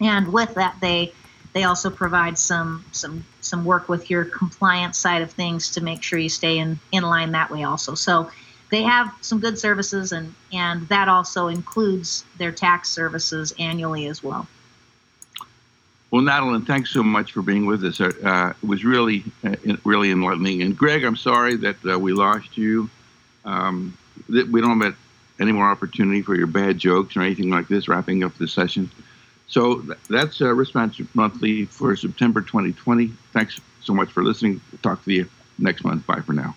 And 0.00 0.32
with 0.32 0.54
that, 0.54 0.76
they 0.80 1.12
they 1.52 1.64
also 1.64 1.90
provide 1.90 2.38
some 2.38 2.84
some 2.92 3.24
some 3.40 3.64
work 3.64 3.88
with 3.88 4.10
your 4.10 4.24
compliance 4.24 4.98
side 4.98 5.22
of 5.22 5.30
things 5.32 5.70
to 5.72 5.80
make 5.80 6.02
sure 6.02 6.18
you 6.18 6.28
stay 6.28 6.58
in 6.58 6.78
in 6.92 7.02
line 7.02 7.32
that 7.32 7.50
way 7.50 7.64
also. 7.64 7.94
So 7.94 8.30
they 8.70 8.82
have 8.82 9.12
some 9.20 9.40
good 9.40 9.58
services 9.58 10.12
and 10.12 10.34
and 10.52 10.88
that 10.88 11.08
also 11.08 11.48
includes 11.48 12.24
their 12.38 12.52
tax 12.52 12.90
services 12.90 13.54
annually 13.58 14.06
as 14.06 14.22
well. 14.22 14.46
Well, 16.10 16.22
Madeline, 16.22 16.64
thanks 16.64 16.90
so 16.92 17.02
much 17.02 17.32
for 17.32 17.42
being 17.42 17.66
with 17.66 17.84
us. 17.84 18.00
Uh, 18.00 18.52
it 18.62 18.66
was 18.66 18.84
really, 18.84 19.24
uh, 19.44 19.56
really 19.84 20.12
enlightening. 20.12 20.62
And 20.62 20.76
Greg, 20.76 21.04
I'm 21.04 21.16
sorry 21.16 21.56
that 21.56 21.76
uh, 21.84 21.98
we 21.98 22.12
lost 22.12 22.56
you. 22.56 22.88
Um, 23.44 23.96
that 24.28 24.48
we 24.48 24.60
don't 24.60 24.80
have 24.80 24.96
any 25.40 25.52
more 25.52 25.68
opportunity 25.68 26.22
for 26.22 26.34
your 26.34 26.46
bad 26.46 26.78
jokes 26.78 27.16
or 27.16 27.22
anything 27.22 27.50
like 27.50 27.68
this. 27.68 27.88
Wrapping 27.88 28.24
up 28.24 28.36
the 28.38 28.48
session. 28.48 28.90
So 29.48 29.84
that's 30.08 30.40
uh, 30.40 30.52
Response 30.52 31.00
Monthly 31.14 31.66
for 31.66 31.94
September 31.96 32.40
2020. 32.40 33.12
Thanks 33.32 33.60
so 33.80 33.94
much 33.94 34.10
for 34.10 34.24
listening. 34.24 34.60
Talk 34.82 35.04
to 35.04 35.12
you 35.12 35.28
next 35.58 35.84
month. 35.84 36.06
Bye 36.06 36.20
for 36.20 36.32
now. 36.32 36.56